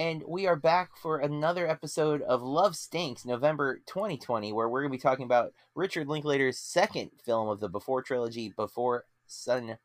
And 0.00 0.24
we 0.26 0.46
are 0.46 0.56
back 0.56 0.96
for 0.96 1.18
another 1.18 1.68
episode 1.68 2.22
of 2.22 2.40
Love 2.40 2.74
Stinks, 2.74 3.26
November 3.26 3.82
2020, 3.84 4.50
where 4.50 4.66
we're 4.66 4.80
going 4.80 4.90
to 4.90 4.96
be 4.96 4.98
talking 4.98 5.26
about 5.26 5.52
Richard 5.74 6.08
Linklater's 6.08 6.56
second 6.56 7.10
film 7.22 7.50
of 7.50 7.60
the 7.60 7.68
Before 7.68 8.00
trilogy, 8.00 8.50
Before 8.56 9.04
Sunset. 9.26 9.78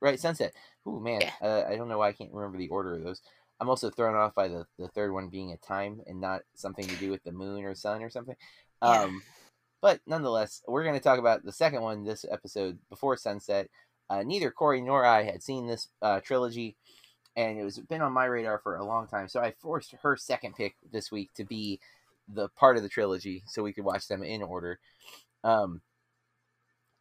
Right, 0.00 0.18
Sunset. 0.18 0.54
Ooh, 0.88 1.00
man. 1.00 1.20
Yeah. 1.20 1.32
Uh, 1.42 1.64
I 1.70 1.76
don't 1.76 1.86
know 1.86 1.98
why 1.98 2.08
I 2.08 2.12
can't 2.12 2.32
remember 2.32 2.56
the 2.56 2.70
order 2.70 2.94
of 2.94 3.04
those. 3.04 3.20
I'm 3.60 3.68
also 3.68 3.90
thrown 3.90 4.14
off 4.16 4.34
by 4.34 4.48
the, 4.48 4.64
the 4.78 4.88
third 4.88 5.12
one 5.12 5.28
being 5.28 5.52
a 5.52 5.58
time 5.58 6.00
and 6.06 6.18
not 6.18 6.40
something 6.54 6.86
to 6.86 6.96
do 6.96 7.10
with 7.10 7.22
the 7.24 7.32
moon 7.32 7.62
or 7.64 7.74
sun 7.74 8.02
or 8.02 8.08
something. 8.08 8.36
Yeah. 8.82 9.02
Um, 9.02 9.22
but 9.82 10.00
nonetheless, 10.06 10.62
we're 10.66 10.84
going 10.84 10.96
to 10.96 11.04
talk 11.04 11.18
about 11.18 11.44
the 11.44 11.52
second 11.52 11.82
one 11.82 12.04
this 12.04 12.24
episode, 12.32 12.78
Before 12.88 13.18
Sunset. 13.18 13.68
Uh, 14.08 14.22
neither 14.22 14.50
Corey 14.50 14.80
nor 14.80 15.04
I 15.04 15.24
had 15.24 15.42
seen 15.42 15.66
this 15.66 15.88
uh, 16.00 16.20
trilogy, 16.20 16.76
and 17.36 17.58
it 17.58 17.64
was 17.64 17.78
been 17.78 18.02
on 18.02 18.12
my 18.12 18.24
radar 18.26 18.58
for 18.58 18.76
a 18.76 18.84
long 18.84 19.06
time. 19.06 19.28
So 19.28 19.40
I 19.40 19.52
forced 19.60 19.94
her 20.02 20.16
second 20.16 20.54
pick 20.54 20.76
this 20.92 21.10
week 21.10 21.30
to 21.34 21.44
be 21.44 21.80
the 22.28 22.48
part 22.50 22.76
of 22.76 22.82
the 22.82 22.88
trilogy, 22.88 23.42
so 23.46 23.62
we 23.62 23.72
could 23.72 23.84
watch 23.84 24.08
them 24.08 24.22
in 24.22 24.42
order. 24.42 24.78
Um, 25.42 25.80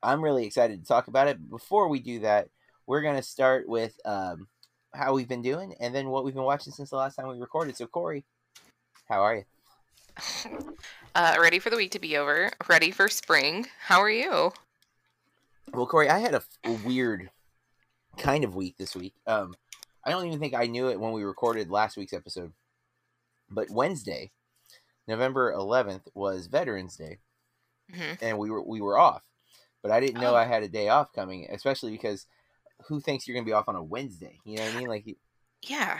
I'm 0.01 0.23
really 0.23 0.45
excited 0.45 0.81
to 0.81 0.87
talk 0.87 1.07
about 1.07 1.27
it. 1.27 1.49
Before 1.49 1.87
we 1.87 1.99
do 1.99 2.19
that, 2.19 2.49
we're 2.87 3.01
going 3.01 3.15
to 3.15 3.23
start 3.23 3.67
with 3.67 3.97
um, 4.03 4.47
how 4.93 5.13
we've 5.13 5.29
been 5.29 5.41
doing, 5.41 5.75
and 5.79 5.95
then 5.95 6.09
what 6.09 6.25
we've 6.25 6.33
been 6.33 6.43
watching 6.43 6.73
since 6.73 6.89
the 6.89 6.97
last 6.97 7.15
time 7.15 7.27
we 7.27 7.39
recorded. 7.39 7.77
So 7.77 7.87
Corey, 7.87 8.25
how 9.07 9.21
are 9.21 9.35
you? 9.35 9.43
Uh, 11.15 11.37
ready 11.39 11.59
for 11.59 11.69
the 11.69 11.75
week 11.75 11.91
to 11.91 11.99
be 11.99 12.17
over. 12.17 12.51
Ready 12.67 12.89
for 12.89 13.07
spring. 13.07 13.67
How 13.79 13.99
are 13.99 14.09
you? 14.09 14.51
Well, 15.71 15.85
Corey, 15.85 16.09
I 16.09 16.17
had 16.17 16.33
a, 16.33 16.37
f- 16.37 16.57
a 16.63 16.71
weird 16.87 17.29
kind 18.17 18.43
of 18.43 18.55
week 18.55 18.77
this 18.77 18.95
week. 18.95 19.13
Um, 19.27 19.53
I 20.05 20.11
don't 20.11 20.25
even 20.25 20.39
think 20.39 20.53
I 20.53 20.65
knew 20.65 20.89
it 20.89 20.99
when 20.99 21.11
we 21.13 21.23
recorded 21.23 21.69
last 21.69 21.97
week's 21.97 22.13
episode. 22.13 22.53
But 23.49 23.69
Wednesday, 23.69 24.31
November 25.07 25.53
11th, 25.53 26.07
was 26.13 26.47
Veterans 26.47 26.95
Day, 26.95 27.19
hmm 27.93 28.13
and 28.21 28.37
we 28.37 28.49
were 28.49 28.61
we 28.63 28.81
were 28.81 28.97
off. 28.97 29.23
But 29.81 29.91
I 29.91 29.99
didn't 29.99 30.21
know 30.21 30.33
Oh. 30.33 30.37
I 30.37 30.45
had 30.45 30.63
a 30.63 30.67
day 30.69 30.89
off 30.89 31.11
coming, 31.13 31.47
especially 31.51 31.91
because 31.91 32.25
who 32.87 32.99
thinks 32.99 33.27
you're 33.27 33.35
gonna 33.35 33.45
be 33.45 33.53
off 33.53 33.67
on 33.69 33.75
a 33.75 33.83
Wednesday? 33.83 34.39
You 34.45 34.57
know 34.57 34.63
what 34.65 34.73
I 34.75 34.77
mean? 34.79 34.87
Like, 34.87 35.17
Yeah. 35.61 35.99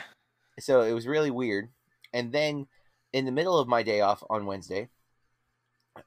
so 0.60 0.82
it 0.82 0.94
was 0.94 1.08
really 1.08 1.32
weird. 1.32 1.70
And 2.14 2.32
then 2.32 2.68
in 3.12 3.26
the 3.26 3.32
middle 3.32 3.58
of 3.58 3.68
my 3.68 3.84
day 3.84 4.02
off 4.02 4.24
on 4.30 4.46
Wednesday, 4.46 4.90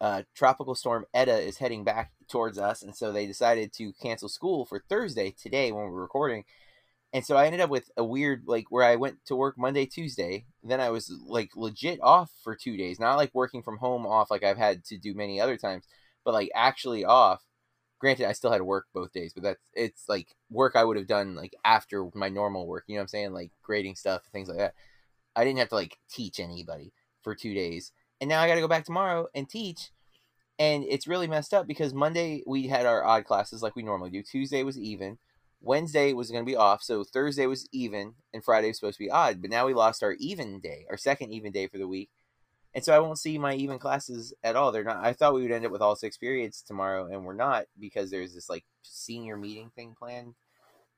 uh, 0.01 0.23
tropical 0.35 0.75
storm 0.75 1.07
Eta 1.15 1.39
is 1.39 1.59
heading 1.59 1.85
back 1.85 2.13
towards 2.29 2.59
us, 2.59 2.83
and 2.83 2.95
so 2.97 3.13
they 3.13 3.27
decided 3.27 3.73
to 3.75 3.93
cancel 3.93 4.29
school 4.29 4.65
for 4.67 4.83
Thursday 4.89 5.31
today 5.31 5.71
when 5.73 5.85
we're 5.85 6.01
recording. 6.01 6.45
And 7.13 7.25
so 7.25 7.37
I 7.37 7.47
ended 7.47 7.61
up 7.61 7.71
with 7.71 7.91
a 7.97 8.05
weird 8.05 8.43
like 8.47 8.67
where 8.71 8.85
I 8.85 8.97
went 8.97 9.25
to 9.27 9.37
work 9.37 9.57
Monday, 9.57 9.87
Tuesday, 9.87 10.45
then 10.63 10.81
I 10.81 10.91
was 10.91 11.13
like 11.27 11.51
legit 11.57 11.99
off 12.03 12.31
for 12.43 12.55
two 12.55 12.77
days, 12.77 13.01
not 13.01 13.17
like 13.17 13.35
working 13.35 13.63
from 13.63 13.79
home 13.79 14.07
off 14.07 14.31
like 14.31 14.43
I've 14.45 14.59
had 14.59 14.85
to 14.87 14.99
do 14.99 15.15
many 15.15 15.41
other 15.41 15.57
times, 15.57 15.85
but 16.25 16.35
like 16.35 16.51
actually 16.55 17.05
off. 17.05 17.43
Granted, 17.99 18.29
I 18.29 18.33
still 18.33 18.51
had 18.51 18.59
to 18.59 18.65
work 18.65 18.87
both 18.93 19.13
days, 19.13 19.33
but 19.33 19.43
that's 19.43 19.71
it's 19.73 20.09
like 20.09 20.37
work 20.51 20.77
I 20.77 20.85
would 20.85 20.99
have 20.99 21.07
done 21.07 21.35
like 21.35 21.55
after 21.65 22.09
my 22.15 22.29
normal 22.29 22.67
work. 22.67 22.85
You 22.87 22.97
know 22.97 23.01
what 23.01 23.05
I'm 23.05 23.09
saying? 23.09 23.33
Like 23.33 23.53
grading 23.63 23.95
stuff, 23.95 24.23
things 24.33 24.49
like 24.49 24.59
that. 24.59 24.75
I 25.35 25.45
didn't 25.45 25.61
have 25.61 25.71
to 25.71 25.77
like 25.77 25.97
teach 26.11 26.39
anybody 26.39 26.93
for 27.23 27.35
two 27.35 27.55
days, 27.55 27.93
and 28.21 28.29
now 28.29 28.43
I 28.43 28.49
got 28.49 28.57
to 28.57 28.61
go 28.61 28.69
back 28.69 28.85
tomorrow 28.85 29.29
and 29.35 29.49
teach. 29.49 29.91
And 30.59 30.85
it's 30.85 31.07
really 31.07 31.27
messed 31.27 31.55
up 31.55 31.67
because 31.67 31.95
Monday 31.95 32.43
we 32.47 32.67
had 32.67 32.87
our 32.87 33.05
odd 33.05 33.25
classes 33.25 33.63
like 33.63 33.77
we 33.77 33.83
normally 33.83 34.11
do. 34.11 34.23
Tuesday 34.23 34.63
was 34.63 34.79
even. 34.79 35.19
Wednesday 35.61 36.13
was 36.13 36.31
going 36.31 36.45
to 36.45 36.51
be 36.51 36.57
off, 36.57 36.83
so 36.83 37.03
Thursday 37.05 37.47
was 37.47 37.69
even, 37.73 38.15
and 38.33 38.45
Friday 38.45 38.69
was 38.69 38.79
supposed 38.79 38.99
to 38.99 39.05
be 39.05 39.11
odd. 39.11 39.41
But 39.41 39.51
now 39.51 39.67
we 39.67 39.75
lost 39.75 40.03
our 40.03 40.13
even 40.21 40.61
day, 40.61 40.87
our 40.91 40.97
second 40.97 41.33
even 41.33 41.53
day 41.53 41.67
for 41.67 41.79
the 41.79 41.89
week, 41.89 42.11
and 42.75 42.85
so 42.85 42.95
I 42.95 42.99
won't 42.99 43.19
see 43.19 43.39
my 43.39 43.55
even 43.55 43.79
classes 43.79 44.35
at 44.45 44.55
all. 44.57 44.71
They're 44.71 44.85
not. 44.85 45.05
I 45.05 45.13
thought 45.13 45.35
we 45.35 45.43
would 45.43 45.51
end 45.51 45.65
up 45.67 45.73
with 45.73 45.83
all 45.83 45.97
six 45.97 46.17
periods 46.19 46.63
tomorrow, 46.63 47.07
and 47.07 47.25
we're 47.25 47.35
not 47.35 47.65
because 47.79 48.11
there's 48.11 48.35
this 48.35 48.49
like 48.49 48.65
senior 48.83 49.37
meeting 49.37 49.71
thing 49.75 49.95
planned, 49.99 50.35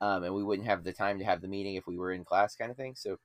um, 0.01 0.25
and 0.25 0.35
we 0.35 0.43
wouldn't 0.45 0.69
have 0.69 0.85
the 0.85 0.93
time 0.93 1.19
to 1.21 1.25
have 1.25 1.41
the 1.41 1.49
meeting 1.49 1.77
if 1.77 1.87
we 1.87 1.97
were 1.97 2.13
in 2.13 2.25
class, 2.25 2.57
kind 2.57 2.71
of 2.71 2.77
thing. 2.77 2.95
So, 2.97 3.19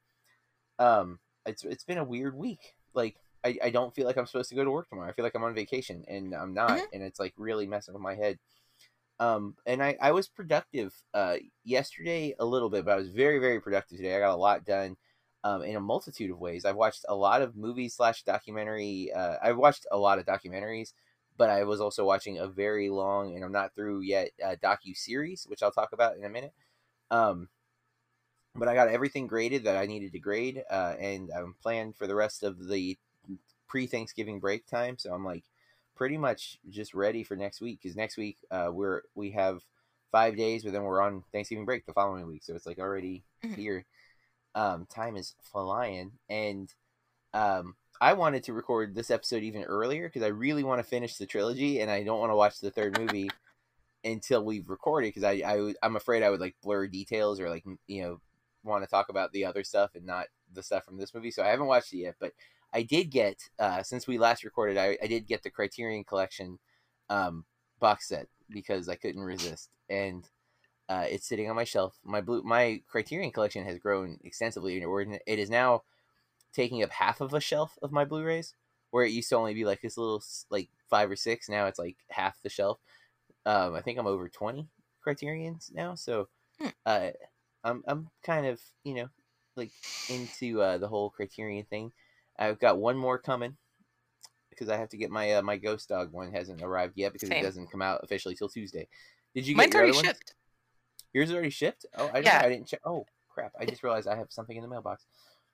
um, 0.80 1.20
it's 1.46 1.64
it's 1.64 1.84
been 1.84 1.98
a 1.98 2.04
weird 2.04 2.36
week. 2.36 2.76
Like 2.94 3.18
I, 3.44 3.58
I 3.64 3.70
don't 3.72 3.94
feel 3.94 4.06
like 4.06 4.18
I'm 4.18 4.26
supposed 4.28 4.50
to 4.50 4.56
go 4.56 4.64
to 4.64 4.72
work 4.72 4.88
tomorrow. 4.90 5.10
I 5.10 5.14
feel 5.14 5.26
like 5.26 5.36
I'm 5.36 5.44
on 5.44 5.56
vacation, 5.56 6.06
and 6.08 6.34
I'm 6.34 6.54
not, 6.54 6.78
Mhm. 6.80 6.86
and 6.94 7.04
it's 7.04 7.20
like 7.20 7.34
really 7.38 7.68
messing 7.68 7.94
with 7.94 8.04
my 8.04 8.16
head. 8.16 8.40
Um, 9.24 9.56
and 9.66 9.82
I, 9.82 9.96
I 10.02 10.12
was 10.12 10.28
productive 10.28 10.94
uh, 11.14 11.38
yesterday 11.64 12.36
a 12.40 12.46
little 12.46 12.70
bit, 12.70 12.84
but 12.84 12.92
I 12.92 12.98
was 12.98 13.08
very, 13.08 13.40
very 13.40 13.62
productive 13.62 13.98
today. 13.98 14.18
I 14.18 14.20
got 14.20 14.34
a 14.34 14.36
lot 14.36 14.66
done 14.66 14.98
um, 15.46 15.64
in 15.64 15.78
a 15.78 15.80
multitude 15.80 16.30
of 16.30 16.40
ways. 16.40 16.66
I've 16.66 16.76
watched 16.76 17.06
a 17.08 17.16
lot 17.16 17.42
of 17.42 17.56
movies 17.56 17.96
slash 17.96 18.24
documentary. 18.24 19.14
Uh, 19.16 19.36
I've 19.42 19.56
watched 19.56 19.88
a 19.94 19.98
lot 19.98 20.20
of 20.20 20.26
documentaries, 20.26 20.92
but 21.38 21.50
I 21.50 21.64
was 21.64 21.80
also 21.80 22.04
watching 22.04 22.38
a 22.38 22.48
very 22.48 22.90
long, 22.90 23.34
and 23.34 23.46
I'm 23.46 23.54
not 23.54 23.74
through 23.74 24.02
yet, 24.02 24.32
uh, 24.46 24.58
docu 24.62 24.94
series, 24.94 25.46
which 25.48 25.64
I'll 25.64 25.72
talk 25.72 25.94
about 25.94 26.18
in 26.18 26.26
a 26.26 26.30
minute. 26.30 26.54
Um, 27.10 27.48
but 28.56 28.68
I 28.68 28.76
got 28.76 28.90
everything 28.90 29.28
graded 29.28 29.64
that 29.64 29.78
I 29.78 29.86
needed 29.86 30.12
to 30.12 30.20
grade, 30.20 30.64
uh, 30.70 30.96
and 31.00 31.30
I'm 31.34 31.56
planned 31.64 31.96
for 31.96 32.08
the 32.08 32.16
rest 32.16 32.44
of 32.44 32.68
the 32.68 32.98
pre 33.70 33.88
Thanksgiving 33.88 34.42
break 34.42 34.68
time. 34.68 34.98
So 34.98 35.14
I'm 35.14 35.24
like 35.24 35.46
pretty 35.96 36.18
much 36.18 36.60
just 36.70 36.94
ready 36.94 37.24
for 37.24 37.36
next 37.36 37.62
week 37.62 37.80
because 37.82 37.96
next 37.96 38.18
week 38.18 38.38
uh, 38.52 38.70
we're 38.72 39.04
we 39.16 39.32
have 39.32 39.64
five 40.12 40.36
days, 40.38 40.64
but 40.64 40.74
then 40.74 40.84
we're 40.84 41.02
on 41.02 41.24
Thanksgiving 41.32 41.66
break 41.66 41.86
the 41.86 41.94
following 41.94 42.28
week. 42.28 42.44
So 42.44 42.54
it's 42.56 42.66
like 42.66 42.80
already 42.80 43.24
Mhm. 43.44 43.56
here. 43.56 43.86
Um, 44.56 44.86
time 44.86 45.16
is 45.18 45.34
flying, 45.42 46.12
and 46.30 46.72
um, 47.34 47.76
I 48.00 48.14
wanted 48.14 48.44
to 48.44 48.54
record 48.54 48.94
this 48.94 49.10
episode 49.10 49.42
even 49.44 49.64
earlier 49.64 50.08
because 50.08 50.22
I 50.24 50.28
really 50.28 50.64
want 50.64 50.80
to 50.80 50.84
finish 50.84 51.18
the 51.18 51.26
trilogy, 51.26 51.80
and 51.80 51.90
I 51.90 52.04
don't 52.04 52.20
want 52.20 52.32
to 52.32 52.36
watch 52.36 52.60
the 52.60 52.70
third 52.72 53.00
movie 53.00 53.32
until 54.04 54.44
we've 54.44 54.70
recorded 54.70 55.08
because 55.08 55.24
I, 55.24 55.42
I 55.46 55.74
I'm 55.82 55.96
afraid 55.96 56.24
I 56.24 56.30
would 56.30 56.42
like 56.42 56.56
blur 56.62 56.88
details 56.88 57.40
or 57.40 57.50
like 57.50 57.64
you 57.88 58.04
know 58.04 58.22
want 58.64 58.84
to 58.84 58.90
talk 58.90 59.10
about 59.10 59.32
the 59.32 59.46
other 59.46 59.64
stuff 59.64 59.96
and 59.96 60.06
not 60.06 60.28
the 60.54 60.62
stuff 60.64 60.86
from 60.86 60.98
this 60.98 61.14
movie. 61.14 61.32
So 61.32 61.42
I 61.44 61.48
haven't 61.48 61.68
watched 61.68 61.94
it 61.94 61.98
yet, 61.98 62.16
but 62.20 62.34
I 62.74 62.82
did 62.84 63.12
get 63.12 63.50
uh, 63.60 63.84
since 63.84 64.08
we 64.08 64.18
last 64.18 64.44
recorded, 64.44 64.78
I, 64.78 64.98
I 65.02 65.08
did 65.08 65.28
get 65.28 65.44
the 65.44 65.50
Criterion 65.52 66.04
Collection 66.04 66.60
um, 67.10 67.46
box 67.80 68.08
set 68.08 68.28
because 68.50 68.90
I 68.90 68.96
couldn't 68.96 69.22
resist, 69.22 69.70
and 69.90 70.28
uh, 70.90 71.06
it's 71.10 71.28
sitting 71.28 71.50
on 71.50 71.56
my 71.56 71.64
shelf. 71.64 72.00
My 72.04 72.22
blue 72.22 72.44
my 72.44 72.82
Criterion 72.88 73.32
Collection 73.32 73.66
has 73.66 73.80
grown 73.80 74.18
extensively, 74.24 74.82
and 74.82 75.20
it 75.28 75.40
is 75.40 75.50
now 75.50 75.84
taking 76.54 76.84
up 76.84 76.92
half 76.92 77.22
of 77.22 77.34
a 77.34 77.40
shelf 77.40 77.78
of 77.82 77.92
my 77.92 78.06
Blu-rays, 78.06 78.56
where 78.92 79.06
it 79.06 79.12
used 79.12 79.30
to 79.30 79.36
only 79.38 79.54
be 79.54 79.66
like 79.66 79.82
this 79.82 79.98
little 79.98 80.24
like 80.50 80.70
five 80.90 81.10
or 81.10 81.16
six. 81.16 81.50
Now 81.50 81.68
it's 81.68 81.80
like 81.80 81.98
half 82.10 82.42
the 82.42 82.50
shelf. 82.50 82.80
Um, 83.46 83.76
I 83.76 83.82
think 83.82 84.00
I'm 84.00 84.08
over 84.08 84.30
twenty 84.30 84.68
Criterions 85.02 85.72
now, 85.74 85.96
so 85.96 86.30
Hmm. 86.60 86.70
uh, 86.86 87.10
I'm 87.64 87.84
I'm 87.88 88.10
kind 88.24 88.46
of 88.46 88.62
you 88.84 88.94
know 88.96 89.10
like 89.56 89.72
into 90.10 90.62
uh, 90.62 90.78
the 90.78 90.88
whole 90.88 91.10
Criterion 91.10 91.66
thing. 91.66 91.92
I've 92.38 92.60
got 92.60 92.78
one 92.78 92.98
more 92.98 93.18
coming 93.18 93.58
because 94.50 94.70
I 94.70 94.78
have 94.78 94.90
to 94.90 94.98
get 94.98 95.10
my 95.12 95.34
uh, 95.34 95.42
my 95.42 95.58
Ghost 95.58 95.90
Dog 95.90 96.12
one 96.12 96.32
hasn't 96.32 96.62
arrived 96.62 96.94
yet 96.96 97.14
because 97.14 97.30
Same. 97.30 97.40
it 97.40 97.44
doesn't 97.44 97.72
come 97.72 97.82
out 97.82 98.02
officially 98.04 98.36
till 98.36 98.50
Tuesday. 98.50 98.88
Did 99.36 99.48
you 99.48 99.56
get 99.56 99.62
Mine's 99.62 99.74
your 99.74 99.84
already 99.84 99.96
ones? 99.96 100.08
shipped. 100.08 100.34
Yours 101.14 101.32
already 101.32 101.50
shipped? 101.50 101.86
Oh, 101.96 102.08
I 102.10 102.14
didn't, 102.22 102.26
Yeah. 102.26 102.42
I 102.44 102.50
didn't 102.50 102.68
check. 102.68 102.82
Oh 102.86 103.06
crap! 103.30 103.52
I 103.60 103.66
just 103.66 103.84
realized 103.84 104.08
I 104.08 104.16
have 104.16 104.28
something 104.30 104.56
in 104.56 104.64
the 104.64 104.70
mailbox. 104.70 105.06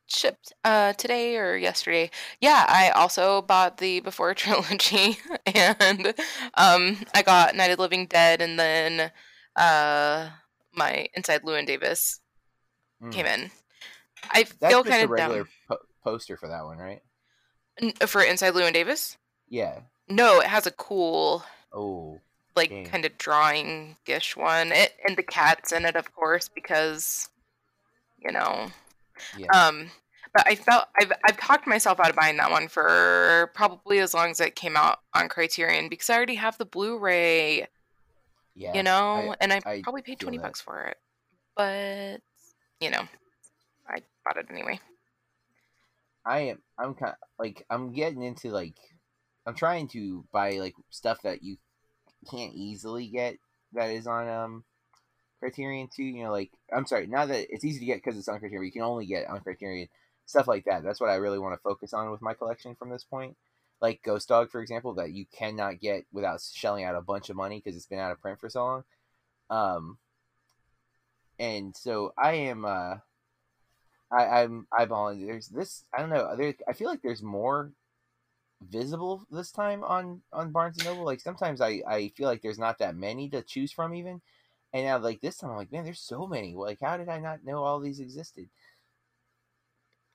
Shipped 0.08 0.54
uh 0.64 0.94
today 0.94 1.38
or 1.38 1.56
yesterday. 1.56 2.10
Yeah, 2.42 2.66
I 2.68 2.90
also 2.90 3.42
bought 3.44 3.78
the 3.78 4.00
Before 4.00 4.34
trilogy 4.36 5.18
and 5.46 6.08
um 6.56 6.98
I 7.14 7.22
got 7.24 7.56
Night 7.56 7.72
of 7.72 7.78
the 7.78 7.84
Living 7.84 8.08
Dead 8.08 8.42
and 8.42 8.60
then 8.60 9.12
uh 9.56 10.30
my 10.74 11.08
Inside 11.16 11.44
Llewyn 11.44 11.66
Davis 11.68 12.22
Mm. 13.02 13.12
came 13.14 13.26
in. 13.28 13.52
I 14.32 14.46
That's 14.60 14.74
feel 14.74 14.84
kind 14.84 15.04
of 15.04 15.10
regular 15.10 15.38
dumb 15.44 15.48
po- 15.70 15.78
poster 16.04 16.38
for 16.38 16.48
that 16.48 16.66
one, 16.66 16.78
right? 16.78 17.02
For 18.08 18.22
Inside 18.22 18.54
Llewyn 18.54 18.74
Davis. 18.74 19.18
Yeah. 19.48 19.82
No, 20.08 20.40
it 20.40 20.48
has 20.48 20.68
a 20.68 20.72
cool 20.72 21.44
Oh, 21.72 22.20
like 22.56 22.70
Dang. 22.70 22.86
kind 22.86 23.06
of 23.06 23.18
drawing 23.18 23.96
ish 24.06 24.36
one. 24.36 24.72
It 24.72 24.94
and 25.08 25.16
the 25.18 25.24
cat's 25.24 25.72
in 25.72 25.86
it, 25.86 25.96
of 25.96 26.14
course, 26.14 26.50
because 26.50 27.30
you 28.20 28.32
know. 28.32 28.70
yeah. 29.38 29.48
Um, 29.54 29.92
But 30.34 30.46
I 30.48 30.56
felt 30.56 30.86
I've 31.00 31.12
I've 31.28 31.38
talked 31.40 31.66
myself 31.68 32.00
out 32.00 32.10
of 32.10 32.16
buying 32.16 32.38
that 32.38 32.52
one 32.52 32.68
for 32.68 33.52
probably 33.56 34.00
as 34.00 34.14
long 34.14 34.30
as 34.32 34.40
it 34.40 34.56
came 34.56 34.76
out 34.78 35.00
on 35.14 35.28
Criterion 35.30 35.90
because 35.90 36.10
I 36.10 36.16
already 36.16 36.36
have 36.36 36.58
the 36.58 36.66
Blu-ray, 36.66 37.68
Yeah, 38.56 38.74
you 38.76 38.84
know, 38.84 39.34
and 39.42 39.54
I, 39.54 39.62
I 39.66 39.82
probably 39.82 40.02
paid 40.04 40.20
twenty 40.20 40.38
that. 40.38 40.44
bucks 40.44 40.62
for 40.62 40.84
it. 40.86 40.98
But 41.56 42.22
you 42.80 42.90
know, 42.92 43.08
I 43.88 44.02
bought 44.26 44.38
it 44.38 44.48
anyway. 44.52 44.80
I 46.26 46.40
am. 46.42 46.62
I'm 46.78 46.94
kind 46.96 47.14
of, 47.14 47.18
like 47.38 47.66
I'm 47.70 47.92
getting 47.94 48.22
into 48.22 48.50
like 48.50 48.76
I'm 49.46 49.56
trying 49.56 49.88
to 49.90 50.26
buy 50.32 50.52
like 50.60 50.76
stuff 50.90 51.22
that 51.24 51.44
you 51.44 51.58
can't 52.30 52.54
easily 52.54 53.08
get 53.08 53.38
that 53.74 53.90
is 53.90 54.08
on 54.08 54.28
um 54.28 54.64
Criterion 55.40 55.90
too. 55.96 56.04
You 56.04 56.26
know, 56.26 56.32
like 56.32 56.52
I'm 56.76 56.86
sorry, 56.86 57.08
not 57.08 57.30
that 57.30 57.48
it's 57.50 57.66
easy 57.66 57.80
to 57.80 57.86
get 57.86 57.98
because 57.98 58.18
it's 58.18 58.28
on 58.28 58.40
Criterion. 58.40 58.66
You 58.66 58.72
can 58.72 58.82
only 58.82 59.06
get 59.06 59.30
on 59.30 59.42
Criterion 59.42 59.88
stuff 60.26 60.48
like 60.48 60.66
that. 60.66 60.84
That's 60.84 61.00
what 61.02 61.10
I 61.10 61.16
really 61.16 61.40
want 61.40 61.56
to 61.56 61.62
focus 61.62 61.94
on 61.94 62.12
with 62.12 62.22
my 62.22 62.34
collection 62.34 62.76
from 62.76 62.90
this 62.90 63.04
point. 63.04 63.36
Like 63.82 64.04
Ghost 64.04 64.28
Dog, 64.28 64.52
for 64.52 64.62
example, 64.62 64.94
that 64.96 65.12
you 65.14 65.26
cannot 65.32 65.80
get 65.80 66.06
without 66.12 66.42
shelling 66.42 66.84
out 66.84 66.96
a 66.96 67.02
bunch 67.02 67.30
of 67.30 67.38
money 67.38 67.62
because 67.64 67.78
it's 67.78 67.86
been 67.88 68.00
out 68.00 68.12
of 68.12 68.22
print 68.22 68.40
for 68.40 68.50
so 68.50 68.64
long. 68.64 68.84
Um, 69.50 69.98
and 71.40 71.76
so 71.76 72.14
I 72.18 72.34
am. 72.34 72.66
uh 72.66 72.96
I, 74.12 74.42
I'm 74.44 74.68
eyeballing. 74.74 75.26
There's 75.26 75.48
this. 75.48 75.86
I 75.94 76.00
don't 76.02 76.10
know. 76.10 76.36
There. 76.36 76.54
I 76.68 76.74
feel 76.74 76.90
like 76.90 77.02
there's 77.02 77.24
more 77.24 77.72
visible 78.62 79.26
this 79.32 79.52
time 79.52 79.84
on 79.84 80.22
on 80.34 80.52
Barnes 80.52 80.78
and 80.78 80.86
Noble. 80.86 81.06
Like 81.06 81.22
sometimes 81.22 81.62
I 81.62 81.82
I 81.88 82.10
feel 82.18 82.28
like 82.28 82.42
there's 82.42 82.60
not 82.60 82.80
that 82.80 82.96
many 82.96 83.30
to 83.30 83.42
choose 83.42 83.72
from 83.72 83.94
even. 83.96 84.22
And 84.74 84.86
now 84.86 85.00
like 85.00 85.22
this 85.22 85.38
time 85.38 85.52
I'm 85.52 85.58
like, 85.58 85.72
man, 85.72 85.86
there's 85.86 86.02
so 86.02 86.28
many. 86.28 86.56
Like 86.56 86.80
how 86.82 86.98
did 86.98 87.10
I 87.10 87.20
not 87.20 87.44
know 87.46 87.64
all 87.64 87.80
these 87.80 88.00
existed? 88.00 88.50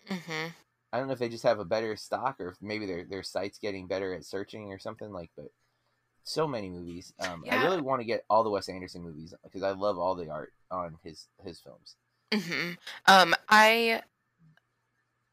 hmm 0.09 0.49
I 0.93 0.99
don't 0.99 1.09
know 1.09 1.13
if 1.15 1.19
they 1.19 1.29
just 1.29 1.43
have 1.45 1.59
a 1.59 1.65
better 1.65 1.97
stock 1.97 2.37
or 2.41 2.49
if 2.51 2.57
maybe 2.63 2.87
their 2.87 3.05
their 3.05 3.23
site's 3.23 3.59
getting 3.59 3.87
better 3.89 4.15
at 4.15 4.25
searching 4.25 4.73
or 4.73 4.79
something 4.79 5.11
like. 5.13 5.31
But 5.37 5.51
so 6.25 6.49
many 6.49 6.71
movies. 6.71 7.13
Um, 7.21 7.45
I 7.51 7.57
really 7.57 7.83
want 7.83 8.01
to 8.01 8.07
get 8.07 8.25
all 8.31 8.45
the 8.45 8.51
Wes 8.51 8.69
Anderson 8.69 9.03
movies 9.03 9.35
because 9.45 9.63
I 9.63 9.73
love 9.73 9.99
all 9.99 10.15
the 10.15 10.31
art 10.31 10.53
on 10.71 10.99
his 11.05 11.29
his 11.45 11.61
films. 11.61 11.97
Hmm 12.33 12.73
Um, 13.07 13.35
I 13.49 14.03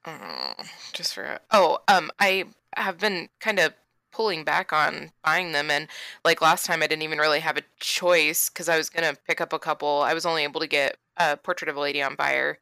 uh, 0.05 0.53
just 0.93 1.13
for 1.13 1.39
oh, 1.51 1.79
um, 1.87 2.11
I 2.19 2.45
have 2.75 2.97
been 2.97 3.29
kind 3.39 3.59
of 3.59 3.73
pulling 4.11 4.43
back 4.43 4.73
on 4.73 5.11
buying 5.23 5.51
them, 5.51 5.69
and 5.71 5.87
like 6.25 6.41
last 6.41 6.65
time, 6.65 6.81
I 6.83 6.87
didn't 6.87 7.03
even 7.03 7.19
really 7.19 7.39
have 7.39 7.57
a 7.57 7.61
choice 7.79 8.49
because 8.49 8.69
I 8.69 8.77
was 8.77 8.89
gonna 8.89 9.15
pick 9.27 9.41
up 9.41 9.53
a 9.53 9.59
couple. 9.59 10.01
I 10.01 10.13
was 10.13 10.25
only 10.25 10.43
able 10.43 10.59
to 10.61 10.67
get 10.67 10.97
a 11.17 11.37
Portrait 11.37 11.69
of 11.69 11.75
a 11.77 11.79
Lady 11.81 12.01
on 12.01 12.15
Fire, 12.15 12.59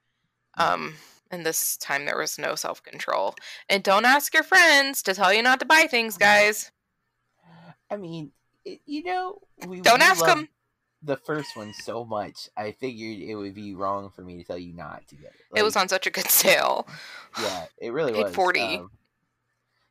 um, 0.58 0.96
and 1.32 1.46
this 1.46 1.78
time 1.78 2.06
there 2.06 2.18
was 2.18 2.38
no 2.38 2.56
self 2.56 2.84
control. 2.84 3.36
And 3.70 3.84
don't 3.84 4.06
ask 4.06 4.34
your 4.34 4.44
friends 4.44 5.02
to 5.04 5.14
tell 5.14 5.34
you 5.34 5.42
not 5.42 5.60
to 5.62 5.66
buy 5.66 5.88
things, 5.90 6.18
guys. 6.18 6.72
I 7.90 7.98
mean, 7.98 8.32
you 8.86 9.04
know, 9.04 9.40
we 9.68 9.82
Don't 9.82 10.00
we 10.00 10.06
ask 10.06 10.22
love 10.22 10.38
'em. 10.38 10.50
The 11.02 11.18
first 11.18 11.56
one 11.56 11.74
so 11.74 12.04
much, 12.04 12.50
I 12.58 12.74
figured 12.74 13.20
it 13.20 13.36
would 13.36 13.56
be 13.56 13.74
wrong 13.74 14.12
for 14.14 14.22
me 14.22 14.38
to 14.38 14.44
tell 14.44 14.58
you 14.58 14.74
not 14.74 15.08
to 15.08 15.16
get 15.16 15.32
it. 15.32 15.58
it 15.58 15.64
was 15.64 15.76
on 15.78 15.88
such 15.88 16.06
a 16.06 16.12
good 16.12 16.28
sale. 16.30 16.88
Yeah, 17.42 17.66
it 17.78 17.92
really 17.94 18.14
Paid 18.14 18.26
was. 18.26 18.36
40. 18.36 18.60
um, 18.60 18.90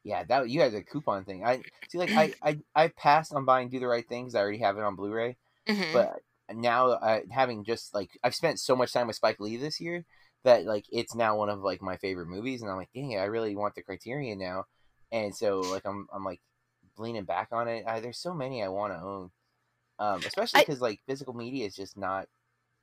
yeah, 0.05 0.25
that 0.25 0.49
you 0.49 0.61
had 0.61 0.73
the 0.73 0.83
coupon 0.83 1.25
thing. 1.25 1.45
I 1.45 1.63
see, 1.89 1.99
like 1.99 2.11
I, 2.17 2.33
I, 2.43 2.59
I 2.75 2.89
passed 2.89 3.33
on 3.35 3.45
buying 3.45 3.69
Do 3.69 3.81
the 3.81 3.87
Right 3.87 4.07
Things. 4.09 4.35
I 4.35 4.41
already 4.41 4.59
have 4.59 4.77
it 4.77 4.83
on 4.85 4.97
Blu-ray, 4.97 5.37
Mhm. 5.69 5.93
but 5.93 6.21
now 6.55 6.89
uh, 6.89 7.21
having 7.31 7.65
just 7.65 7.95
like 7.95 8.11
I've 8.23 8.35
spent 8.35 8.59
so 8.59 8.75
much 8.77 8.93
time 8.93 9.07
with 9.07 9.17
Spike 9.17 9.41
Lee 9.41 9.57
this 9.57 9.81
year 9.81 10.05
that 10.45 10.65
like 10.65 10.85
it's 10.91 11.15
now 11.15 11.37
one 11.37 11.49
of 11.51 11.61
like 11.61 11.83
my 11.83 11.97
favorite 11.97 12.29
movies, 12.29 12.63
and 12.63 12.71
I'm 12.71 12.77
like, 12.77 12.91
dang 12.95 13.13
it, 13.13 13.19
I 13.19 13.25
really 13.25 13.57
want 13.57 13.75
the 13.75 13.83
Criterion 13.83 14.39
now, 14.39 14.65
and 15.13 15.35
so 15.35 15.61
like 15.61 15.85
I'm 15.85 16.07
I'm 16.13 16.25
like 16.25 16.41
leaning 16.97 17.25
back 17.25 17.49
on 17.53 17.69
it. 17.69 17.85
I, 17.87 18.01
there's 18.01 18.19
so 18.19 18.35
many 18.35 18.63
I 18.63 18.69
want 18.69 18.93
to 18.93 19.01
own, 19.01 19.31
um, 19.99 20.23
especially 20.27 20.61
because 20.61 20.81
like 20.81 21.01
physical 21.07 21.35
media 21.35 21.67
is 21.67 21.75
just 21.75 21.97
not 21.97 22.29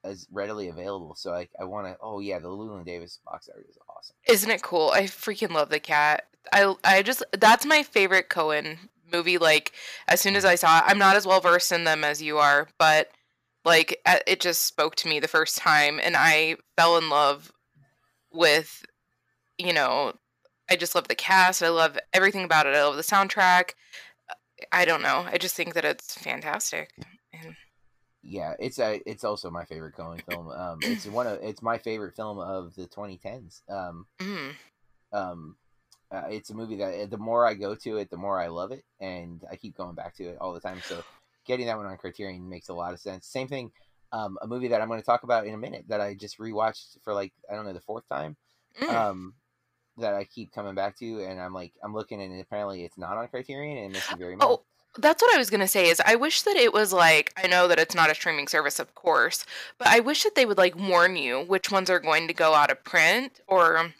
as 0.03 0.27
readily 0.31 0.69
available. 0.69 1.15
So 1.15 1.31
like 1.31 1.49
I 1.59 1.63
want 1.63 1.87
to. 1.87 1.97
Oh 2.01 2.19
yeah, 2.19 2.39
the 2.39 2.47
Llewyn 2.47 2.85
Davis 2.85 3.19
box 3.25 3.49
art 3.53 3.65
is 3.69 3.77
awesome. 3.89 4.15
Isn't 4.27 4.51
it 4.51 4.61
cool? 4.61 4.91
I 4.91 5.03
freaking 5.03 5.51
love 5.51 5.69
the 5.69 5.79
cat. 5.79 6.25
I 6.53 6.75
I 6.83 7.01
just 7.01 7.23
that's 7.31 7.65
my 7.65 7.83
favorite 7.83 8.29
Coen 8.29 8.77
movie. 9.11 9.37
Like 9.37 9.71
as 10.07 10.21
soon 10.21 10.35
as 10.35 10.45
I 10.45 10.55
saw 10.55 10.79
it, 10.79 10.83
I'm 10.87 10.99
not 10.99 11.15
as 11.15 11.25
well 11.25 11.41
versed 11.41 11.71
in 11.71 11.83
them 11.83 12.03
as 12.03 12.21
you 12.21 12.37
are, 12.37 12.67
but 12.77 13.09
like 13.63 13.99
it 14.05 14.39
just 14.39 14.63
spoke 14.63 14.95
to 14.97 15.07
me 15.07 15.19
the 15.19 15.27
first 15.27 15.57
time, 15.57 15.99
and 16.01 16.15
I 16.15 16.57
fell 16.77 16.97
in 16.97 17.09
love 17.09 17.51
with, 18.31 18.85
you 19.57 19.73
know, 19.73 20.13
I 20.69 20.75
just 20.75 20.93
love 20.93 21.07
the 21.07 21.15
cast. 21.15 21.63
I 21.63 21.69
love 21.69 21.97
everything 22.13 22.43
about 22.43 22.67
it. 22.67 22.75
I 22.75 22.83
love 22.83 22.95
the 22.95 23.01
soundtrack. 23.01 23.71
I 24.71 24.85
don't 24.85 25.01
know. 25.01 25.25
I 25.31 25.37
just 25.37 25.55
think 25.55 25.73
that 25.73 25.85
it's 25.85 26.17
fantastic. 26.17 26.91
And 27.33 27.55
yeah, 28.23 28.53
it's 28.59 28.79
a 28.79 29.01
it's 29.05 29.23
also 29.23 29.51
my 29.51 29.65
favorite 29.65 29.95
Coen 29.95 30.21
film. 30.29 30.49
Um, 30.49 30.79
it's 30.81 31.05
one 31.05 31.27
of 31.27 31.39
it's 31.41 31.61
my 31.61 31.77
favorite 31.77 32.15
film 32.15 32.39
of 32.39 32.75
the 32.75 32.87
2010s. 32.87 33.61
Um, 33.69 34.07
mm, 34.19 34.53
um, 35.13 35.55
uh, 36.11 36.23
it's 36.29 36.49
a 36.49 36.55
movie 36.55 36.77
that 36.77 37.09
the 37.09 37.17
more 37.17 37.45
I 37.45 37.53
go 37.53 37.75
to 37.75 37.97
it, 37.97 38.09
the 38.09 38.17
more 38.17 38.39
I 38.39 38.47
love 38.47 38.71
it, 38.71 38.83
and 38.99 39.43
I 39.51 39.55
keep 39.55 39.77
going 39.77 39.95
back 39.95 40.15
to 40.15 40.23
it 40.23 40.37
all 40.41 40.53
the 40.53 40.59
time. 40.59 40.81
So 40.83 41.03
getting 41.45 41.67
that 41.67 41.77
one 41.77 41.85
on 41.85 41.97
Criterion 41.97 42.49
makes 42.49 42.69
a 42.69 42.73
lot 42.73 42.93
of 42.93 42.99
sense. 42.99 43.27
Same 43.27 43.47
thing, 43.47 43.71
um, 44.11 44.37
a 44.41 44.47
movie 44.47 44.69
that 44.69 44.81
I'm 44.81 44.87
going 44.87 44.99
to 44.99 45.05
talk 45.05 45.23
about 45.23 45.45
in 45.45 45.53
a 45.53 45.57
minute 45.57 45.85
that 45.89 46.01
I 46.01 46.15
just 46.15 46.39
rewatched 46.39 46.97
for 47.03 47.13
like 47.13 47.33
I 47.49 47.55
don't 47.55 47.65
know 47.65 47.73
the 47.73 47.81
fourth 47.81 48.07
time. 48.09 48.37
mm. 48.79 48.89
Um, 48.89 49.33
that 49.97 50.13
I 50.13 50.23
keep 50.25 50.53
coming 50.53 50.75
back 50.75 50.97
to, 50.99 51.21
and 51.23 51.39
I'm 51.39 51.53
like 51.53 51.73
I'm 51.83 51.93
looking, 51.93 52.21
and 52.21 52.39
apparently 52.39 52.83
it's 52.83 52.97
not 52.97 53.17
on 53.17 53.27
Criterion, 53.27 53.85
and 53.85 53.95
it 53.95 54.03
very 54.17 54.35
mad. 54.35 54.45
Oh, 54.45 54.63
that's 54.97 55.21
what 55.21 55.33
I 55.35 55.37
was 55.37 55.49
gonna 55.49 55.67
say. 55.67 55.89
Is 55.89 56.01
I 56.05 56.15
wish 56.15 56.41
that 56.43 56.55
it 56.55 56.73
was 56.73 56.93
like 56.93 57.33
I 57.41 57.47
know 57.47 57.67
that 57.67 57.79
it's 57.79 57.95
not 57.95 58.11
a 58.11 58.15
streaming 58.15 58.47
service, 58.47 58.79
of 58.79 58.95
course, 58.95 59.45
but 59.77 59.87
I 59.87 59.99
wish 59.99 60.23
that 60.23 60.35
they 60.35 60.45
would 60.45 60.57
like 60.57 60.75
warn 60.75 61.15
you 61.15 61.41
which 61.41 61.71
ones 61.71 61.89
are 61.89 61.99
going 61.99 62.27
to 62.27 62.33
go 62.33 62.53
out 62.53 62.71
of 62.71 62.83
print 62.83 63.41
or, 63.47 63.93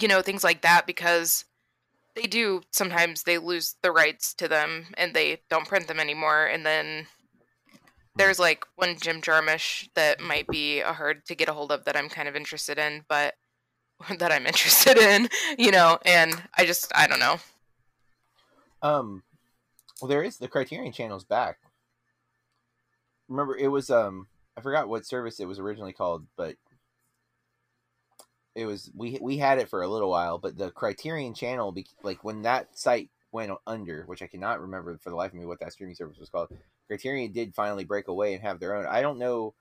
you 0.00 0.08
know, 0.08 0.22
things 0.22 0.44
like 0.44 0.62
that 0.62 0.86
because 0.86 1.44
they 2.14 2.22
do 2.22 2.62
sometimes 2.70 3.22
they 3.22 3.38
lose 3.38 3.76
the 3.82 3.92
rights 3.92 4.34
to 4.34 4.48
them 4.48 4.86
and 4.96 5.14
they 5.14 5.42
don't 5.50 5.68
print 5.68 5.88
them 5.88 6.00
anymore, 6.00 6.46
and 6.46 6.64
then 6.64 7.06
there's 8.16 8.38
like 8.38 8.64
one 8.76 8.96
Jim 8.98 9.20
Jarmusch 9.20 9.88
that 9.94 10.20
might 10.20 10.46
be 10.48 10.80
a 10.80 10.92
hard 10.92 11.26
to 11.26 11.34
get 11.34 11.50
a 11.50 11.52
hold 11.52 11.70
of 11.70 11.84
that 11.84 11.96
I'm 11.96 12.08
kind 12.08 12.28
of 12.28 12.36
interested 12.36 12.78
in, 12.78 13.04
but 13.08 13.34
that 14.18 14.32
I'm 14.32 14.46
interested 14.46 14.98
in, 14.98 15.28
you 15.58 15.70
know, 15.70 15.98
and 16.04 16.42
I 16.56 16.66
just 16.66 16.92
I 16.94 17.06
don't 17.06 17.20
know. 17.20 17.36
Um, 18.82 19.22
well, 20.00 20.08
there 20.08 20.22
is 20.22 20.36
the 20.38 20.48
Criterion 20.48 20.92
Channel's 20.92 21.24
back. 21.24 21.58
Remember, 23.28 23.56
it 23.56 23.68
was 23.68 23.90
um, 23.90 24.28
I 24.56 24.60
forgot 24.60 24.88
what 24.88 25.06
service 25.06 25.40
it 25.40 25.48
was 25.48 25.58
originally 25.58 25.92
called, 25.92 26.26
but 26.36 26.56
it 28.54 28.66
was 28.66 28.90
we 28.94 29.18
we 29.20 29.38
had 29.38 29.58
it 29.58 29.68
for 29.68 29.82
a 29.82 29.88
little 29.88 30.10
while. 30.10 30.38
But 30.38 30.56
the 30.56 30.70
Criterion 30.70 31.34
Channel, 31.34 31.72
be, 31.72 31.86
like 32.02 32.22
when 32.22 32.42
that 32.42 32.78
site 32.78 33.10
went 33.32 33.52
under, 33.66 34.04
which 34.06 34.22
I 34.22 34.26
cannot 34.26 34.60
remember 34.60 34.96
for 34.98 35.10
the 35.10 35.16
life 35.16 35.32
of 35.32 35.38
me 35.38 35.46
what 35.46 35.60
that 35.60 35.72
streaming 35.72 35.96
service 35.96 36.18
was 36.18 36.30
called. 36.30 36.48
Criterion 36.86 37.32
did 37.32 37.54
finally 37.54 37.84
break 37.84 38.08
away 38.08 38.34
and 38.34 38.42
have 38.42 38.60
their 38.60 38.76
own. 38.76 38.86
I 38.86 39.02
don't 39.02 39.18
know. 39.18 39.54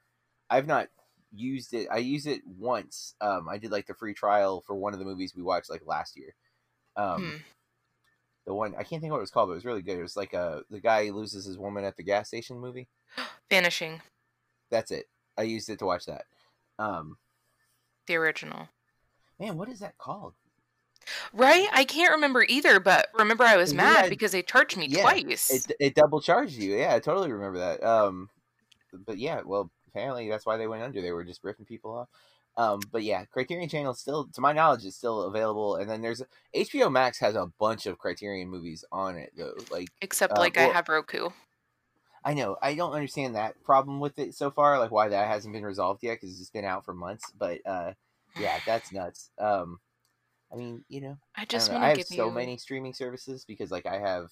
I've 0.49 0.67
not 0.67 0.89
used 1.35 1.73
it. 1.73 1.87
I 1.91 1.97
used 1.97 2.27
it 2.27 2.41
once. 2.45 3.15
Um, 3.21 3.47
I 3.49 3.57
did 3.57 3.71
like 3.71 3.87
the 3.87 3.93
free 3.93 4.13
trial 4.13 4.61
for 4.65 4.75
one 4.75 4.93
of 4.93 4.99
the 4.99 5.05
movies 5.05 5.33
we 5.35 5.43
watched 5.43 5.69
like 5.69 5.81
last 5.85 6.15
year. 6.17 6.35
Um, 6.95 7.21
Hmm. 7.31 7.37
the 8.45 8.53
one 8.53 8.75
I 8.77 8.83
can't 8.83 9.01
think 9.01 9.11
what 9.11 9.17
it 9.17 9.21
was 9.21 9.31
called, 9.31 9.49
but 9.49 9.53
it 9.53 9.55
was 9.55 9.65
really 9.65 9.81
good. 9.81 9.97
It 9.99 10.03
was 10.03 10.15
like 10.15 10.33
a 10.33 10.61
the 10.69 10.79
guy 10.79 11.09
loses 11.09 11.45
his 11.45 11.57
woman 11.57 11.83
at 11.83 11.97
the 11.97 12.03
gas 12.03 12.27
station 12.27 12.59
movie. 12.59 12.87
Vanishing, 13.49 14.01
That's 14.69 14.91
it. 14.91 15.07
I 15.37 15.43
used 15.43 15.69
it 15.69 15.79
to 15.79 15.85
watch 15.85 16.05
that. 16.05 16.25
Um, 16.79 17.17
the 18.07 18.15
original. 18.15 18.69
man, 19.39 19.57
what 19.57 19.69
is 19.69 19.79
that 19.79 19.97
called? 19.97 20.33
Right? 21.33 21.67
I 21.71 21.83
can't 21.85 22.13
remember 22.13 22.43
either, 22.47 22.79
but 22.79 23.09
remember 23.13 23.43
I 23.43 23.57
was 23.57 23.73
mad 23.73 24.01
had- 24.05 24.09
because 24.09 24.31
they 24.31 24.41
charged 24.41 24.75
me 24.77 24.87
Yeah, 24.87 25.01
twice. 25.01 25.51
It 25.51 25.75
it 25.79 25.95
double 25.95 26.19
charged 26.21 26.53
you. 26.55 26.75
Yeah, 26.75 26.95
I 26.95 26.99
totally 26.99 27.31
remember 27.31 27.59
that. 27.59 27.83
Um, 27.83 28.29
but 29.05 29.17
yeah, 29.17 29.41
well, 29.45 29.69
apparently 29.95 30.29
that's 30.29 30.45
why 30.45 30.57
they 30.57 30.67
went 30.67 30.83
under. 30.83 31.01
They 31.01 31.11
were 31.11 31.23
just 31.23 31.43
ripping 31.43 31.65
people 31.65 31.97
off. 31.97 32.09
Um, 32.57 32.79
but 32.91 33.03
yeah, 33.03 33.25
Criterion 33.25 33.69
Channel 33.69 33.93
still, 33.93 34.27
to 34.33 34.41
my 34.41 34.53
knowledge, 34.53 34.85
is 34.85 34.95
still 34.95 35.23
available. 35.23 35.75
And 35.75 35.89
then 35.89 36.01
there's 36.01 36.21
HBO 36.55 36.91
Max 36.91 37.19
has 37.19 37.35
a 37.35 37.47
bunch 37.59 37.85
of 37.85 37.97
Criterion 37.97 38.49
movies 38.49 38.85
on 38.91 39.17
it 39.17 39.33
though. 39.37 39.55
Like 39.71 39.89
Except 40.01 40.37
uh, 40.37 40.39
like 40.41 40.57
I 40.57 40.63
have 40.63 40.89
Roku. 40.89 41.29
I 42.23 42.33
know 42.33 42.57
I 42.61 42.75
don't 42.75 42.93
understand 42.93 43.35
that 43.35 43.61
problem 43.63 43.99
with 43.99 44.17
it 44.19 44.33
so 44.33 44.51
far, 44.51 44.79
like 44.79 44.91
why 44.91 45.09
that 45.09 45.27
hasn't 45.27 45.53
been 45.53 45.65
resolved 45.65 46.01
yet 46.03 46.19
because 46.19 46.39
it's 46.39 46.49
been 46.49 46.65
out 46.65 46.85
for 46.85 46.93
months. 46.93 47.31
But 47.37 47.59
uh, 47.65 47.93
yeah, 48.39 48.59
that's 48.65 48.91
nuts. 48.91 49.31
Um, 49.37 49.79
I 50.51 50.55
mean, 50.55 50.83
you 50.87 51.01
know, 51.01 51.17
I 51.35 51.41
I, 51.41 51.45
just 51.45 51.67
don't 51.67 51.75
know. 51.75 51.81
want 51.81 51.91
I 51.91 51.93
to 51.93 51.99
have 51.99 52.07
so 52.07 52.25
you 52.27 52.31
many 52.31 52.57
streaming 52.57 52.93
services 52.93 53.45
because 53.45 53.69
like 53.69 53.85
I 53.85 53.99
have 53.99 54.29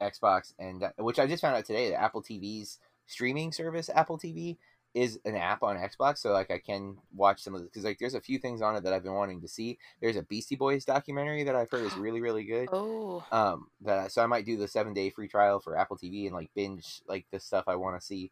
Xbox 0.00 0.54
and 0.58 0.84
which 0.98 1.18
I 1.18 1.26
just 1.26 1.42
found 1.42 1.56
out 1.56 1.66
today 1.66 1.90
that 1.90 2.00
Apple 2.00 2.22
TV's 2.22 2.78
streaming 3.10 3.52
service, 3.52 3.90
Apple 3.94 4.18
TV, 4.18 4.56
is 4.94 5.20
an 5.24 5.36
app 5.36 5.62
on 5.62 5.76
Xbox, 5.76 6.18
so 6.18 6.32
like 6.32 6.50
I 6.50 6.58
can 6.58 6.96
watch 7.14 7.42
some 7.42 7.54
of 7.54 7.62
because 7.62 7.84
like 7.84 7.98
there's 7.98 8.14
a 8.14 8.20
few 8.20 8.38
things 8.38 8.60
on 8.60 8.74
it 8.74 8.82
that 8.82 8.92
I've 8.92 9.04
been 9.04 9.14
wanting 9.14 9.40
to 9.42 9.48
see. 9.48 9.78
There's 10.00 10.16
a 10.16 10.22
Beastie 10.22 10.56
Boys 10.56 10.84
documentary 10.84 11.44
that 11.44 11.54
I've 11.54 11.70
heard 11.70 11.84
is 11.84 11.96
really 11.96 12.20
really 12.20 12.44
good. 12.44 12.68
Oh. 12.72 13.24
Um, 13.30 13.68
that 13.82 14.10
so 14.10 14.22
I 14.22 14.26
might 14.26 14.46
do 14.46 14.56
the 14.56 14.66
seven 14.66 14.92
day 14.92 15.10
free 15.10 15.28
trial 15.28 15.60
for 15.60 15.76
Apple 15.78 15.96
TV 15.96 16.26
and 16.26 16.34
like 16.34 16.50
binge 16.54 17.02
like 17.06 17.26
the 17.30 17.38
stuff 17.38 17.64
I 17.68 17.76
want 17.76 18.00
to 18.00 18.04
see. 18.04 18.30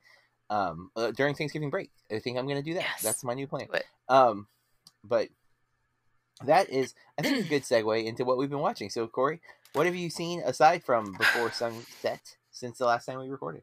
Um, 0.51 0.91
uh, 0.97 1.13
during 1.13 1.35
Thanksgiving 1.35 1.71
break, 1.71 1.91
I 2.11 2.19
think 2.19 2.39
I'm 2.39 2.49
gonna 2.49 2.63
do 2.63 2.75
that. 2.75 2.83
Yes. 2.83 3.03
That's 3.03 3.25
my 3.25 3.35
new 3.35 3.47
plan. 3.47 3.69
Um, 4.09 4.49
but 5.05 5.29
that 6.45 6.71
is 6.71 6.95
I 7.19 7.23
think 7.23 7.47
a 7.47 7.49
good 7.49 7.63
segue 7.63 8.05
into 8.05 8.25
what 8.25 8.37
we've 8.37 8.51
been 8.51 8.59
watching. 8.59 8.91
So 8.91 9.07
Corey, 9.07 9.41
what 9.75 9.87
have 9.87 9.95
you 9.95 10.11
seen 10.11 10.43
aside 10.45 10.83
from 10.83 11.13
Before 11.13 11.53
Sunset 11.53 12.37
since 12.51 12.79
the 12.79 12.87
last 12.87 13.07
time 13.07 13.21
we 13.21 13.29
recorded? 13.29 13.63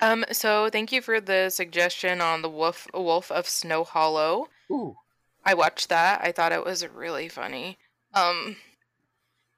Um, 0.00 0.24
so 0.30 0.68
thank 0.70 0.92
you 0.92 1.00
for 1.00 1.20
the 1.20 1.50
suggestion 1.50 2.20
on 2.20 2.42
the 2.42 2.50
Wolf 2.50 2.86
Wolf 2.92 3.30
of 3.30 3.48
Snow 3.48 3.84
Hollow. 3.84 4.48
Ooh, 4.70 4.96
I 5.44 5.54
watched 5.54 5.88
that. 5.88 6.20
I 6.22 6.32
thought 6.32 6.52
it 6.52 6.64
was 6.64 6.86
really 6.86 7.28
funny. 7.28 7.78
Um, 8.12 8.56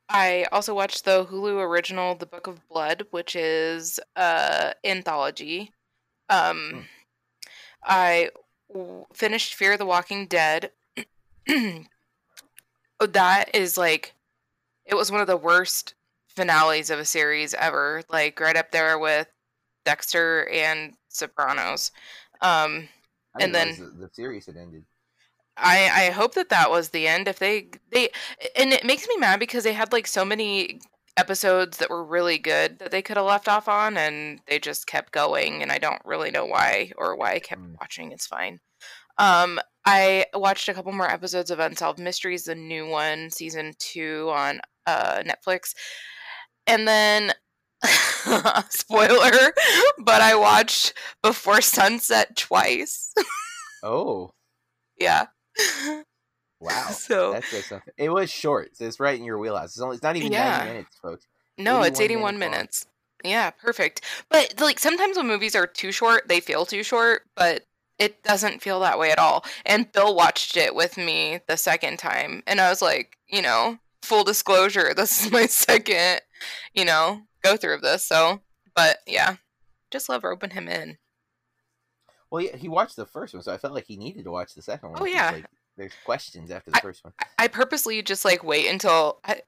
I 0.09 0.47
also 0.52 0.75
watched 0.75 1.04
the 1.04 1.26
Hulu 1.26 1.61
original 1.61 2.14
The 2.14 2.26
Book 2.26 2.47
of 2.47 2.66
Blood, 2.68 3.07
which 3.11 3.35
is 3.37 3.99
uh 4.16 4.73
anthology. 4.85 5.73
Um, 6.28 6.87
I 7.85 8.30
w- 8.73 9.07
finished 9.12 9.54
Fear 9.54 9.76
the 9.76 9.87
Walking 9.87 10.26
Dead. 10.26 10.71
that 13.00 13.54
is 13.54 13.78
like 13.78 14.14
it 14.85 14.95
was 14.95 15.11
one 15.11 15.21
of 15.21 15.26
the 15.26 15.37
worst 15.37 15.95
finales 16.28 16.90
of 16.90 16.99
a 16.99 17.04
series 17.04 17.54
ever, 17.54 18.02
like 18.11 18.38
right 18.40 18.57
up 18.57 18.71
there 18.71 18.99
with 18.99 19.28
Dexter 19.88 20.47
and 20.52 20.92
Sopranos. 21.09 21.90
Um, 22.42 22.88
I 23.35 23.45
And 23.45 23.54
then- 23.54 23.75
the, 23.78 24.07
the 24.07 24.11
series 24.12 24.45
had 24.47 24.57
ended. 24.59 24.85
I 25.57 25.78
I 26.09 26.11
hope 26.11 26.35
that 26.35 26.50
that 26.50 26.71
was 26.71 26.90
the 26.90 27.09
end. 27.09 27.26
If 27.26 27.38
they 27.38 27.71
they 27.90 28.11
and 28.54 28.73
it 28.73 28.85
makes 28.85 29.09
me 29.09 29.16
mad 29.16 29.40
because 29.40 29.64
they 29.64 29.73
had 29.73 29.92
like 29.92 30.07
so 30.07 30.25
many 30.25 30.80
episodes 31.16 31.78
that 31.78 31.90
were 31.90 32.04
really 32.04 32.38
good 32.38 32.78
that 32.78 32.90
they 32.92 33.02
could 33.02 33.16
have 33.16 33.26
left 33.26 33.49
off 33.49 33.66
on, 33.66 33.97
and 33.97 34.40
they 34.47 34.59
just 34.61 34.87
kept 34.87 35.11
going, 35.12 35.62
and 35.62 35.73
I 35.73 35.78
don't 35.78 36.00
really 36.04 36.30
know 36.30 36.45
why 36.47 36.92
or 36.97 37.16
why 37.16 37.33
I 37.33 37.38
kept 37.40 37.62
Mm. 37.62 37.76
watching. 37.80 38.12
It's 38.12 38.26
fine. 38.26 38.61
Um, 39.16 39.59
I 39.85 40.26
watched 40.35 40.68
a 40.68 40.75
couple 40.75 40.92
more 40.92 41.11
episodes 41.11 41.50
of 41.50 41.59
Unsolved 41.59 41.99
Mysteries, 41.99 42.45
the 42.45 42.54
new 42.54 42.87
one, 42.87 43.30
season 43.30 43.73
two 43.80 44.30
on 44.30 44.61
uh 44.87 45.23
Netflix, 45.30 45.75
and 46.66 46.87
then. 46.87 47.33
spoiler 48.70 49.52
but 49.99 50.20
i 50.20 50.35
watched 50.35 50.94
before 51.23 51.61
sunset 51.61 52.37
twice 52.37 53.12
Oh, 53.82 54.32
yeah 54.99 55.26
wow. 56.61 56.87
so 56.90 57.32
That 57.32 57.44
says 57.44 57.66
something. 57.66 57.92
It 57.97 58.08
was 58.11 58.30
short, 58.30 58.76
so 58.76 58.85
it's 58.85 58.99
right 58.99 59.18
in 59.18 59.25
your 59.25 59.38
wheelhouse. 59.38 59.70
It's 59.70 59.80
only 59.80 59.94
it's 59.94 60.02
not 60.02 60.16
even 60.16 60.32
Yeah. 60.32 60.50
ninety 60.50 60.73
minutes, 60.73 60.97
folks. 61.00 61.26
No, 61.56 61.82
it's 61.82 62.00
81 62.00 62.35
81 62.35 62.38
minutes 62.38 62.56
minutes. 62.56 62.87
Yeah, 63.25 63.50
perfect. 63.50 64.04
But 64.30 64.54
like 64.61 64.78
sometimes 64.78 65.16
when 65.16 65.26
movies 65.26 65.54
are 65.54 65.66
too 65.66 65.92
short, 65.92 66.28
they 66.28 66.40
feel 66.40 66.66
too 66.66 66.82
short, 66.82 67.23
but 67.37 67.64
it 67.99 68.23
doesn't 68.23 68.62
feel 68.62 68.80
that 68.80 68.99
way 68.99 69.11
at 69.11 69.18
all. 69.18 69.44
And 69.66 69.90
Bill 69.92 70.14
watched 70.14 70.56
it 70.56 70.75
with 70.75 70.97
me 70.97 71.40
the 71.49 71.56
second 71.56 71.99
time, 71.99 72.42
and 72.47 72.61
I 72.61 72.68
was 72.70 72.82
like, 72.82 73.16
you 73.28 73.42
know, 73.42 73.78
full 74.02 74.25
disclosure, 74.25 74.94
this 74.94 75.25
is 75.25 75.30
my 75.32 75.47
second, 75.47 76.20
you 76.75 76.85
know, 76.85 77.23
go 77.50 77.56
through 77.56 77.74
of 77.74 77.82
this. 77.82 78.04
So, 78.04 78.40
but 78.74 78.98
yeah, 79.06 79.36
just 79.90 80.08
love 80.08 80.24
roping 80.24 80.50
him 80.50 80.68
in. 80.68 80.98
Well, 82.30 82.42
yeah, 82.42 82.56
he 82.56 82.68
watched 82.68 82.96
the 82.96 83.06
first 83.06 83.32
one, 83.34 83.42
so 83.42 83.52
I 83.52 83.56
felt 83.58 83.72
like 83.74 83.86
he 83.86 83.96
needed 83.96 84.24
to 84.24 84.30
watch 84.30 84.54
the 84.54 84.62
second 84.62 84.90
one. 84.90 84.98
Oh, 85.00 85.06
yeah. 85.06 85.30
Like, 85.30 85.46
there's 85.78 85.92
questions 86.04 86.50
after 86.50 86.70
the 86.70 86.80
first 86.82 87.04
one. 87.04 87.12
I- 87.20 87.44
I 87.44 87.48
purposely 87.48 88.02
just 88.02 88.24
like 88.24 88.42
wait 88.42 88.68
until 88.68 89.20
I 89.24 89.42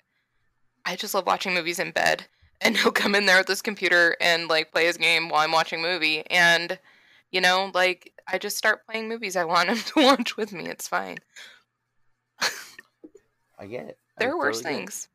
I 0.84 0.94
just 0.96 1.12
love 1.12 1.26
watching 1.26 1.52
movies 1.54 1.78
in 1.80 1.90
bed 1.90 2.26
and 2.60 2.76
he'll 2.78 2.92
come 2.92 3.14
in 3.16 3.26
there 3.26 3.38
with 3.38 3.48
his 3.48 3.60
computer 3.62 4.16
and 4.20 4.48
like 4.48 4.70
play 4.72 4.86
his 4.86 4.96
game 4.96 5.28
while 5.28 5.40
I'm 5.42 5.50
watching 5.52 5.80
a 5.80 5.82
movie 5.82 6.24
and 6.30 6.78
you 7.32 7.40
know 7.40 7.70
like 7.74 8.12
I 8.28 8.38
just 8.38 8.56
start 8.56 8.86
playing 8.86 9.08
movies 9.08 9.34
I 9.34 9.44
want 9.44 9.68
him 9.70 9.76
to 9.78 10.02
watch 10.04 10.36
with 10.36 10.52
me 10.52 10.66
it's 10.68 10.86
fine 10.88 11.18
I 13.58 13.66
get 13.66 13.86
it. 13.86 13.98
I 14.16 14.20
there 14.24 14.32
are 14.32 14.38
worse 14.38 14.58
totally 14.62 14.76
things 14.76 15.08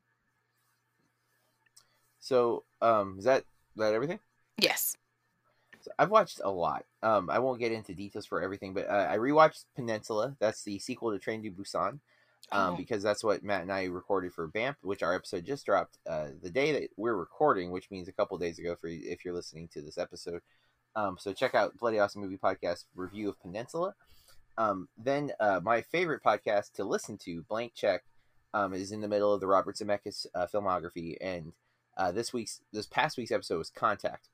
So, 2.25 2.63
um, 2.82 3.17
is 3.20 3.25
that 3.25 3.44
that 3.75 3.94
everything? 3.94 4.20
yes 4.58 4.96
So 5.82 5.91
I've 6.00 6.10
watched 6.10 6.41
a 6.44 6.50
lot. 6.50 6.86
Um, 7.03 7.29
I 7.29 7.38
won't 7.39 7.60
get 7.60 7.72
into 7.72 7.94
details 7.94 8.25
for 8.25 8.41
everything, 8.41 8.74
but 8.74 8.89
uh, 8.89 9.08
I 9.10 9.17
rewatched 9.17 9.65
Peninsula. 9.75 10.36
That's 10.39 10.63
the 10.63 10.79
sequel 10.79 11.12
to 11.12 11.20
Train 11.20 11.44
to 11.44 11.51
Busan. 11.51 12.00
Um, 12.51 12.74
Oh. 12.74 12.77
because 12.77 13.01
that's 13.03 13.24
what 13.24 13.44
Matt 13.44 13.62
and 13.63 13.72
I 13.72 13.86
recorded 13.86 14.32
for 14.34 14.48
BAMP, 14.48 14.75
which 14.82 15.01
our 15.03 15.13
episode 15.15 15.46
just 15.46 15.65
dropped 15.65 15.98
uh, 16.08 16.27
the 16.44 16.50
day 16.50 16.72
that 16.74 16.89
we're 16.96 17.15
recording, 17.15 17.72
which 17.72 17.89
means 17.91 18.08
a 18.08 18.12
couple 18.12 18.38
days 18.38 18.60
ago 18.60 18.75
for 18.79 18.88
if 18.88 19.24
you're 19.25 19.34
listening 19.34 19.67
to 19.74 19.82
this 19.82 19.98
episode. 19.98 20.41
Um, 20.96 21.17
so 21.20 21.34
check 21.34 21.53
out 21.55 21.75
Bloody 21.77 21.98
Awesome 22.00 22.22
Movie 22.22 22.38
Podcast 22.38 22.86
review 22.96 23.29
of 23.29 23.39
Peninsula. 23.41 23.94
Um, 24.60 24.88
then 24.98 25.32
uh, 25.39 25.60
my 25.63 25.82
favorite 25.82 26.22
podcast 26.24 26.74
to 26.74 26.84
listen 26.84 27.17
to, 27.25 27.41
Blank 27.50 27.74
Check, 27.75 28.03
um, 28.53 28.74
is 28.74 28.91
in 28.91 29.01
the 29.01 29.08
middle 29.08 29.34
of 29.34 29.41
the 29.41 29.48
Robert 29.48 29.75
Zemeckis 29.75 30.25
uh, 30.36 30.46
filmography, 30.53 31.17
and 31.20 31.51
uh, 31.97 32.11
this 32.11 32.33
week's 32.33 32.61
this 32.71 32.85
past 32.85 33.17
week's 33.17 33.31
episode 33.31 33.57
was 33.57 33.69
Contact. 33.69 34.29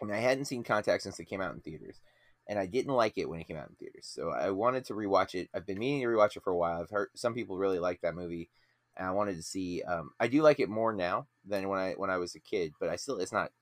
I 0.00 0.04
mean, 0.04 0.14
I 0.14 0.20
hadn't 0.20 0.44
seen 0.46 0.62
Contact 0.62 1.02
since 1.02 1.18
it 1.18 1.24
came 1.24 1.40
out 1.40 1.54
in 1.54 1.60
theaters, 1.60 2.00
and 2.48 2.58
I 2.58 2.66
didn't 2.66 2.94
like 2.94 3.16
it 3.16 3.28
when 3.28 3.40
it 3.40 3.46
came 3.46 3.56
out 3.56 3.68
in 3.68 3.76
theaters. 3.76 4.06
So 4.06 4.30
I 4.30 4.50
wanted 4.50 4.84
to 4.86 4.94
rewatch 4.94 5.34
it. 5.34 5.48
I've 5.54 5.66
been 5.66 5.78
meaning 5.78 6.02
to 6.02 6.08
rewatch 6.08 6.36
it 6.36 6.42
for 6.42 6.50
a 6.50 6.56
while. 6.56 6.80
I've 6.80 6.90
heard 6.90 7.08
some 7.14 7.34
people 7.34 7.58
really 7.58 7.78
like 7.78 8.00
that 8.02 8.14
movie, 8.14 8.50
and 8.96 9.06
I 9.06 9.12
wanted 9.12 9.36
to 9.36 9.42
see. 9.42 9.82
Um, 9.82 10.10
I 10.20 10.28
do 10.28 10.42
like 10.42 10.60
it 10.60 10.68
more 10.68 10.92
now 10.92 11.26
than 11.44 11.68
when 11.68 11.80
I 11.80 11.92
when 11.92 12.10
I 12.10 12.18
was 12.18 12.34
a 12.34 12.40
kid, 12.40 12.74
but 12.78 12.88
I 12.88 12.96
still 12.96 13.18
it's 13.18 13.32
not 13.32 13.52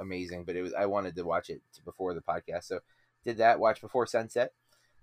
amazing. 0.00 0.44
But 0.44 0.56
it 0.56 0.62
was 0.62 0.74
I 0.74 0.86
wanted 0.86 1.16
to 1.16 1.24
watch 1.24 1.50
it 1.50 1.62
before 1.84 2.14
the 2.14 2.20
podcast, 2.20 2.64
so 2.64 2.80
did 3.24 3.38
that. 3.38 3.58
Watch 3.58 3.80
Before 3.80 4.06
Sunset. 4.06 4.52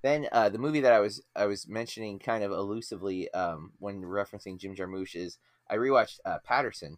Then 0.02 0.28
uh, 0.32 0.50
the 0.50 0.58
movie 0.58 0.82
that 0.82 0.94
I 0.94 1.00
was 1.00 1.22
I 1.36 1.46
was 1.46 1.68
mentioning 1.68 2.20
kind 2.20 2.44
of 2.44 2.52
elusively 2.52 3.32
um, 3.34 3.74
when 3.80 4.02
referencing 4.02 4.60
Jim 4.60 4.76
Jarmusch 4.76 5.16
is 5.16 5.38
I 5.70 5.76
rewatched 5.76 6.20
uh, 6.26 6.40
Paterson, 6.44 6.98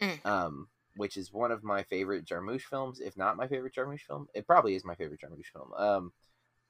Mm. 0.00 0.26
um, 0.26 0.68
which 0.96 1.16
is 1.16 1.32
one 1.32 1.50
of 1.52 1.64
my 1.64 1.82
favorite 1.84 2.24
Jarmusch 2.24 2.62
films, 2.62 3.00
if 3.00 3.16
not 3.16 3.36
my 3.36 3.48
favorite 3.48 3.74
Jarmusch 3.74 4.02
film. 4.02 4.28
It 4.34 4.46
probably 4.46 4.74
is 4.74 4.84
my 4.84 4.94
favorite 4.94 5.20
Jarmusch 5.20 5.52
film. 5.52 5.72
Um, 5.76 6.12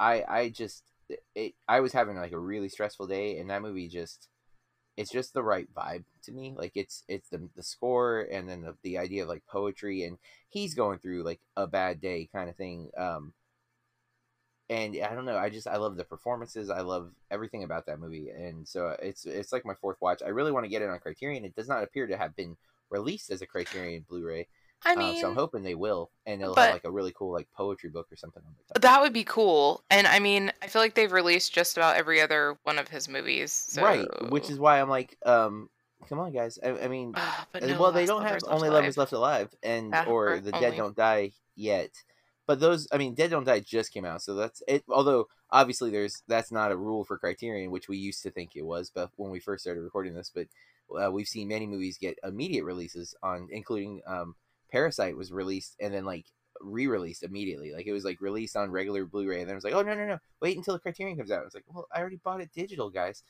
I 0.00 0.24
I 0.28 0.48
just 0.50 0.84
it 1.34 1.54
I 1.68 1.80
was 1.80 1.92
having 1.92 2.16
like 2.16 2.32
a 2.32 2.38
really 2.38 2.68
stressful 2.68 3.06
day, 3.06 3.38
and 3.38 3.50
that 3.50 3.62
movie 3.62 3.88
just 3.88 4.28
it's 4.96 5.10
just 5.12 5.32
the 5.32 5.42
right 5.42 5.68
vibe 5.74 6.04
to 6.24 6.32
me. 6.32 6.54
Like 6.56 6.72
it's 6.74 7.04
it's 7.08 7.28
the 7.28 7.48
the 7.56 7.62
score 7.62 8.26
and 8.30 8.48
then 8.48 8.62
the, 8.62 8.74
the 8.82 8.98
idea 8.98 9.22
of 9.22 9.28
like 9.28 9.46
poetry, 9.46 10.04
and 10.04 10.18
he's 10.48 10.74
going 10.74 10.98
through 10.98 11.22
like 11.22 11.40
a 11.56 11.66
bad 11.66 12.00
day 12.00 12.28
kind 12.32 12.50
of 12.50 12.56
thing. 12.56 12.90
Um, 12.96 13.32
and 14.70 14.96
I 15.02 15.14
don't 15.14 15.24
know. 15.24 15.36
I 15.36 15.48
just 15.50 15.66
I 15.66 15.76
love 15.76 15.96
the 15.96 16.04
performances. 16.04 16.68
I 16.68 16.80
love 16.80 17.10
everything 17.30 17.64
about 17.64 17.86
that 17.86 18.00
movie, 18.00 18.28
and 18.30 18.68
so 18.68 18.94
it's 19.00 19.24
it's 19.24 19.52
like 19.52 19.64
my 19.64 19.74
fourth 19.74 19.98
watch. 20.00 20.22
I 20.24 20.28
really 20.28 20.52
want 20.52 20.64
to 20.64 20.70
get 20.70 20.82
it 20.82 20.90
on 20.90 20.98
Criterion. 20.98 21.44
It 21.44 21.56
does 21.56 21.68
not 21.68 21.82
appear 21.82 22.06
to 22.06 22.16
have 22.16 22.36
been 22.36 22.56
released 22.90 23.30
as 23.30 23.42
a 23.42 23.46
Criterion 23.46 24.04
Blu-ray, 24.08 24.46
I 24.84 24.92
um, 24.92 24.98
mean 24.98 25.20
so 25.20 25.28
I'm 25.28 25.34
hoping 25.34 25.62
they 25.62 25.74
will, 25.74 26.10
and 26.26 26.40
it'll 26.40 26.54
but- 26.54 26.66
have 26.66 26.74
like 26.74 26.84
a 26.84 26.90
really 26.90 27.12
cool 27.16 27.32
like 27.32 27.48
poetry 27.56 27.90
book 27.90 28.06
or 28.12 28.16
something 28.16 28.42
on 28.46 28.52
the 28.56 28.74
top. 28.74 28.82
that 28.82 29.00
would 29.00 29.12
be 29.12 29.24
cool 29.24 29.82
and 29.90 30.06
I 30.06 30.18
mean 30.20 30.52
I 30.62 30.68
feel 30.68 30.80
like 30.80 30.94
they've 30.94 31.10
released 31.10 31.52
just 31.52 31.76
about 31.76 31.96
every 31.96 32.20
other 32.20 32.56
one 32.62 32.78
of 32.78 32.88
his 32.88 33.08
movies 33.08 33.52
so... 33.52 33.82
Right, 33.82 34.06
which 34.30 34.50
is 34.50 34.58
why 34.58 34.80
I'm 34.80 34.88
like, 34.88 35.16
um, 35.26 35.68
come 36.08 36.18
on, 36.20 36.32
guys. 36.32 36.58
I, 36.62 36.70
I 36.70 36.88
mean, 36.88 37.14
Uh, 37.16 37.60
no 37.60 37.80
well, 37.80 37.92
they 37.92 38.06
don't 38.06 38.22
have 38.22 38.40
only 38.46 38.70
lovers 38.70 38.96
left 38.96 39.12
alive, 39.12 39.48
and 39.62 39.90
Yeah, 39.92 40.04
or 40.04 40.34
or 40.34 40.40
the 40.40 40.54
only. 40.54 40.70
dead 40.70 40.76
don't 40.76 40.96
die 40.96 41.32
yet. 41.56 41.90
But 42.46 42.60
those, 42.60 42.88
I 42.90 42.96
mean, 42.96 43.14
dead 43.14 43.30
don't 43.30 43.44
die 43.44 43.60
just 43.60 43.92
came 43.92 44.06
out, 44.06 44.22
so 44.22 44.34
that's 44.34 44.62
it. 44.66 44.82
Although 44.88 45.28
obviously 45.50 45.90
there's 45.90 46.22
that's 46.28 46.50
not 46.50 46.72
a 46.72 46.76
rule 46.76 47.04
for 47.04 47.18
Criterion, 47.18 47.70
which 47.70 47.88
we 47.88 47.98
used 47.98 48.22
to 48.22 48.30
think 48.30 48.56
it 48.56 48.64
was, 48.64 48.90
but 48.94 49.10
when 49.16 49.30
we 49.30 49.40
first 49.40 49.64
started 49.64 49.82
recording 49.82 50.14
this, 50.14 50.30
but 50.34 50.46
uh, 50.90 51.10
we've 51.10 51.28
seen 51.28 51.48
many 51.48 51.66
movies 51.66 51.98
get 51.98 52.18
immediate 52.24 52.64
releases 52.64 53.14
on, 53.22 53.48
including 53.50 54.00
um, 54.06 54.34
Parasite 54.70 55.16
was 55.16 55.32
released 55.32 55.76
and 55.80 55.92
then 55.92 56.04
like 56.04 56.26
re-released 56.60 57.22
immediately. 57.22 57.72
Like 57.72 57.86
it 57.86 57.92
was 57.92 58.04
like 58.04 58.20
released 58.20 58.56
on 58.56 58.70
regular 58.70 59.04
Blu-ray, 59.04 59.40
and 59.40 59.48
then 59.48 59.54
it 59.54 59.56
was 59.56 59.64
like, 59.64 59.74
oh 59.74 59.82
no 59.82 59.94
no 59.94 60.06
no, 60.06 60.18
wait 60.40 60.56
until 60.56 60.74
the 60.74 60.80
Criterion 60.80 61.16
comes 61.16 61.30
out. 61.30 61.44
It's 61.46 61.54
like, 61.54 61.64
well, 61.68 61.86
I 61.94 62.00
already 62.00 62.20
bought 62.22 62.40
it 62.40 62.50
digital, 62.54 62.90
guys. 62.90 63.22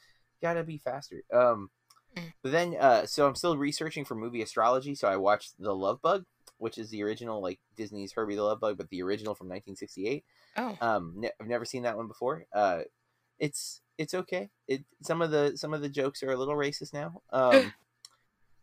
Gotta 0.43 0.63
be 0.65 0.79
faster. 0.79 1.23
Um, 1.33 1.71
Mm. 2.17 2.33
but 2.43 2.53
then, 2.53 2.75
uh, 2.81 3.05
so 3.05 3.27
I'm 3.29 3.35
still 3.35 3.59
researching 3.59 4.07
for 4.07 4.15
movie 4.15 4.41
astrology. 4.41 4.95
So 4.95 5.09
I 5.09 5.17
watched 5.17 5.53
The 5.59 5.75
Love 5.75 6.01
Bug, 6.01 6.25
which 6.57 6.79
is 6.79 6.89
the 6.89 7.03
original, 7.03 7.43
like 7.43 7.61
Disney's 7.77 8.13
Herbie 8.15 8.35
the 8.35 8.43
Love 8.45 8.61
Bug, 8.61 8.79
but 8.79 8.89
the 8.89 9.03
original 9.03 9.35
from 9.35 9.49
1968. 9.49 10.25
oh 10.57 10.79
Um, 10.81 11.13
ne- 11.19 11.31
I've 11.39 11.47
never 11.49 11.67
seen 11.67 11.83
that 11.83 11.99
one 11.99 12.09
before. 12.09 12.47
Uh, 12.51 12.85
it's 13.39 13.83
it's 13.99 14.15
okay. 14.15 14.49
It 14.67 14.85
some 15.03 15.21
of 15.21 15.31
the 15.31 15.53
some 15.57 15.75
of 15.75 15.83
the 15.83 15.89
jokes 15.89 16.23
are 16.23 16.31
a 16.31 16.37
little 16.37 16.55
racist 16.55 16.95
now. 16.95 17.21
Um, 17.33 17.73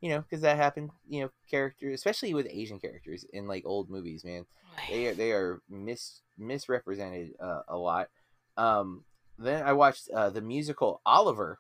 you 0.02 0.10
know, 0.10 0.22
because 0.22 0.42
that 0.42 0.58
happened. 0.58 0.92
You 1.08 1.22
know, 1.22 1.30
characters, 1.50 1.94
especially 1.96 2.34
with 2.34 2.48
Asian 2.50 2.80
characters 2.80 3.26
in 3.34 3.48
like 3.48 3.64
old 3.66 3.90
movies, 3.90 4.24
man, 4.24 4.46
they 4.90 5.08
are 5.08 5.14
they 5.14 5.32
are 5.32 5.62
mis 5.70 6.22
misrepresented 6.38 7.34
uh, 7.40 7.62
a 7.68 7.78
lot. 7.78 8.10
Um, 8.58 9.04
then 9.38 9.64
I 9.64 9.74
watched 9.74 10.10
uh, 10.10 10.30
the 10.30 10.42
musical 10.42 11.02
Oliver, 11.06 11.60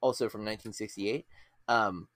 also 0.00 0.28
from 0.28 0.40
1968. 0.40 1.26
Um, 1.68 2.08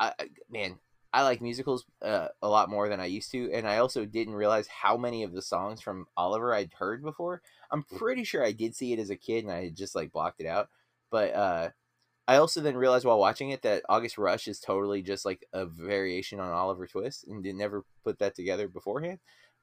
I, 0.00 0.12
I 0.18 0.28
man, 0.50 0.78
I 1.12 1.22
like 1.22 1.42
musicals 1.42 1.84
uh, 2.00 2.28
a 2.40 2.48
lot 2.48 2.70
more 2.70 2.88
than 2.88 3.00
I 3.00 3.06
used 3.06 3.30
to, 3.32 3.52
and 3.52 3.68
I 3.68 3.78
also 3.78 4.06
didn't 4.06 4.34
realize 4.34 4.66
how 4.66 4.96
many 4.96 5.22
of 5.22 5.32
the 5.32 5.42
songs 5.42 5.82
from 5.82 6.06
Oliver 6.16 6.54
I'd 6.54 6.72
heard 6.72 7.02
before. 7.02 7.42
I'm 7.72 7.82
pretty 7.82 8.24
sure 8.24 8.44
I 8.44 8.52
did 8.52 8.76
see 8.76 8.92
it 8.92 8.98
as 8.98 9.10
a 9.10 9.16
kid, 9.16 9.44
and 9.44 9.52
I 9.52 9.64
had 9.64 9.76
just 9.76 9.94
like 9.94 10.12
blocked 10.12 10.40
it 10.40 10.46
out. 10.46 10.68
But 11.10 11.34
uh, 11.34 11.70
I 12.28 12.36
also 12.36 12.60
then 12.60 12.76
realized 12.76 13.04
while 13.04 13.18
watching 13.18 13.50
it 13.50 13.62
that 13.62 13.82
August 13.88 14.18
Rush 14.18 14.46
is 14.46 14.60
totally 14.60 15.02
just 15.02 15.24
like 15.24 15.46
a 15.52 15.66
variation 15.66 16.38
on 16.38 16.52
Oliver 16.52 16.86
Twist, 16.86 17.26
and 17.26 17.42
did 17.42 17.56
never 17.56 17.84
put 18.04 18.18
that 18.18 18.36
together 18.36 18.68
beforehand. 18.68 19.18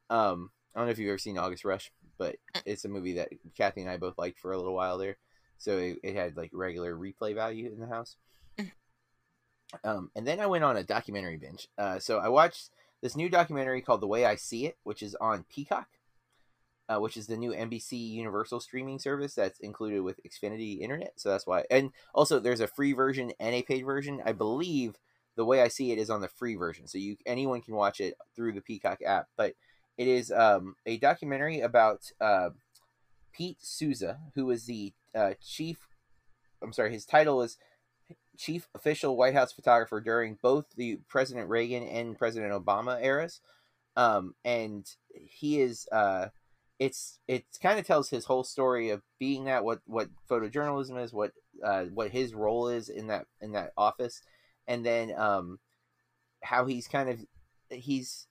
Um, 0.09 0.49
I 0.73 0.79
don't 0.79 0.87
know 0.87 0.91
if 0.91 0.99
you've 0.99 1.09
ever 1.09 1.17
seen 1.17 1.37
August 1.37 1.65
Rush, 1.65 1.91
but 2.17 2.35
it's 2.65 2.85
a 2.85 2.89
movie 2.89 3.13
that 3.13 3.29
Kathy 3.55 3.81
and 3.81 3.89
I 3.89 3.97
both 3.97 4.17
liked 4.17 4.39
for 4.39 4.51
a 4.51 4.57
little 4.57 4.75
while 4.75 4.97
there. 4.97 5.17
So 5.57 5.77
it, 5.77 5.99
it 6.03 6.15
had 6.15 6.35
like 6.35 6.51
regular 6.53 6.95
replay 6.95 7.35
value 7.35 7.71
in 7.71 7.79
the 7.79 7.87
house. 7.87 8.15
Um, 9.83 10.09
and 10.15 10.25
then 10.25 10.39
I 10.39 10.47
went 10.47 10.63
on 10.63 10.77
a 10.77 10.83
documentary 10.83 11.37
binge. 11.37 11.67
Uh, 11.77 11.99
so 11.99 12.17
I 12.17 12.29
watched 12.29 12.71
this 13.01 13.15
new 13.15 13.29
documentary 13.29 13.81
called 13.81 14.01
The 14.01 14.07
Way 14.07 14.25
I 14.25 14.35
See 14.35 14.65
It, 14.65 14.77
which 14.83 15.03
is 15.03 15.15
on 15.15 15.45
Peacock, 15.49 15.87
uh, 16.89 16.99
which 16.99 17.15
is 17.15 17.27
the 17.27 17.37
new 17.37 17.51
NBC 17.51 17.91
Universal 17.93 18.59
streaming 18.61 18.97
service 18.97 19.35
that's 19.35 19.59
included 19.59 20.01
with 20.01 20.19
Xfinity 20.23 20.81
Internet. 20.81 21.13
So 21.17 21.29
that's 21.29 21.45
why. 21.45 21.63
And 21.69 21.91
also, 22.13 22.39
there's 22.39 22.61
a 22.61 22.67
free 22.67 22.93
version 22.93 23.31
and 23.39 23.53
a 23.53 23.61
paid 23.61 23.85
version. 23.85 24.21
I 24.25 24.31
believe 24.31 24.95
The 25.35 25.45
Way 25.45 25.61
I 25.61 25.67
See 25.67 25.91
It 25.91 25.99
is 25.99 26.09
on 26.09 26.21
the 26.21 26.27
free 26.27 26.55
version, 26.55 26.87
so 26.87 26.97
you 26.97 27.17
anyone 27.25 27.61
can 27.61 27.75
watch 27.75 28.01
it 28.01 28.15
through 28.35 28.53
the 28.53 28.61
Peacock 28.61 28.99
app. 29.05 29.27
But 29.37 29.53
it 29.97 30.07
is 30.07 30.31
um, 30.31 30.75
a 30.85 30.97
documentary 30.97 31.61
about 31.61 32.11
uh, 32.19 32.49
Pete 33.31 33.57
Souza, 33.61 34.17
who 34.33 34.49
is 34.49 34.65
the 34.65 34.93
uh, 35.13 35.33
chief. 35.45 35.77
I'm 36.61 36.73
sorry, 36.73 36.91
his 36.91 37.05
title 37.05 37.41
is 37.43 37.57
chief 38.35 38.67
official 38.73 39.15
White 39.15 39.35
House 39.35 39.51
photographer 39.51 40.01
during 40.01 40.39
both 40.41 40.65
the 40.75 40.99
President 41.07 41.49
Reagan 41.49 41.83
and 41.83 42.17
President 42.17 42.51
Obama 42.51 43.03
eras. 43.03 43.41
Um, 43.95 44.33
and 44.45 44.89
he 45.13 45.59
is 45.59 45.87
uh, 45.91 46.27
it's 46.79 47.19
it 47.27 47.43
kind 47.61 47.77
of 47.77 47.85
tells 47.85 48.09
his 48.09 48.25
whole 48.25 48.43
story 48.43 48.89
of 48.89 49.01
being 49.19 49.45
that 49.45 49.63
what 49.65 49.79
what 49.85 50.09
photojournalism 50.29 51.03
is, 51.03 51.13
what 51.13 51.31
uh, 51.63 51.85
what 51.85 52.11
his 52.11 52.33
role 52.33 52.69
is 52.69 52.89
in 52.89 53.07
that 53.07 53.25
in 53.41 53.51
that 53.51 53.71
office, 53.77 54.21
and 54.67 54.85
then 54.85 55.13
um, 55.17 55.59
how 56.41 56.65
he's 56.65 56.87
kind 56.87 57.09
of 57.09 57.19
he's 57.69 58.27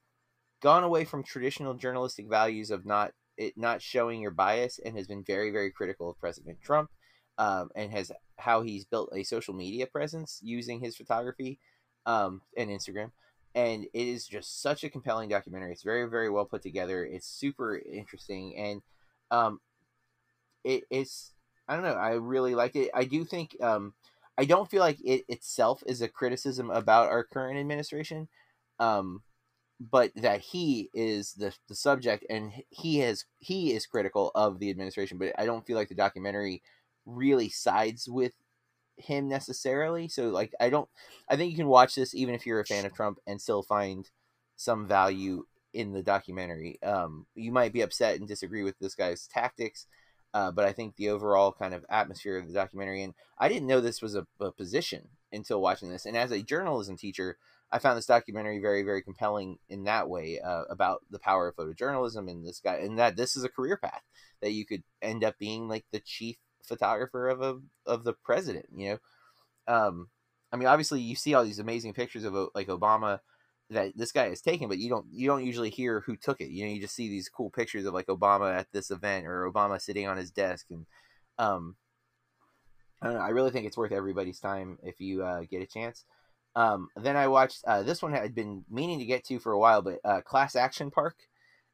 gone 0.63 0.83
away 0.83 1.05
from 1.05 1.23
traditional 1.23 1.75
journalistic 1.75 2.29
values 2.29 2.71
of 2.71 2.87
not 2.87 3.13
it 3.37 3.53
not 3.57 3.83
showing 3.83 4.21
your 4.23 4.31
bias 4.31 4.81
and 4.85 4.97
has 4.97 5.07
been 5.07 5.23
very 5.23 5.51
very 5.51 5.71
critical 5.71 6.11
of 6.11 6.19
President 6.19 6.59
Trump 6.63 6.91
um, 7.37 7.69
and 7.77 7.93
has 7.93 8.11
how 8.39 8.63
he's 8.63 8.85
built 8.85 9.11
a 9.15 9.25
social 9.25 9.55
media 9.55 9.87
presence 9.87 10.41
using 10.43 10.81
his 10.81 10.97
photography 10.97 11.59
um, 12.07 12.41
and 12.57 12.71
Instagram. 12.71 13.11
And 13.59 13.87
it 13.93 14.09
is 14.15 14.25
just 14.25 14.63
such 14.63 14.85
a 14.85 14.89
compelling 14.89 15.29
documentary. 15.29 15.73
It's 15.73 15.83
very, 15.83 16.09
very 16.09 16.31
well 16.31 16.45
put 16.45 16.63
together. 16.63 17.05
It's 17.05 17.27
super 17.27 17.77
interesting, 17.77 18.57
and 18.57 18.83
um, 19.33 19.61
it, 20.63 20.85
it's 20.91 21.33
I 21.67 21.75
don't 21.75 21.85
know. 21.85 21.95
I 21.95 22.11
really 22.13 22.55
like 22.55 22.77
it. 22.77 22.91
I 22.95 23.05
do 23.05 23.25
think 23.25 23.57
um, 23.61 23.95
I 24.39 24.45
don't 24.45 24.71
feel 24.71 24.81
like 24.81 24.99
it 25.05 25.25
itself 25.29 25.83
is 25.87 26.01
a 26.01 26.09
criticism 26.09 26.71
about 26.71 27.09
our 27.09 27.25
current 27.25 27.59
administration, 27.59 28.29
um, 28.79 29.23
but 29.81 30.13
that 30.15 30.41
he 30.41 30.89
is 30.95 31.33
the 31.33 31.53
the 31.67 31.75
subject 31.75 32.25
and 32.31 32.53
he 32.71 33.01
has 33.01 33.25
he 33.41 33.73
is 33.73 33.87
critical 33.87 34.31
of 34.37 34.61
the 34.61 34.71
administration. 34.71 35.19
But 35.19 35.33
I 35.37 35.47
don't 35.47 35.67
feel 35.67 35.77
like 35.77 35.89
the 35.89 35.97
documentary 35.97 36.63
really 37.07 37.49
sides 37.49 38.09
with 38.09 38.35
him 38.99 39.29
necessarily. 39.29 40.09
So 40.09 40.29
like 40.29 40.53
I 40.61 40.71
don't 40.71 40.89
I 41.29 41.37
think 41.37 41.51
you 41.51 41.57
can 41.57 41.69
watch 41.69 41.95
this 41.95 42.15
even 42.15 42.35
if 42.35 42.47
you're 42.47 42.61
a 42.61 42.67
fan 42.67 42.85
of 42.85 42.95
Trump 42.95 43.19
and 43.27 43.41
still 43.41 43.63
find 43.63 44.09
some 44.57 44.87
value 44.87 45.45
in 45.73 45.93
the 45.93 46.03
documentary. 46.03 46.79
Um 46.83 47.27
you 47.35 47.53
might 47.53 47.73
be 47.73 47.83
upset 47.83 48.19
and 48.19 48.29
disagree 48.29 48.63
with 48.63 48.79
this 48.79 48.95
guy's 48.95 49.27
tactics, 49.27 49.87
uh, 50.35 50.51
but 50.51 50.65
I 50.65 50.73
think 50.73 50.97
the 50.97 51.11
overall 51.11 51.53
kind 51.53 51.75
of 51.75 51.85
atmosphere 51.89 52.39
of 52.39 52.47
the 52.47 52.55
documentary 52.55 53.03
and 53.03 53.15
I 53.39 53.49
didn't 53.49 53.69
know 53.69 53.81
this 53.81 54.03
was 54.03 54.15
a, 54.15 54.27
a 54.41 54.53
position 54.53 55.09
until 55.33 55.61
watching 55.61 55.91
this. 55.91 56.07
And 56.07 56.17
as 56.17 56.31
a 56.31 56.43
journalism 56.43 56.97
teacher, 56.97 57.37
I 57.71 57.79
found 57.79 57.99
this 57.99 58.07
documentary 58.07 58.61
very, 58.61 58.83
very 58.83 59.03
compelling 59.03 59.59
in 59.69 59.85
that 59.85 60.09
way 60.09 60.41
uh, 60.41 60.63
about 60.71 61.05
the 61.11 61.19
power 61.19 61.49
of 61.49 61.57
photojournalism 61.57 62.31
and 62.31 62.47
this 62.47 62.61
guy, 62.61 62.77
and 62.77 62.99
that 62.99 63.17
this 63.17 63.37
is 63.37 63.45
a 63.45 63.49
career 63.49 63.77
path 63.77 64.03
that 64.41 64.53
you 64.53 64.65
could 64.65 64.83
end 65.03 65.23
up 65.23 65.39
being 65.39 65.69
like 65.69 65.85
the 65.93 66.01
chief 66.01 66.37
photographer 66.69 67.29
of 67.29 67.43
a 67.43 67.59
of 67.87 68.05
the 68.05 68.13
president. 68.13 68.67
You 68.75 68.91
know, 69.67 69.75
um, 69.75 70.09
I 70.53 70.57
mean, 70.57 70.69
obviously 70.69 71.01
you 71.01 71.17
see 71.17 71.35
all 71.35 71.45
these 71.45 71.59
amazing 71.59 71.95
pictures 71.95 72.25
of 72.25 72.35
like 72.55 72.69
Obama 72.69 73.21
that 73.71 73.93
this 73.97 74.13
guy 74.13 74.29
has 74.29 74.41
taken, 74.41 74.69
but 74.69 74.79
you 74.79 74.89
don't 74.89 75.07
you 75.13 75.27
don't 75.27 75.45
usually 75.45 75.71
hear 75.71 76.01
who 76.01 76.17
took 76.17 76.41
it. 76.41 76.51
You 76.51 76.65
know, 76.65 76.73
you 76.73 76.81
just 76.81 76.95
see 76.95 77.09
these 77.09 77.29
cool 77.29 77.51
pictures 77.51 77.85
of 77.85 77.95
like 77.95 78.07
Obama 78.07 78.55
at 78.55 78.69
this 78.73 78.91
event 78.91 79.27
or 79.27 79.51
Obama 79.51 79.81
sitting 79.81 80.07
on 80.07 80.17
his 80.17 80.31
desk, 80.31 80.67
and 80.71 80.87
um, 81.39 81.77
I 83.03 83.07
don't 83.07 83.17
know. 83.17 83.21
I 83.21 83.29
really 83.29 83.51
think 83.51 83.67
it's 83.67 83.77
worth 83.77 83.93
everybody's 83.93 84.41
time 84.41 84.79
if 84.83 85.01
you 85.01 85.23
uh, 85.23 85.43
get 85.51 85.63
a 85.63 85.67
chance. 85.67 86.05
Um, 86.57 86.89
then 86.97 87.17
I 87.17 87.29
watched 87.29 87.63
uh, 87.67 87.83
this 87.83 88.03
one 88.03 88.15
I'd 88.15 88.35
been 88.35 88.65
meaning 88.71 88.99
to 88.99 89.05
get 89.05 89.25
to 89.27 89.39
for 89.39 89.53
a 89.53 89.59
while, 89.59 89.83
but 89.83 90.01
uh, 90.05 90.23
Class 90.23 90.57
Action 90.57 90.91
Park 90.91 91.17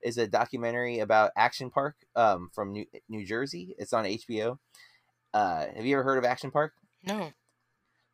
is 0.04 0.18
a 0.18 0.26
documentary 0.26 1.00
about 1.00 1.32
Action 1.36 1.70
Park 1.70 1.96
um, 2.14 2.50
from 2.52 2.72
New, 2.72 2.86
New 3.08 3.24
Jersey. 3.24 3.74
It's 3.78 3.92
on 3.92 4.04
HBO. 4.04 4.58
Uh, 5.32 5.66
have 5.74 5.84
you 5.84 5.96
ever 5.96 6.04
heard 6.04 6.18
of 6.18 6.24
Action 6.24 6.50
Park? 6.50 6.74
No. 7.02 7.32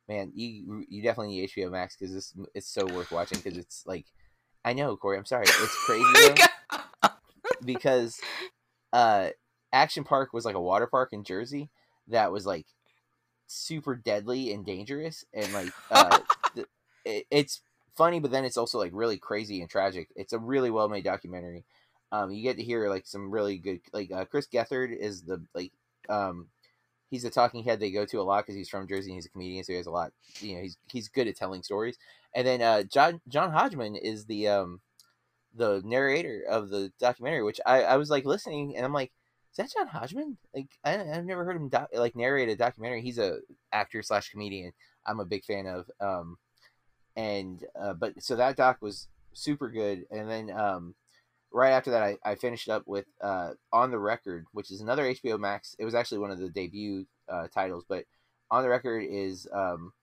Man, 0.07 0.31
you 0.33 0.83
you 0.89 1.03
definitely 1.03 1.33
need 1.35 1.49
HBO 1.49 1.71
Max 1.71 1.95
because 1.95 2.13
this 2.13 2.33
it's 2.55 2.67
so 2.67 2.85
worth 2.85 3.11
watching 3.11 3.39
because 3.41 3.57
it's 3.57 3.83
like 3.85 4.05
I 4.65 4.73
know 4.73 4.97
Corey. 4.97 5.17
I'm 5.17 5.25
sorry, 5.25 5.45
it's 5.47 5.75
crazy 5.85 6.35
though, 7.01 7.09
because 7.63 8.19
uh, 8.91 9.29
Action 9.71 10.03
Park 10.03 10.33
was 10.33 10.43
like 10.43 10.55
a 10.55 10.61
water 10.61 10.87
park 10.87 11.13
in 11.13 11.23
Jersey 11.23 11.69
that 12.07 12.31
was 12.31 12.45
like 12.45 12.65
super 13.47 13.95
deadly 13.95 14.51
and 14.51 14.65
dangerous 14.65 15.23
and 15.33 15.53
like 15.53 15.71
uh, 15.91 16.19
it, 17.05 17.25
it's 17.29 17.61
funny, 17.95 18.19
but 18.19 18.31
then 18.31 18.45
it's 18.45 18.57
also 18.57 18.77
like 18.79 18.91
really 18.93 19.17
crazy 19.17 19.61
and 19.61 19.69
tragic. 19.69 20.09
It's 20.15 20.33
a 20.33 20.39
really 20.39 20.71
well 20.71 20.89
made 20.89 21.03
documentary. 21.03 21.63
Um, 22.11 22.31
you 22.31 22.43
get 22.43 22.57
to 22.57 22.63
hear 22.63 22.89
like 22.89 23.07
some 23.07 23.31
really 23.31 23.57
good 23.57 23.81
like 23.93 24.11
uh, 24.11 24.25
Chris 24.25 24.47
Gethard 24.47 24.95
is 24.95 25.23
the 25.23 25.43
like 25.55 25.71
um 26.09 26.47
he's 27.09 27.25
a 27.25 27.29
talking 27.29 27.63
head 27.63 27.79
they 27.79 27.91
go 27.91 28.05
to 28.05 28.19
a 28.19 28.23
lot 28.23 28.45
because 28.45 28.55
he's 28.55 28.69
from 28.69 28.87
Jersey 28.87 29.11
and 29.11 29.17
he's 29.17 29.25
a 29.25 29.29
comedian, 29.29 29.63
so 29.63 29.73
he 29.73 29.77
has 29.77 29.85
a 29.85 29.91
lot. 29.91 30.11
You 30.39 30.55
know, 30.55 30.61
he's 30.61 30.77
he's 30.91 31.09
good 31.09 31.27
at 31.27 31.35
telling 31.35 31.63
stories. 31.63 31.97
And 32.33 32.47
then 32.47 32.61
uh, 32.61 32.83
John 32.83 33.21
John 33.27 33.51
Hodgman 33.51 33.95
is 33.95 34.25
the 34.25 34.47
um 34.47 34.81
the 35.53 35.81
narrator 35.85 36.43
of 36.49 36.69
the 36.69 36.91
documentary, 36.99 37.43
which 37.43 37.59
I 37.65 37.83
I 37.83 37.97
was 37.97 38.09
like 38.09 38.25
listening 38.25 38.75
and 38.75 38.85
I'm 38.85 38.93
like, 38.93 39.11
is 39.51 39.57
that 39.57 39.71
John 39.73 39.87
Hodgman? 39.87 40.37
Like 40.55 40.69
I, 40.83 40.99
I've 40.99 41.25
never 41.25 41.43
heard 41.43 41.57
him 41.57 41.69
do- 41.69 41.99
like 41.99 42.15
narrate 42.15 42.49
a 42.49 42.55
documentary. 42.55 43.01
He's 43.01 43.19
a 43.19 43.39
actor 43.71 44.01
slash 44.01 44.29
comedian. 44.29 44.71
I'm 45.05 45.19
a 45.19 45.25
big 45.25 45.43
fan 45.43 45.67
of. 45.67 45.89
Um, 45.99 46.37
and 47.15 47.65
uh, 47.79 47.93
but 47.93 48.21
so 48.23 48.37
that 48.37 48.55
doc 48.55 48.77
was 48.81 49.09
super 49.33 49.69
good, 49.69 50.05
and 50.11 50.29
then 50.29 50.49
um 50.51 50.95
right 51.51 51.71
after 51.71 51.91
that, 51.91 52.03
I, 52.03 52.17
I 52.23 52.35
finished 52.35 52.69
up 52.69 52.83
with 52.87 53.05
uh, 53.21 53.51
On 53.71 53.91
the 53.91 53.99
Record, 53.99 54.45
which 54.51 54.71
is 54.71 54.81
another 54.81 55.03
HBO 55.03 55.39
Max. 55.39 55.75
It 55.79 55.85
was 55.85 55.95
actually 55.95 56.19
one 56.19 56.31
of 56.31 56.39
the 56.39 56.49
debut 56.49 57.05
uh, 57.29 57.47
titles, 57.53 57.85
but 57.87 58.05
On 58.49 58.63
the 58.63 58.69
Record 58.69 59.05
is 59.09 59.47
um, 59.53 59.93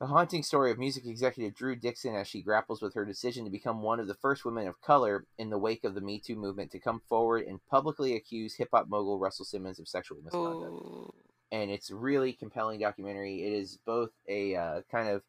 the 0.00 0.06
haunting 0.06 0.42
story 0.42 0.70
of 0.70 0.78
music 0.78 1.06
executive 1.06 1.54
Drew 1.54 1.76
Dixon 1.76 2.14
as 2.14 2.26
she 2.26 2.42
grapples 2.42 2.82
with 2.82 2.94
her 2.94 3.04
decision 3.04 3.44
to 3.44 3.50
become 3.50 3.82
one 3.82 4.00
of 4.00 4.08
the 4.08 4.14
first 4.14 4.44
women 4.44 4.66
of 4.66 4.80
color 4.80 5.26
in 5.38 5.50
the 5.50 5.58
wake 5.58 5.84
of 5.84 5.94
the 5.94 6.00
Me 6.00 6.18
Too 6.18 6.34
movement 6.34 6.72
to 6.72 6.80
come 6.80 7.02
forward 7.08 7.46
and 7.46 7.64
publicly 7.70 8.16
accuse 8.16 8.54
hip 8.56 8.70
hop 8.72 8.88
mogul 8.88 9.18
Russell 9.18 9.44
Simmons 9.44 9.78
of 9.78 9.86
sexual 9.86 10.18
misconduct. 10.22 10.72
Ooh. 10.72 11.14
And 11.52 11.70
it's 11.70 11.90
a 11.90 11.94
really 11.94 12.32
compelling 12.32 12.80
documentary. 12.80 13.42
It 13.42 13.52
is 13.52 13.78
both 13.84 14.10
a 14.26 14.56
uh, 14.56 14.80
kind 14.90 15.08
of 15.08 15.22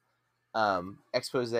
um, 0.55 0.99
expose 1.13 1.53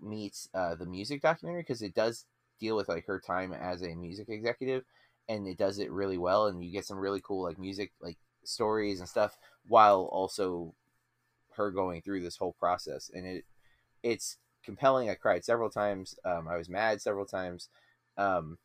meets 0.00 0.48
uh, 0.54 0.76
the 0.76 0.86
music 0.86 1.22
documentary 1.22 1.62
because 1.62 1.82
it 1.82 1.94
does 1.94 2.24
deal 2.58 2.76
with 2.76 2.88
like 2.88 3.06
her 3.06 3.20
time 3.20 3.52
as 3.52 3.82
a 3.82 3.94
music 3.94 4.28
executive 4.28 4.84
and 5.28 5.46
it 5.46 5.58
does 5.58 5.78
it 5.78 5.90
really 5.90 6.18
well 6.18 6.46
and 6.46 6.64
you 6.64 6.70
get 6.70 6.86
some 6.86 6.98
really 6.98 7.20
cool 7.22 7.42
like 7.42 7.58
music 7.58 7.92
like 8.00 8.16
stories 8.44 9.00
and 9.00 9.08
stuff 9.08 9.38
while 9.68 10.02
also 10.12 10.74
her 11.56 11.70
going 11.70 12.02
through 12.02 12.22
this 12.22 12.36
whole 12.36 12.54
process 12.58 13.10
and 13.14 13.26
it 13.26 13.44
it's 14.02 14.36
compelling. 14.64 15.08
I 15.10 15.14
cried 15.14 15.44
several 15.44 15.70
times. 15.70 16.16
Um, 16.24 16.48
i 16.48 16.56
was 16.56 16.68
mad 16.68 17.00
several 17.00 17.26
times. 17.26 17.68
Um, 18.18 18.58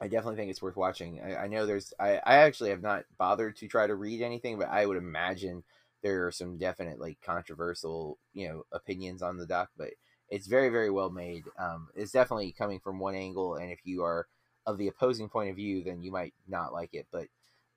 i 0.00 0.08
definitely 0.08 0.36
think 0.36 0.50
it's 0.50 0.62
worth 0.62 0.76
watching. 0.76 1.20
I, 1.20 1.44
I 1.44 1.46
know 1.46 1.66
there's 1.66 1.92
I, 1.98 2.20
I 2.24 2.36
actually 2.36 2.70
have 2.70 2.82
not 2.82 3.04
bothered 3.18 3.56
to 3.56 3.68
try 3.68 3.86
to 3.86 3.94
read 3.94 4.22
anything 4.22 4.58
but 4.58 4.68
i 4.70 4.84
would 4.86 4.96
imagine 4.96 5.62
there 6.02 6.26
are 6.26 6.32
some 6.32 6.56
definite 6.58 6.98
like 6.98 7.18
controversial 7.22 8.18
you 8.32 8.48
know 8.48 8.64
opinions 8.72 9.22
on 9.22 9.36
the 9.36 9.46
doc, 9.46 9.70
but 9.76 9.90
it's 10.30 10.46
very 10.46 10.68
very 10.68 10.90
well 10.90 11.10
made. 11.10 11.44
Um, 11.58 11.88
it's 11.94 12.12
definitely 12.12 12.52
coming 12.52 12.80
from 12.80 12.98
one 12.98 13.14
angle, 13.14 13.56
and 13.56 13.70
if 13.70 13.80
you 13.84 14.02
are 14.04 14.26
of 14.66 14.78
the 14.78 14.88
opposing 14.88 15.28
point 15.28 15.50
of 15.50 15.56
view, 15.56 15.82
then 15.82 16.02
you 16.02 16.12
might 16.12 16.34
not 16.48 16.72
like 16.72 16.94
it. 16.94 17.06
But 17.10 17.26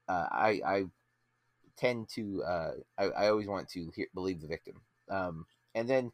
uh, 0.07 0.27
I 0.31 0.61
I 0.65 0.83
tend 1.77 2.09
to 2.09 2.43
uh, 2.43 2.71
I, 2.97 3.03
I 3.05 3.29
always 3.29 3.47
want 3.47 3.69
to 3.69 3.91
hear, 3.95 4.07
believe 4.13 4.41
the 4.41 4.47
victim. 4.47 4.81
Um, 5.09 5.45
and 5.75 5.89
then 5.89 6.11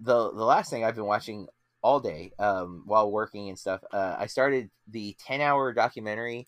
the 0.00 0.32
the 0.32 0.44
last 0.44 0.70
thing 0.70 0.84
I've 0.84 0.94
been 0.94 1.04
watching 1.04 1.48
all 1.82 2.00
day 2.00 2.32
um, 2.38 2.82
while 2.86 3.10
working 3.10 3.48
and 3.48 3.58
stuff, 3.58 3.82
uh, 3.92 4.16
I 4.18 4.26
started 4.26 4.70
the 4.88 5.16
ten 5.18 5.40
hour 5.40 5.72
documentary 5.72 6.46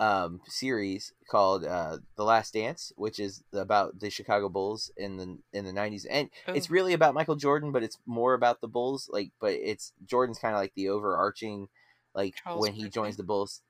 um, 0.00 0.40
series 0.46 1.12
called 1.30 1.64
uh, 1.64 1.98
The 2.16 2.24
Last 2.24 2.54
Dance, 2.54 2.90
which 2.96 3.20
is 3.20 3.44
about 3.52 4.00
the 4.00 4.10
Chicago 4.10 4.48
Bulls 4.48 4.90
in 4.96 5.16
the 5.18 5.38
in 5.52 5.64
the 5.64 5.72
nineties, 5.72 6.06
and 6.06 6.28
Oh. 6.48 6.54
it's 6.54 6.70
really 6.70 6.94
about 6.94 7.14
Michael 7.14 7.36
Jordan, 7.36 7.70
but 7.70 7.82
it's 7.84 7.98
more 8.06 8.34
about 8.34 8.60
the 8.60 8.66
Bulls. 8.68 9.08
Like, 9.12 9.30
but 9.40 9.52
it's 9.52 9.92
Jordan's 10.06 10.38
kind 10.38 10.54
of 10.54 10.60
like 10.60 10.72
the 10.74 10.88
overarching, 10.88 11.68
like 12.14 12.34
Charles 12.42 12.60
when 12.62 12.72
he 12.72 12.82
Barkley. 12.84 12.90
joins 12.90 13.16
the 13.18 13.22
Bulls. 13.24 13.60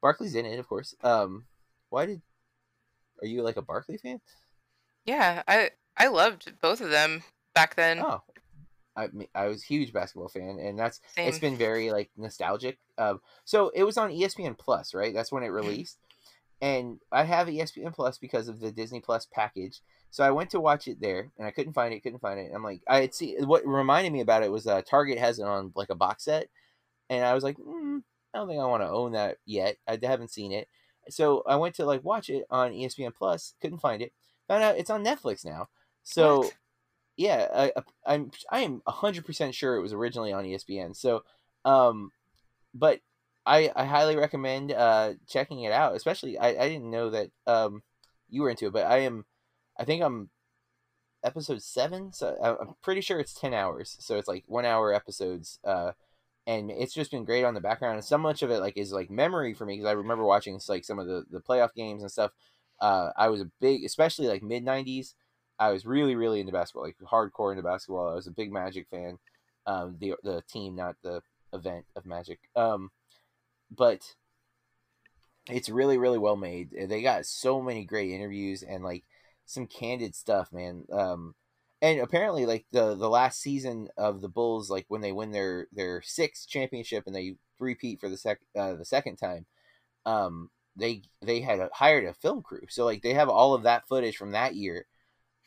Barkley's 0.00 0.34
in 0.36 0.46
it, 0.46 0.58
of 0.58 0.68
course. 0.68 0.94
Um, 1.02 1.46
why 1.90 2.06
did? 2.06 2.22
Are 3.20 3.26
you 3.26 3.42
like 3.42 3.56
a 3.56 3.62
Barkley 3.62 3.98
fan? 3.98 4.20
Yeah, 5.04 5.42
I 5.48 5.70
I 5.96 6.08
loved 6.08 6.52
both 6.60 6.80
of 6.80 6.90
them 6.90 7.24
back 7.54 7.74
then. 7.74 8.00
Oh, 8.00 8.22
I 8.96 9.08
I 9.34 9.46
was 9.46 9.62
a 9.62 9.66
huge 9.66 9.92
basketball 9.92 10.28
fan, 10.28 10.58
and 10.58 10.78
that's 10.78 11.00
Same. 11.14 11.28
it's 11.28 11.38
been 11.38 11.56
very 11.56 11.90
like 11.90 12.10
nostalgic. 12.16 12.78
Um, 12.98 13.20
so 13.44 13.70
it 13.74 13.84
was 13.84 13.98
on 13.98 14.10
ESPN 14.10 14.56
Plus, 14.56 14.94
right? 14.94 15.12
That's 15.12 15.30
when 15.30 15.42
it 15.42 15.48
released, 15.48 15.98
and 16.60 17.00
I 17.12 17.24
have 17.24 17.48
ESPN 17.48 17.94
Plus 17.94 18.18
because 18.18 18.48
of 18.48 18.60
the 18.60 18.72
Disney 18.72 19.00
Plus 19.00 19.26
package. 19.30 19.80
So 20.10 20.24
I 20.24 20.30
went 20.30 20.50
to 20.50 20.60
watch 20.60 20.88
it 20.88 21.00
there, 21.00 21.30
and 21.36 21.46
I 21.46 21.50
couldn't 21.50 21.74
find 21.74 21.92
it. 21.92 22.02
Couldn't 22.02 22.20
find 22.20 22.40
it. 22.40 22.52
I'm 22.54 22.64
like, 22.64 22.80
I 22.88 23.02
had 23.02 23.14
see 23.14 23.36
what 23.40 23.66
reminded 23.66 24.12
me 24.12 24.20
about 24.20 24.42
it 24.42 24.50
was 24.50 24.66
uh, 24.66 24.82
Target 24.82 25.18
has 25.18 25.38
it 25.38 25.44
on 25.44 25.72
like 25.76 25.90
a 25.90 25.94
box 25.94 26.24
set, 26.24 26.48
and 27.10 27.24
I 27.24 27.34
was 27.34 27.44
like, 27.44 27.58
mm, 27.58 28.02
I 28.32 28.38
don't 28.38 28.48
think 28.48 28.60
I 28.60 28.64
want 28.64 28.82
to 28.82 28.88
own 28.88 29.12
that 29.12 29.38
yet. 29.44 29.76
I 29.86 29.98
haven't 30.02 30.30
seen 30.30 30.52
it, 30.52 30.68
so 31.10 31.42
I 31.46 31.56
went 31.56 31.74
to 31.76 31.84
like 31.84 32.02
watch 32.04 32.30
it 32.30 32.46
on 32.50 32.72
ESPN 32.72 33.14
Plus. 33.14 33.54
Couldn't 33.60 33.80
find 33.80 34.00
it. 34.00 34.12
Found 34.48 34.62
out 34.62 34.78
it's 34.78 34.90
on 34.90 35.04
Netflix 35.04 35.44
now. 35.44 35.68
So 36.02 36.38
What? 36.38 36.54
Yeah, 37.16 37.48
I, 37.54 37.72
I'm 38.06 38.30
I 38.50 38.60
am 38.60 38.82
hundred 38.86 39.24
percent 39.26 39.54
sure 39.54 39.76
it 39.76 39.82
was 39.82 39.92
originally 39.92 40.32
on 40.32 40.44
ESPN. 40.46 40.94
So, 40.94 41.24
um, 41.64 42.12
but 42.74 43.00
I 43.46 43.72
I 43.76 43.84
highly 43.86 44.16
recommend 44.16 44.72
uh 44.72 45.14
checking 45.28 45.62
it 45.62 45.72
out. 45.72 45.96
Especially 45.96 46.38
I 46.38 46.48
I 46.50 46.68
didn't 46.68 46.90
know 46.90 47.10
that 47.10 47.30
um 47.46 47.82
you 48.30 48.42
were 48.42 48.50
into 48.50 48.66
it, 48.68 48.72
but 48.74 48.86
I 48.86 48.98
am 49.00 49.24
I 49.78 49.84
think 49.84 50.02
I'm 50.02 50.30
episode 51.24 51.62
seven, 51.62 52.12
so 52.12 52.36
I- 52.42 52.56
I'm 52.62 52.74
pretty 52.82 53.00
sure 53.00 53.18
it's 53.20 53.34
ten 53.34 53.54
hours. 53.54 53.96
So 54.00 54.16
it's 54.18 54.28
like 54.28 54.44
one 54.46 54.64
hour 54.64 54.92
episodes. 54.94 55.58
Uh, 55.64 55.92
and 56.46 56.70
it's 56.70 56.94
just 56.94 57.10
been 57.12 57.24
great 57.26 57.44
on 57.44 57.54
the 57.54 57.60
background. 57.60 57.96
And 57.96 58.04
so 58.04 58.18
much 58.18 58.42
of 58.42 58.50
it 58.50 58.60
like 58.60 58.76
is 58.78 58.92
like 58.92 59.10
memory 59.10 59.54
for 59.54 59.66
me 59.66 59.74
because 59.76 59.88
I 59.88 59.92
remember 59.92 60.24
watching 60.24 60.60
like 60.68 60.84
some 60.84 60.98
of 60.98 61.06
the 61.06 61.24
the 61.30 61.40
playoff 61.40 61.74
games 61.74 62.02
and 62.02 62.10
stuff. 62.12 62.32
Uh, 62.80 63.10
I 63.16 63.28
was 63.28 63.40
a 63.40 63.50
big, 63.60 63.84
especially 63.84 64.28
like 64.28 64.42
mid 64.42 64.64
'90s. 64.64 65.14
I 65.58 65.70
was 65.70 65.86
really, 65.86 66.16
really 66.16 66.40
into 66.40 66.52
basketball, 66.52 66.84
like 66.84 66.96
hardcore 66.98 67.52
into 67.52 67.62
basketball. 67.62 68.10
I 68.10 68.14
was 68.14 68.26
a 68.26 68.32
big 68.32 68.52
Magic 68.52 68.86
fan. 68.90 69.18
Um, 69.66 69.96
the 69.98 70.14
the 70.22 70.42
team, 70.48 70.76
not 70.76 70.96
the 71.02 71.22
event 71.52 71.86
of 71.96 72.06
Magic. 72.06 72.38
Um, 72.54 72.90
but 73.74 74.14
it's 75.48 75.68
really, 75.68 75.98
really 75.98 76.18
well 76.18 76.36
made. 76.36 76.70
They 76.88 77.02
got 77.02 77.26
so 77.26 77.62
many 77.62 77.84
great 77.84 78.10
interviews 78.10 78.62
and 78.62 78.84
like 78.84 79.04
some 79.44 79.66
candid 79.66 80.14
stuff, 80.14 80.52
man. 80.52 80.84
Um, 80.92 81.34
and 81.82 82.00
apparently, 82.00 82.46
like 82.46 82.66
the 82.72 82.94
the 82.94 83.08
last 83.08 83.40
season 83.40 83.88
of 83.96 84.20
the 84.20 84.28
Bulls, 84.28 84.70
like 84.70 84.86
when 84.88 85.00
they 85.02 85.12
win 85.12 85.30
their 85.30 85.68
their 85.72 86.02
sixth 86.02 86.48
championship 86.48 87.04
and 87.06 87.14
they 87.14 87.36
repeat 87.58 88.00
for 88.00 88.08
the 88.08 88.16
sec 88.16 88.40
uh, 88.58 88.74
the 88.74 88.84
second 88.84 89.16
time, 89.16 89.46
um, 90.04 90.50
they 90.76 91.02
they 91.22 91.40
had 91.40 91.60
hired 91.72 92.04
a 92.04 92.14
film 92.14 92.42
crew. 92.42 92.66
So 92.68 92.84
like 92.84 93.02
they 93.02 93.14
have 93.14 93.28
all 93.28 93.54
of 93.54 93.62
that 93.64 93.86
footage 93.88 94.16
from 94.16 94.32
that 94.32 94.54
year, 94.54 94.86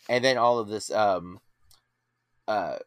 and 0.08 0.24
then 0.24 0.38
all 0.38 0.60
of 0.60 0.70
this 0.70 0.92
um, 0.92 1.40
uh, 2.48 2.78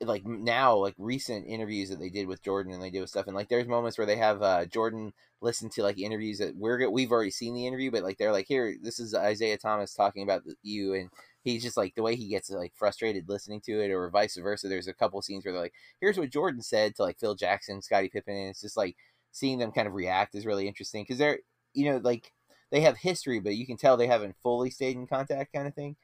like 0.00 0.26
now 0.26 0.74
like 0.76 0.94
recent 0.98 1.46
interviews 1.46 1.88
that 1.88 2.00
they 2.00 2.08
did 2.08 2.26
with 2.26 2.42
Jordan 2.42 2.72
and 2.72 2.82
they 2.82 2.90
do 2.90 3.06
stuff 3.06 3.28
and 3.28 3.36
like 3.36 3.48
there's 3.48 3.68
moments 3.68 3.96
where 3.96 4.06
they 4.06 4.16
have 4.16 4.42
uh 4.42 4.64
Jordan 4.64 5.12
listen 5.40 5.70
to 5.70 5.82
like 5.82 6.00
interviews 6.00 6.38
that 6.38 6.56
we're 6.56 6.90
we've 6.90 7.12
already 7.12 7.30
seen 7.30 7.54
the 7.54 7.66
interview 7.66 7.90
but 7.90 8.02
like 8.02 8.18
they're 8.18 8.32
like 8.32 8.48
here 8.48 8.74
this 8.82 8.98
is 8.98 9.14
Isiah 9.14 9.56
Thomas 9.56 9.94
talking 9.94 10.24
about 10.24 10.42
you 10.62 10.94
and 10.94 11.10
he's 11.44 11.62
just 11.62 11.76
like 11.76 11.94
the 11.94 12.02
way 12.02 12.16
he 12.16 12.28
gets 12.28 12.50
like 12.50 12.72
frustrated 12.74 13.28
listening 13.28 13.60
to 13.66 13.80
it 13.80 13.92
or 13.92 14.10
vice 14.10 14.36
versa 14.36 14.66
there's 14.66 14.88
a 14.88 14.94
couple 14.94 15.22
scenes 15.22 15.44
where 15.44 15.52
they're 15.52 15.62
like 15.62 15.74
here's 16.00 16.18
what 16.18 16.30
Jordan 16.30 16.60
said 16.60 16.96
to 16.96 17.02
like 17.02 17.20
Phil 17.20 17.36
Jackson 17.36 17.80
Scottie 17.80 18.08
Pippen 18.08 18.34
and 18.34 18.50
it's 18.50 18.62
just 18.62 18.76
like 18.76 18.96
seeing 19.30 19.60
them 19.60 19.70
kind 19.70 19.86
of 19.86 19.94
react 19.94 20.34
is 20.34 20.44
really 20.44 20.66
interesting 20.66 21.04
because 21.04 21.18
they're 21.18 21.38
you 21.72 21.88
know 21.88 21.98
like 21.98 22.32
they 22.72 22.80
have 22.80 22.96
history 22.96 23.38
but 23.38 23.54
you 23.54 23.64
can 23.64 23.76
tell 23.76 23.96
they 23.96 24.08
haven't 24.08 24.34
fully 24.42 24.70
stayed 24.70 24.96
in 24.96 25.06
contact 25.06 25.52
kind 25.52 25.68
of 25.68 25.74
thing 25.74 25.94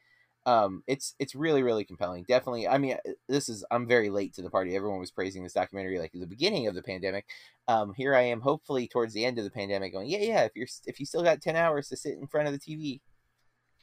um 0.47 0.83
it's 0.87 1.15
it's 1.19 1.35
really 1.35 1.63
really 1.63 1.85
compelling. 1.85 2.25
Definitely 2.29 2.69
i 2.69 2.79
mean 2.79 2.97
this 3.29 3.49
is 3.49 3.65
i'm 3.71 3.87
very 3.87 4.11
late 4.11 4.35
to 4.35 4.43
the 4.43 4.51
party. 4.51 4.77
Everyone 4.77 5.01
was 5.01 5.11
praising 5.11 5.43
this 5.43 5.53
documentary 5.55 5.99
like 5.99 6.15
at 6.15 6.21
the 6.21 6.27
beginning 6.27 6.67
of 6.67 6.75
the 6.75 6.83
pandemic. 6.83 7.27
Um 7.69 7.95
here 7.95 8.15
i 8.15 8.23
am 8.23 8.41
hopefully 8.41 8.87
towards 8.89 9.15
the 9.15 9.25
end 9.25 9.39
of 9.39 9.45
the 9.45 9.51
pandemic 9.51 9.93
going 9.93 10.09
yeah 10.09 10.19
yeah 10.19 10.45
if 10.45 10.53
you're 10.55 10.69
if 10.87 11.01
you 11.01 11.07
still 11.07 11.23
got 11.23 11.41
10 11.41 11.57
hours 11.57 11.89
to 11.89 11.97
sit 11.97 12.19
in 12.19 12.27
front 12.27 12.47
of 12.49 12.53
the 12.53 12.59
tv 12.61 13.01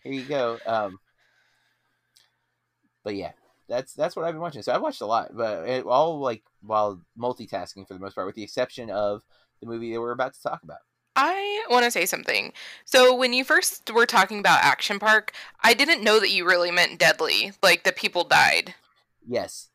here 0.03 0.13
you 0.13 0.23
go. 0.23 0.57
Um 0.65 0.99
but 3.03 3.15
yeah 3.15 3.31
that's 3.67 3.93
that's 3.93 4.15
what 4.15 4.25
i've 4.25 4.33
been 4.33 4.41
watching. 4.41 4.61
So 4.61 4.73
i've 4.73 4.81
watched 4.81 5.01
a 5.01 5.05
lot 5.05 5.35
but 5.35 5.67
it, 5.67 5.85
all 5.85 6.19
like 6.19 6.43
while 6.61 7.01
multitasking 7.17 7.87
for 7.87 7.93
the 7.93 7.99
most 7.99 8.15
part 8.15 8.27
with 8.27 8.35
the 8.35 8.43
exception 8.43 8.89
of 8.89 9.23
the 9.61 9.67
movie 9.67 9.93
that 9.93 10.01
we're 10.01 10.11
about 10.11 10.33
to 10.33 10.41
talk 10.41 10.61
about 10.63 10.79
I 11.15 11.65
want 11.69 11.83
to 11.85 11.91
say 11.91 12.05
something. 12.05 12.53
So 12.85 13.13
when 13.15 13.33
you 13.33 13.43
first 13.43 13.91
were 13.93 14.05
talking 14.05 14.39
about 14.39 14.63
Action 14.63 14.97
Park, 14.99 15.33
I 15.61 15.73
didn't 15.73 16.03
know 16.03 16.19
that 16.19 16.31
you 16.31 16.45
really 16.45 16.71
meant 16.71 16.99
deadly, 16.99 17.51
like 17.61 17.83
the 17.83 17.91
people 17.91 18.23
died. 18.23 18.75
Yes. 19.27 19.69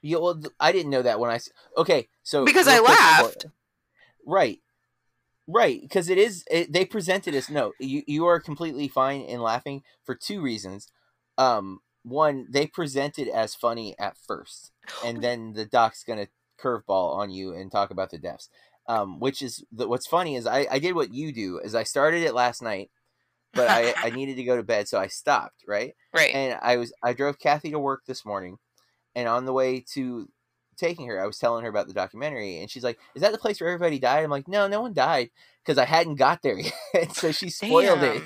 Yeah, 0.00 0.18
well, 0.18 0.42
I 0.58 0.72
didn't 0.72 0.90
know 0.90 1.02
that 1.02 1.20
when 1.20 1.30
I 1.30 1.38
Okay, 1.76 2.08
so 2.22 2.44
Because 2.44 2.66
I 2.66 2.78
quick 2.78 2.88
before- 2.88 2.96
laughed. 2.96 3.46
Right, 4.26 4.60
right, 5.46 5.80
because 5.82 6.08
it 6.08 6.16
is. 6.18 6.44
It, 6.50 6.72
they 6.72 6.84
presented 6.84 7.34
us 7.34 7.48
no. 7.50 7.72
You 7.80 8.02
you 8.06 8.24
are 8.26 8.38
completely 8.40 8.86
fine 8.88 9.22
in 9.22 9.40
laughing 9.40 9.82
for 10.04 10.14
two 10.14 10.40
reasons. 10.40 10.88
Um, 11.38 11.80
one, 12.04 12.46
they 12.50 12.66
presented 12.68 13.26
as 13.28 13.54
funny 13.56 13.96
at 13.98 14.16
first, 14.16 14.70
and 15.04 15.22
then 15.22 15.54
the 15.54 15.64
doc's 15.64 16.04
gonna 16.04 16.28
curveball 16.60 17.16
on 17.16 17.30
you 17.30 17.52
and 17.52 17.70
talk 17.70 17.90
about 17.90 18.10
the 18.10 18.18
deaths. 18.18 18.48
Um, 18.88 19.20
which 19.20 19.42
is 19.42 19.64
the, 19.70 19.86
what's 19.86 20.08
funny 20.08 20.34
is 20.34 20.46
I 20.46 20.66
I 20.70 20.78
did 20.78 20.94
what 20.94 21.14
you 21.14 21.32
do 21.32 21.58
is 21.58 21.74
I 21.74 21.84
started 21.84 22.22
it 22.22 22.34
last 22.34 22.62
night, 22.62 22.90
but 23.54 23.68
I 23.68 23.94
I 23.96 24.10
needed 24.14 24.36
to 24.36 24.44
go 24.44 24.56
to 24.56 24.62
bed, 24.62 24.88
so 24.88 24.98
I 24.98 25.06
stopped. 25.06 25.64
Right 25.66 25.94
right. 26.12 26.34
and 26.34 26.58
I 26.62 26.76
was 26.76 26.92
I 27.02 27.12
drove 27.12 27.38
Kathy 27.38 27.70
to 27.70 27.78
work 27.78 28.02
this 28.06 28.24
morning, 28.24 28.58
and 29.14 29.28
on 29.28 29.44
the 29.44 29.52
way 29.52 29.84
to 29.94 30.28
taking 30.76 31.06
her, 31.06 31.22
I 31.22 31.26
was 31.26 31.38
telling 31.38 31.62
her 31.64 31.70
about 31.70 31.86
the 31.86 31.94
documentary, 31.94 32.58
and 32.58 32.70
she's 32.70 32.84
like, 32.84 32.98
"Is 33.14 33.22
that 33.22 33.32
the 33.32 33.38
place 33.38 33.60
where 33.60 33.70
everybody 33.70 33.98
died?" 33.98 34.24
I'm 34.24 34.30
like, 34.30 34.48
"No, 34.48 34.66
no 34.66 34.80
one 34.80 34.92
died," 34.92 35.30
because 35.64 35.78
I 35.78 35.84
hadn't 35.84 36.16
got 36.16 36.42
there 36.42 36.58
yet, 36.94 37.14
so 37.14 37.32
she 37.32 37.50
spoiled 37.50 38.02
it 38.02 38.22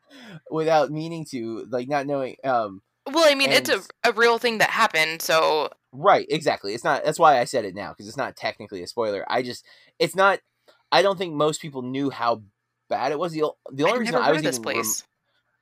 without 0.50 0.90
meaning 0.90 1.24
to, 1.30 1.66
like 1.70 1.88
not 1.88 2.06
knowing. 2.06 2.36
Um, 2.44 2.82
Well, 3.06 3.30
I 3.30 3.34
mean, 3.34 3.52
it's 3.52 3.70
a, 3.70 3.80
a 4.04 4.12
real 4.12 4.38
thing 4.38 4.58
that 4.58 4.70
happened, 4.70 5.22
so 5.22 5.70
right, 5.92 6.26
exactly. 6.28 6.74
It's 6.74 6.84
not. 6.84 7.04
That's 7.04 7.18
why 7.18 7.38
I 7.38 7.44
said 7.44 7.64
it 7.64 7.74
now 7.74 7.90
because 7.90 8.08
it's 8.08 8.16
not 8.16 8.36
technically 8.36 8.82
a 8.82 8.86
spoiler. 8.86 9.24
I 9.28 9.42
just, 9.42 9.64
it's 9.98 10.16
not. 10.16 10.40
I 10.92 11.02
don't 11.02 11.18
think 11.18 11.34
most 11.34 11.60
people 11.62 11.82
knew 11.82 12.10
how 12.10 12.42
bad 12.88 13.12
it 13.12 13.18
was. 13.18 13.32
The, 13.32 13.50
the 13.72 13.84
only 13.84 13.94
I've 13.94 14.00
reason 14.00 14.14
I 14.16 14.32
was 14.32 14.42
this 14.42 14.56
even 14.58 14.66
rem- 14.66 14.74
place. 14.74 15.04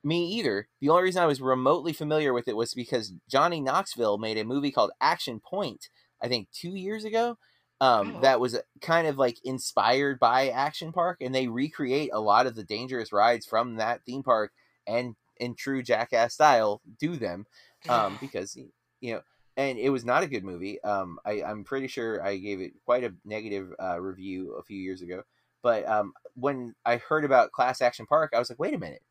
Me 0.03 0.27
either. 0.27 0.67
The 0.79 0.89
only 0.89 1.03
reason 1.03 1.21
I 1.21 1.27
was 1.27 1.41
remotely 1.41 1.93
familiar 1.93 2.33
with 2.33 2.47
it 2.47 2.55
was 2.55 2.73
because 2.73 3.13
Johnny 3.29 3.59
Knoxville 3.59 4.17
made 4.17 4.37
a 4.37 4.45
movie 4.45 4.71
called 4.71 4.91
Action 5.01 5.41
Point, 5.41 5.89
I 6.23 6.27
think 6.29 6.47
two 6.51 6.75
years 6.75 7.03
ago. 7.03 7.37
Um, 7.81 8.15
Oh. 8.17 8.21
That 8.21 8.39
was 8.39 8.59
kind 8.81 9.07
of 9.07 9.17
like 9.17 9.37
inspired 9.43 10.19
by 10.19 10.49
Action 10.49 10.91
Park, 10.91 11.19
and 11.21 11.33
they 11.33 11.47
recreate 11.47 12.09
a 12.11 12.19
lot 12.19 12.45
of 12.45 12.55
the 12.55 12.63
dangerous 12.63 13.13
rides 13.13 13.45
from 13.45 13.75
that 13.75 14.01
theme 14.05 14.23
park, 14.23 14.51
and 14.85 15.15
in 15.37 15.55
true 15.55 15.81
Jackass 15.81 16.33
style, 16.33 16.81
do 16.99 17.15
them 17.15 17.45
um, 17.87 18.17
because 18.21 18.57
you 18.99 19.13
know, 19.13 19.21
and 19.59 19.77
it 19.77 19.89
was 19.89 20.05
not 20.05 20.23
a 20.23 20.27
good 20.27 20.45
movie. 20.45 20.81
Um, 20.83 21.19
I, 21.25 21.43
I'm 21.43 21.65
pretty 21.65 21.87
sure 21.87 22.23
I 22.25 22.37
gave 22.37 22.61
it 22.61 22.71
quite 22.85 23.03
a 23.03 23.13
negative 23.25 23.73
uh, 23.77 23.99
review 23.99 24.53
a 24.53 24.63
few 24.63 24.77
years 24.77 25.01
ago. 25.01 25.23
But 25.61 25.85
um, 25.85 26.13
when 26.35 26.73
I 26.85 26.95
heard 26.95 27.25
about 27.25 27.51
Class 27.51 27.81
Action 27.81 28.05
Park, 28.05 28.31
I 28.33 28.39
was 28.39 28.49
like, 28.49 28.59
wait 28.59 28.73
a 28.73 28.79
minute, 28.79 29.01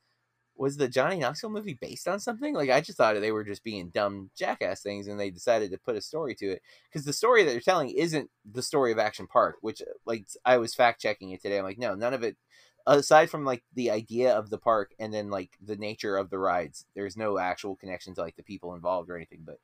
was 0.57 0.79
the 0.79 0.89
Johnny 0.89 1.19
Knoxville 1.19 1.51
movie 1.51 1.79
based 1.79 2.09
on 2.09 2.19
something? 2.19 2.55
Like 2.55 2.71
I 2.71 2.81
just 2.81 2.97
thought 2.97 3.21
they 3.21 3.31
were 3.31 3.45
just 3.45 3.63
being 3.63 3.91
dumb 3.91 4.31
jackass 4.35 4.81
things, 4.83 5.07
and 5.07 5.21
they 5.21 5.29
decided 5.29 5.71
to 5.71 5.79
put 5.79 5.97
a 5.97 6.01
story 6.01 6.35
to 6.37 6.53
it 6.53 6.63
because 6.91 7.05
the 7.05 7.13
story 7.13 7.45
that 7.45 7.51
they're 7.51 7.61
telling 7.61 7.91
isn't 7.91 8.31
the 8.51 8.63
story 8.63 8.91
of 8.91 8.99
Action 8.99 9.27
Park, 9.27 9.57
which 9.61 9.83
like 10.07 10.27
I 10.47 10.57
was 10.57 10.75
fact 10.75 11.03
checking 11.03 11.31
it 11.33 11.43
today. 11.43 11.59
I'm 11.59 11.65
like, 11.65 11.79
no, 11.79 11.95
none 11.95 12.15
of 12.15 12.23
it. 12.23 12.39
aside 12.87 13.31
from 13.31 13.45
like 13.45 13.63
the 13.75 13.91
idea 13.91 14.33
of 14.35 14.51
the 14.51 14.59
park 14.59 14.95
and 14.99 15.13
then 15.13 15.31
like 15.31 15.51
the 15.63 15.77
nature 15.77 16.17
of 16.17 16.31
the 16.31 16.39
rides, 16.39 16.87
there's 16.95 17.17
no 17.19 17.39
actual 17.39 17.77
connection 17.77 18.15
to 18.15 18.23
like 18.23 18.37
the 18.37 18.43
people 18.43 18.75
involved 18.75 19.11
or 19.11 19.17
anything. 19.17 19.43
But 19.45 19.59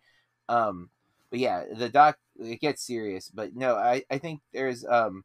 um, 0.48 0.90
but 1.30 1.38
yeah, 1.40 1.64
the 1.74 1.88
doc 1.88 2.18
it 2.38 2.60
gets 2.60 2.86
serious. 2.86 3.30
But 3.32 3.54
no, 3.54 3.76
I 3.76 4.04
I 4.10 4.18
think 4.18 4.40
there's 4.52 4.84
um. 4.84 5.24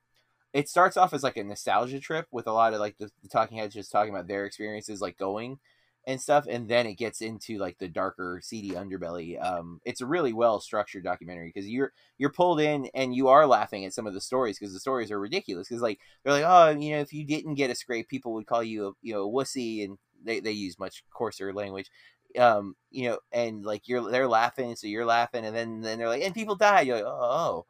It 0.54 0.68
starts 0.68 0.98
off 0.98 1.14
as 1.14 1.22
like 1.24 1.38
a 1.38 1.44
nostalgia 1.44 2.00
trip 2.00 2.28
with 2.32 2.48
a 2.48 2.52
lot 2.52 2.74
of 2.74 2.80
like 2.80 2.98
the, 2.98 3.12
the 3.22 3.30
talking 3.30 3.60
heads 3.60 3.76
just 3.76 3.92
talking 3.92 4.14
about 4.14 4.28
their 4.28 4.46
experiences 4.46 5.00
like 5.00 5.18
going 5.18 5.60
and 6.08 6.20
stuff 6.20 6.46
and 6.50 6.68
then 6.68 6.88
it 6.88 6.96
gets 6.96 7.22
into 7.22 7.58
like 7.58 7.78
the 7.78 7.88
darker 7.88 8.40
seedy 8.42 8.72
underbelly 8.72 9.40
um 9.44 9.80
it's 9.86 10.02
a 10.02 10.06
really 10.06 10.34
well 10.34 10.60
structured 10.60 11.04
documentary 11.04 11.52
because 11.54 11.68
you're 11.68 11.92
you're 12.18 12.32
pulled 12.32 12.60
in 12.60 12.90
and 12.96 13.14
you 13.14 13.28
are 13.28 13.46
laughing 13.46 13.86
at 13.86 13.94
some 13.94 14.08
of 14.08 14.14
the 14.14 14.22
stories 14.22 14.58
because 14.58 14.74
the 14.74 14.80
stories 14.80 15.12
are 15.12 15.20
ridiculous 15.20 15.68
because 15.68 15.82
like 15.82 16.00
they're 16.24 16.34
like 16.34 16.46
oh 16.48 16.70
you 16.70 16.92
know 16.92 17.00
if 17.00 17.14
you 17.14 17.26
didn't 17.26 17.56
get 17.56 17.70
a 17.70 17.76
scrape 17.76 18.08
people 18.08 18.34
would 18.34 18.48
call 18.48 18.64
you 18.64 18.88
a 18.88 18.92
you 19.02 19.14
know 19.14 19.28
a 19.28 19.32
wussy 19.32 19.84
and 19.84 19.98
they, 20.24 20.40
they 20.40 20.52
use 20.52 20.80
much 20.80 21.04
coarser 21.14 21.54
language 21.54 21.92
um 22.38 22.76
you 22.92 23.10
know 23.10 23.18
and 23.32 23.66
like 23.66 23.88
you're 23.88 24.10
they're 24.12 24.28
laughing 24.28 24.76
so 24.76 24.88
you're 24.88 25.06
laughing 25.06 25.46
and 25.46 25.56
then 25.56 25.82
then 25.82 25.98
they're 25.98 26.08
like 26.08 26.24
and 26.24 26.36
people 26.36 26.56
die. 26.56 26.82
you're 26.82 26.98
like 26.98 27.06
oh 27.06 27.66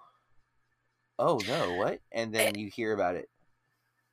oh 1.19 1.37
oh 1.37 1.39
no 1.47 1.75
what 1.75 1.99
and 2.11 2.33
then 2.33 2.55
you 2.55 2.69
hear 2.69 2.93
about 2.93 3.15
it 3.15 3.29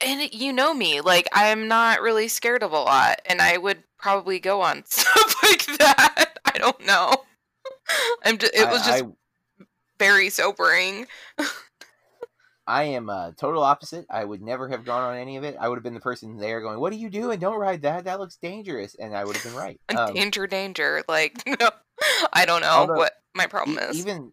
and 0.01 0.33
you 0.33 0.53
know 0.53 0.75
me, 0.75 1.01
like 1.01 1.29
I'm 1.33 1.69
not 1.69 2.03
really 2.03 2.29
scared 2.29 2.63
of 2.63 2.73
a 2.73 2.79
lot, 2.79 3.21
and 3.27 3.41
I 3.41 3.57
would 3.57 3.83
probably 3.99 4.39
go 4.39 4.61
on 4.61 4.85
stuff 4.87 5.35
like 5.43 5.67
that. 5.79 6.39
I 6.45 6.59
don't 6.59 6.85
know. 6.87 7.15
I'm 8.25 8.39
just, 8.39 8.55
it 8.55 8.69
was 8.69 8.85
just 8.85 9.05
I, 9.05 9.67
very 9.99 10.31
sobering. 10.31 11.07
I 12.67 12.85
am 12.85 13.09
a 13.09 13.33
total 13.37 13.63
opposite. 13.63 14.07
I 14.11 14.25
would 14.25 14.43
never 14.43 14.69
have 14.69 14.85
gone 14.85 15.03
on 15.03 15.17
any 15.17 15.37
of 15.37 15.45
it. 15.45 15.57
I 15.61 15.69
would 15.69 15.77
have 15.77 15.85
been 15.85 15.95
the 15.95 16.01
person 16.01 16.37
there 16.37 16.61
going, 16.61 16.81
"What 16.81 16.93
are 16.93 16.97
you 16.97 17.09
doing? 17.09 17.39
Don't 17.39 17.59
ride 17.59 17.83
that. 17.83 18.05
That 18.05 18.19
looks 18.19 18.37
dangerous." 18.37 18.97
And 18.97 19.17
I 19.17 19.25
would 19.25 19.37
have 19.37 19.45
been 19.45 19.55
right. 19.55 19.81
Um, 19.97 20.15
danger, 20.15 20.47
danger. 20.47 21.03
Like 21.09 21.43
no, 21.61 21.71
I 22.33 22.45
don't 22.45 22.63
know 22.63 22.87
what 22.87 23.13
my 23.35 23.47
problem 23.47 23.79
is. 23.79 23.99
Even 23.99 24.33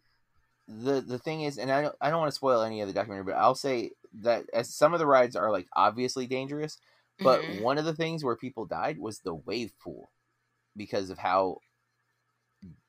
the 0.68 1.02
the 1.02 1.20
thing 1.20 1.42
is, 1.42 1.58
and 1.58 1.72
I 1.72 1.82
don't 1.84 1.96
I 2.02 2.10
don't 2.10 2.20
want 2.20 2.32
to 2.32 2.36
spoil 2.36 2.64
any 2.64 2.82
of 2.82 2.88
the 2.88 2.94
documentary, 2.94 3.26
but 3.26 3.36
I'll 3.36 3.56
say 3.56 3.92
that 4.22 4.46
as 4.54 4.74
some 4.74 4.94
of 4.94 5.00
the 5.00 5.06
rides 5.06 5.36
are 5.36 5.52
like 5.52 5.68
obviously 5.76 6.26
dangerous, 6.26 6.80
but 7.20 7.42
mm-hmm. 7.42 7.64
one 7.64 7.78
of 7.78 7.86
the 7.86 7.96
things 7.96 8.24
where 8.24 8.36
people 8.36 8.66
died 8.66 8.98
was 8.98 9.20
the 9.20 9.36
wave 9.36 9.74
pool 9.82 10.10
because 10.76 11.10
of 11.10 11.20
how 11.20 11.58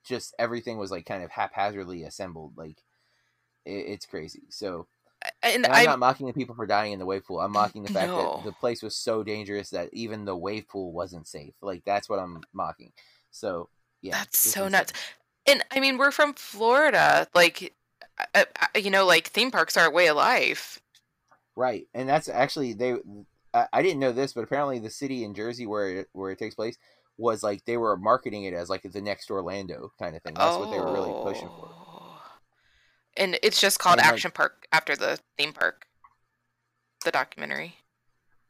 just 0.04 0.35
everything 0.38 0.78
was 0.78 0.90
like 0.90 1.07
kind 1.07 1.22
of 1.22 1.30
haphazardly 1.30 2.02
assembled. 2.02 2.54
Like 2.57 2.83
it, 3.64 3.87
it's 3.88 4.07
crazy. 4.07 4.44
So 4.50 4.87
and, 5.42 5.64
and 5.64 5.66
I'm, 5.66 5.72
I'm, 5.72 5.84
not 5.84 5.98
mocking 5.98 6.26
the 6.26 6.32
people 6.32 6.54
for 6.54 6.66
dying 6.66 6.92
in 6.92 6.98
the 6.98 7.06
wave 7.06 7.24
pool. 7.24 7.40
I'm 7.40 7.52
mocking 7.52 7.82
the 7.82 7.92
fact 7.92 8.08
no. 8.08 8.37
that 8.37 8.44
the 8.44 8.52
place 8.52 8.82
was 8.82 8.96
so 8.96 9.22
dangerous 9.22 9.70
that 9.70 9.88
even 9.92 10.24
the 10.24 10.37
wave 10.37 10.68
pool 10.68 10.92
wasn't 10.92 11.26
safe. 11.26 11.54
Like 11.62 11.82
that's 11.84 12.08
what 12.08 12.18
I'm 12.18 12.42
mocking. 12.52 12.92
So 13.30 13.68
yeah, 14.02 14.12
that's 14.12 14.38
so 14.38 14.68
nuts. 14.68 14.92
And 15.46 15.64
I 15.70 15.80
mean, 15.80 15.98
we're 15.98 16.10
from 16.10 16.34
Florida. 16.34 17.26
Like, 17.34 17.74
uh, 18.34 18.44
uh, 18.60 18.66
you 18.78 18.90
know, 18.90 19.06
like 19.06 19.28
theme 19.28 19.50
parks 19.50 19.76
are 19.76 19.87
a 19.87 19.90
way 19.90 20.08
of 20.08 20.16
life. 20.16 20.80
Right, 21.56 21.87
and 21.94 22.08
that's 22.08 22.28
actually 22.28 22.72
they. 22.72 22.96
I, 23.52 23.66
I 23.72 23.82
didn't 23.82 24.00
know 24.00 24.12
this, 24.12 24.32
but 24.32 24.44
apparently 24.44 24.78
the 24.78 24.90
city 24.90 25.24
in 25.24 25.34
Jersey 25.34 25.66
where 25.66 26.00
it, 26.00 26.08
where 26.12 26.30
it 26.30 26.38
takes 26.38 26.54
place 26.54 26.76
was 27.16 27.42
like 27.42 27.64
they 27.64 27.76
were 27.76 27.96
marketing 27.96 28.44
it 28.44 28.54
as 28.54 28.68
like 28.68 28.82
the 28.82 29.00
next 29.00 29.30
Orlando 29.30 29.92
kind 29.98 30.16
of 30.16 30.22
thing. 30.22 30.34
That's 30.34 30.56
oh. 30.56 30.60
what 30.60 30.70
they 30.70 30.78
were 30.78 30.92
really 30.92 31.12
pushing 31.22 31.48
for. 31.48 31.84
And 33.16 33.38
it's 33.42 33.61
just 33.61 33.79
called 33.79 33.98
and 33.98 34.07
Action 34.07 34.29
like, 34.29 34.35
Park 34.35 34.66
after 34.72 34.96
the 34.96 35.18
theme 35.38 35.53
park. 35.53 35.87
The 37.05 37.11
documentary. 37.11 37.77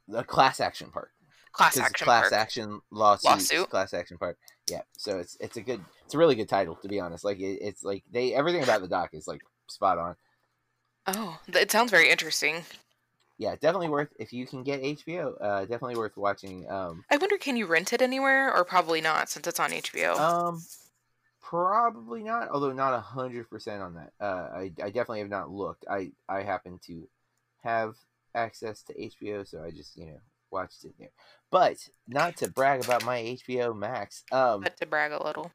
The 0.08 0.22
class 0.22 0.60
action 0.60 0.90
park. 0.90 1.10
Class 1.52 1.78
action 1.78 2.04
class 2.04 2.30
park. 2.30 2.32
action 2.32 2.80
lawsuit, 2.90 3.30
lawsuit. 3.30 3.70
Class 3.70 3.94
action 3.94 4.18
park. 4.18 4.38
Yeah. 4.70 4.82
So 4.96 5.18
it's 5.18 5.36
it's 5.40 5.56
a 5.56 5.60
good 5.60 5.80
it's 6.04 6.14
a 6.14 6.18
really 6.18 6.34
good 6.34 6.48
title 6.48 6.76
to 6.76 6.88
be 6.88 7.00
honest. 7.00 7.24
Like 7.24 7.38
it, 7.38 7.58
it's 7.60 7.84
like 7.84 8.02
they 8.10 8.34
everything 8.34 8.62
about 8.62 8.80
the 8.80 8.88
doc 8.88 9.10
is 9.12 9.28
like 9.28 9.42
spot 9.68 9.98
on. 9.98 10.16
Oh, 11.06 11.38
it 11.48 11.70
sounds 11.70 11.90
very 11.90 12.10
interesting 12.10 12.64
yeah, 13.38 13.56
definitely 13.56 13.88
worth 13.88 14.08
if 14.18 14.32
you 14.32 14.46
can 14.46 14.62
get 14.62 14.82
HBO. 14.82 15.34
Uh, 15.40 15.60
definitely 15.60 15.96
worth 15.96 16.16
watching. 16.16 16.70
Um, 16.70 17.04
I 17.10 17.16
wonder, 17.16 17.36
can 17.36 17.56
you 17.56 17.66
rent 17.66 17.92
it 17.92 18.00
anywhere, 18.00 18.54
or 18.54 18.64
probably 18.64 19.00
not, 19.00 19.28
since 19.28 19.46
it's 19.46 19.58
on 19.58 19.70
HBO? 19.70 20.18
Um, 20.18 20.62
probably 21.54 22.24
not. 22.24 22.48
Although 22.50 22.72
not 22.72 22.94
a 22.94 23.00
hundred 23.00 23.48
percent 23.48 23.80
on 23.80 23.94
that. 23.94 24.12
Uh, 24.20 24.48
I 24.52 24.72
I 24.82 24.86
definitely 24.86 25.20
have 25.20 25.28
not 25.28 25.50
looked. 25.50 25.84
I 25.88 26.10
I 26.28 26.42
happen 26.42 26.80
to 26.86 27.08
have 27.62 27.94
access 28.34 28.82
to 28.84 28.94
HBO, 28.94 29.46
so 29.46 29.62
I 29.62 29.70
just 29.70 29.96
you 29.96 30.06
know 30.06 30.20
watched 30.50 30.84
it 30.84 30.94
there. 30.98 31.12
But 31.50 31.76
not 32.08 32.36
to 32.38 32.50
brag 32.50 32.84
about 32.84 33.04
my 33.04 33.20
HBO 33.20 33.76
Max. 33.76 34.24
Um, 34.32 34.62
but 34.62 34.76
to 34.78 34.86
brag 34.86 35.12
a 35.12 35.22
little. 35.22 35.52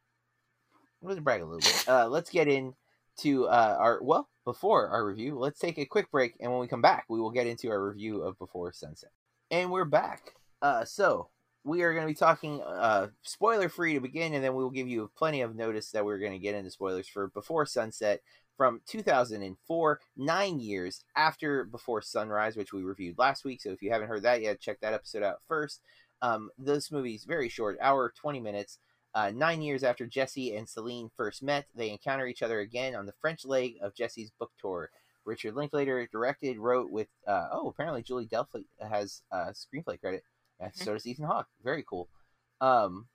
Let's 1.01 1.19
brag 1.19 1.41
a 1.41 1.45
little 1.45 1.59
bit. 1.59 1.85
Uh, 1.87 2.07
let's 2.07 2.29
get 2.29 2.47
into 2.47 3.47
uh, 3.47 3.75
our 3.79 3.99
well 4.01 4.29
before 4.45 4.87
our 4.87 5.05
review, 5.05 5.37
let's 5.37 5.59
take 5.59 5.77
a 5.77 5.85
quick 5.85 6.09
break, 6.09 6.33
and 6.39 6.51
when 6.51 6.59
we 6.59 6.67
come 6.67 6.81
back, 6.81 7.05
we 7.07 7.19
will 7.19 7.29
get 7.29 7.45
into 7.45 7.69
our 7.69 7.87
review 7.87 8.23
of 8.23 8.39
Before 8.39 8.73
Sunset. 8.73 9.11
And 9.51 9.69
we're 9.69 9.85
back. 9.85 10.31
Uh, 10.59 10.85
so 10.85 11.29
we 11.69 11.83
are 11.83 11.93
going 11.93 12.03
to 12.03 12.11
be 12.11 12.17
talking 12.17 12.61
uh, 12.63 13.07
spoiler 13.21 13.69
free 13.69 13.93
to 13.93 14.01
begin, 14.01 14.33
and 14.33 14.43
then 14.43 14.55
we 14.55 14.63
will 14.63 14.71
give 14.71 14.87
you 14.87 15.11
plenty 15.15 15.41
of 15.41 15.55
notice 15.55 15.91
that 15.91 16.03
we're 16.03 16.17
going 16.17 16.31
to 16.31 16.39
get 16.39 16.55
into 16.55 16.71
spoilers 16.71 17.07
for 17.07 17.27
Before 17.27 17.63
Sunset 17.63 18.21
from 18.57 18.81
2004, 18.87 19.99
nine 20.17 20.59
years 20.59 21.03
after 21.15 21.63
Before 21.63 22.01
Sunrise, 22.01 22.57
which 22.57 22.73
we 22.73 22.81
reviewed 22.81 23.19
last 23.19 23.45
week. 23.45 23.61
So 23.61 23.69
if 23.69 23.83
you 23.83 23.91
haven't 23.91 24.07
heard 24.07 24.23
that 24.23 24.41
yet, 24.41 24.59
check 24.59 24.79
that 24.81 24.95
episode 24.95 25.21
out 25.21 25.41
first. 25.47 25.81
Um, 26.23 26.49
this 26.57 26.91
movie 26.91 27.13
is 27.13 27.23
very 27.23 27.49
short, 27.49 27.77
hour 27.79 28.11
20 28.19 28.39
minutes. 28.39 28.79
Uh, 29.13 29.31
nine 29.33 29.61
years 29.61 29.83
after 29.83 30.07
Jesse 30.07 30.55
and 30.55 30.67
Celine 30.67 31.11
first 31.15 31.43
met, 31.43 31.67
they 31.75 31.91
encounter 31.91 32.25
each 32.25 32.41
other 32.41 32.61
again 32.61 32.95
on 32.95 33.05
the 33.05 33.13
French 33.21 33.45
leg 33.45 33.75
of 33.83 33.93
Jesse's 33.93 34.31
book 34.39 34.51
tour. 34.59 34.89
Richard 35.23 35.53
Linklater 35.53 36.07
directed, 36.11 36.57
wrote 36.57 36.89
with, 36.89 37.09
uh, 37.27 37.49
oh, 37.51 37.69
apparently 37.69 38.01
Julie 38.01 38.25
Delpy 38.25 38.65
has 38.81 39.21
a 39.31 39.53
screenplay 39.53 39.99
credit. 39.99 40.23
And 40.59 40.75
so 40.75 40.93
does 40.93 41.07
Ethan 41.07 41.25
Hawke. 41.25 41.47
Very 41.63 41.83
cool. 41.87 42.09
Um, 42.61 43.07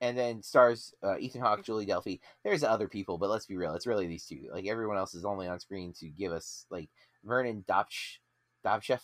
and 0.00 0.18
then 0.18 0.42
stars 0.42 0.92
uh, 1.02 1.16
Ethan 1.18 1.40
Hawke, 1.40 1.64
Julie 1.64 1.86
Delpy. 1.86 2.20
There's 2.44 2.64
other 2.64 2.88
people, 2.88 3.18
but 3.18 3.30
let's 3.30 3.46
be 3.46 3.56
real. 3.56 3.74
It's 3.74 3.86
really 3.86 4.08
these 4.08 4.26
two. 4.26 4.48
Like 4.52 4.66
everyone 4.66 4.96
else 4.96 5.14
is 5.14 5.24
only 5.24 5.46
on 5.46 5.60
screen 5.60 5.92
to 6.00 6.08
give 6.08 6.32
us 6.32 6.66
like 6.70 6.88
Vernon 7.24 7.64
Dobch, 7.68 8.20
Dobtcheff 8.66 9.02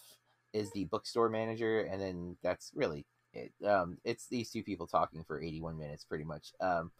is 0.53 0.73
the 0.73 0.85
bookstore 0.85 1.29
manager, 1.29 1.81
and 1.81 2.01
then 2.01 2.37
that's 2.43 2.73
really 2.75 3.07
it, 3.33 3.53
um, 3.65 3.99
it's 4.05 4.27
these 4.27 4.51
two 4.51 4.63
people 4.63 4.87
talking 4.87 5.23
for 5.25 5.41
81 5.41 5.79
minutes, 5.79 6.05
pretty 6.05 6.25
much. 6.25 6.53
Um, 6.61 6.91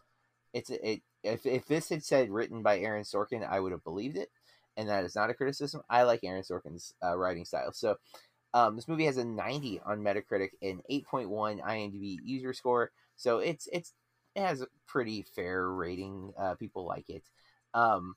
it's 0.53 0.71
it 0.71 1.03
if 1.23 1.45
if 1.45 1.67
this 1.67 1.89
had 1.89 2.05
said 2.05 2.31
written 2.31 2.63
by 2.63 2.79
Aaron 2.79 3.05
Sorkin, 3.05 3.47
I 3.47 3.61
would 3.61 3.73
have 3.73 3.85
believed 3.85 4.17
it, 4.17 4.31
and 4.77 4.89
that 4.89 5.05
is 5.05 5.15
not 5.15 5.31
a 5.31 5.35
criticism. 5.35 5.83
I 5.91 6.05
like 6.05 6.21
Aaron 6.25 6.43
Sorkin's 6.43 6.95
uh, 7.05 7.17
writing 7.17 7.45
style. 7.45 7.73
So, 7.73 7.97
um, 8.55 8.77
this 8.77 8.89
movie 8.89 9.05
has 9.05 9.17
a 9.17 9.25
90 9.25 9.81
on 9.85 10.01
Metacritic 10.01 10.51
and 10.63 10.83
8.1 10.91 11.61
IMDb 11.61 12.19
user 12.23 12.53
score. 12.53 12.91
So 13.17 13.39
it's 13.39 13.69
it's 13.73 13.93
it 14.35 14.41
has 14.41 14.63
a 14.63 14.69
pretty 14.87 15.23
fair 15.23 15.69
rating. 15.69 16.33
Uh, 16.39 16.55
people 16.55 16.87
like 16.87 17.09
it. 17.09 17.25
Um, 17.75 18.17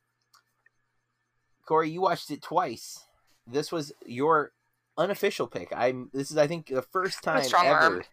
Corey, 1.65 1.89
you 1.89 2.01
watched 2.01 2.31
it 2.31 2.41
twice. 2.41 3.05
This 3.47 3.71
was 3.71 3.91
your 4.05 4.53
unofficial 4.97 5.47
pick. 5.47 5.73
I'm 5.75 6.09
this 6.13 6.31
is 6.31 6.37
I 6.37 6.47
think 6.47 6.67
the 6.67 6.81
first 6.81 7.23
time 7.23 7.43
ever. 7.43 7.67
Arm. 7.67 8.03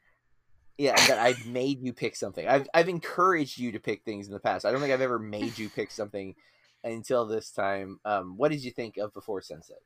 Yeah, 0.77 0.97
that 1.09 1.19
I've 1.27 1.47
made 1.47 1.83
you 1.83 1.93
pick 1.93 2.17
something. 2.17 2.47
I've 2.49 2.69
I've 2.75 2.89
encouraged 2.89 3.59
you 3.59 3.73
to 3.73 3.81
pick 3.81 4.05
things 4.05 4.27
in 4.27 4.33
the 4.33 4.41
past. 4.41 4.65
I 4.65 4.73
don't 4.73 4.81
think 4.81 4.93
I've 4.93 5.01
ever 5.01 5.19
made 5.19 5.59
you 5.59 5.69
pick 5.69 5.91
something 5.91 6.35
until 6.83 7.27
this 7.27 7.51
time. 7.51 8.01
Um, 8.05 8.37
what 8.37 8.51
did 8.51 8.65
you 8.65 8.71
think 8.71 8.97
of 8.97 9.13
Before 9.13 9.41
Sunset? 9.41 9.79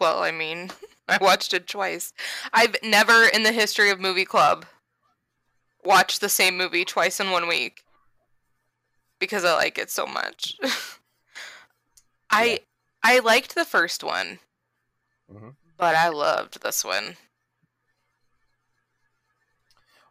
Well, 0.00 0.22
I 0.22 0.30
mean, 0.30 0.70
I 1.08 1.18
watched 1.20 1.54
it 1.54 1.66
twice. 1.66 2.12
I've 2.52 2.76
never 2.82 3.24
in 3.24 3.42
the 3.42 3.52
history 3.52 3.90
of 3.90 4.00
movie 4.00 4.24
club 4.24 4.66
watched 5.84 6.20
the 6.20 6.28
same 6.28 6.56
movie 6.56 6.84
twice 6.84 7.20
in 7.20 7.30
one 7.30 7.46
week 7.46 7.84
because 9.18 9.44
I 9.44 9.54
like 9.54 9.78
it 9.78 9.90
so 9.90 10.06
much. 10.06 10.56
I. 12.30 12.60
I 13.06 13.18
liked 13.18 13.54
the 13.54 13.66
first 13.66 14.02
one. 14.02 14.38
Mm-hmm 15.30 15.50
but 15.76 15.96
I 15.96 16.08
loved 16.08 16.62
this 16.62 16.84
one. 16.84 17.16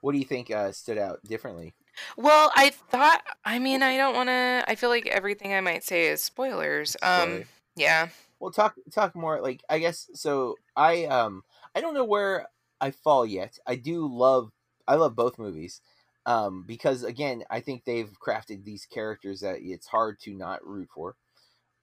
What 0.01 0.11
do 0.11 0.17
you 0.17 0.25
think 0.25 0.51
uh, 0.51 0.71
stood 0.71 0.97
out 0.97 1.23
differently? 1.23 1.73
Well, 2.17 2.51
I 2.55 2.71
thought. 2.71 3.21
I 3.45 3.59
mean, 3.59 3.81
I 3.81 3.97
don't 3.97 4.15
want 4.15 4.27
to. 4.27 4.63
I 4.67 4.75
feel 4.75 4.89
like 4.89 5.07
everything 5.07 5.53
I 5.53 5.61
might 5.61 5.83
say 5.83 6.07
is 6.07 6.21
spoilers. 6.21 6.97
Um, 7.01 7.45
yeah. 7.75 8.09
Well, 8.43 8.51
talk 8.51 8.75
talk 8.91 9.15
more. 9.15 9.39
Like, 9.39 9.63
I 9.69 9.79
guess 9.79 10.09
so. 10.15 10.57
I 10.75 11.05
um, 11.05 11.43
I 11.73 11.79
don't 11.79 11.93
know 11.93 12.03
where 12.03 12.49
I 12.81 12.91
fall 12.91 13.25
yet. 13.25 13.57
I 13.65 13.77
do 13.77 14.05
love. 14.05 14.51
I 14.85 14.95
love 14.95 15.15
both 15.15 15.39
movies. 15.39 15.79
Um, 16.25 16.65
because 16.67 17.03
again, 17.05 17.45
I 17.49 17.61
think 17.61 17.85
they've 17.85 18.11
crafted 18.19 18.65
these 18.65 18.85
characters 18.85 19.39
that 19.39 19.59
it's 19.61 19.87
hard 19.87 20.19
to 20.23 20.33
not 20.33 20.65
root 20.67 20.89
for. 20.93 21.15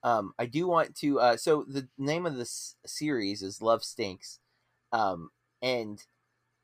Um, 0.03 0.33
I 0.37 0.45
do 0.45 0.67
want 0.67 0.95
to. 0.97 1.19
Uh, 1.19 1.37
so 1.37 1.65
the 1.67 1.87
name 1.97 2.27
of 2.27 2.35
this 2.35 2.75
series 2.85 3.41
is 3.41 3.63
Love 3.63 3.83
Stinks, 3.83 4.37
um, 4.91 5.31
and 5.63 6.03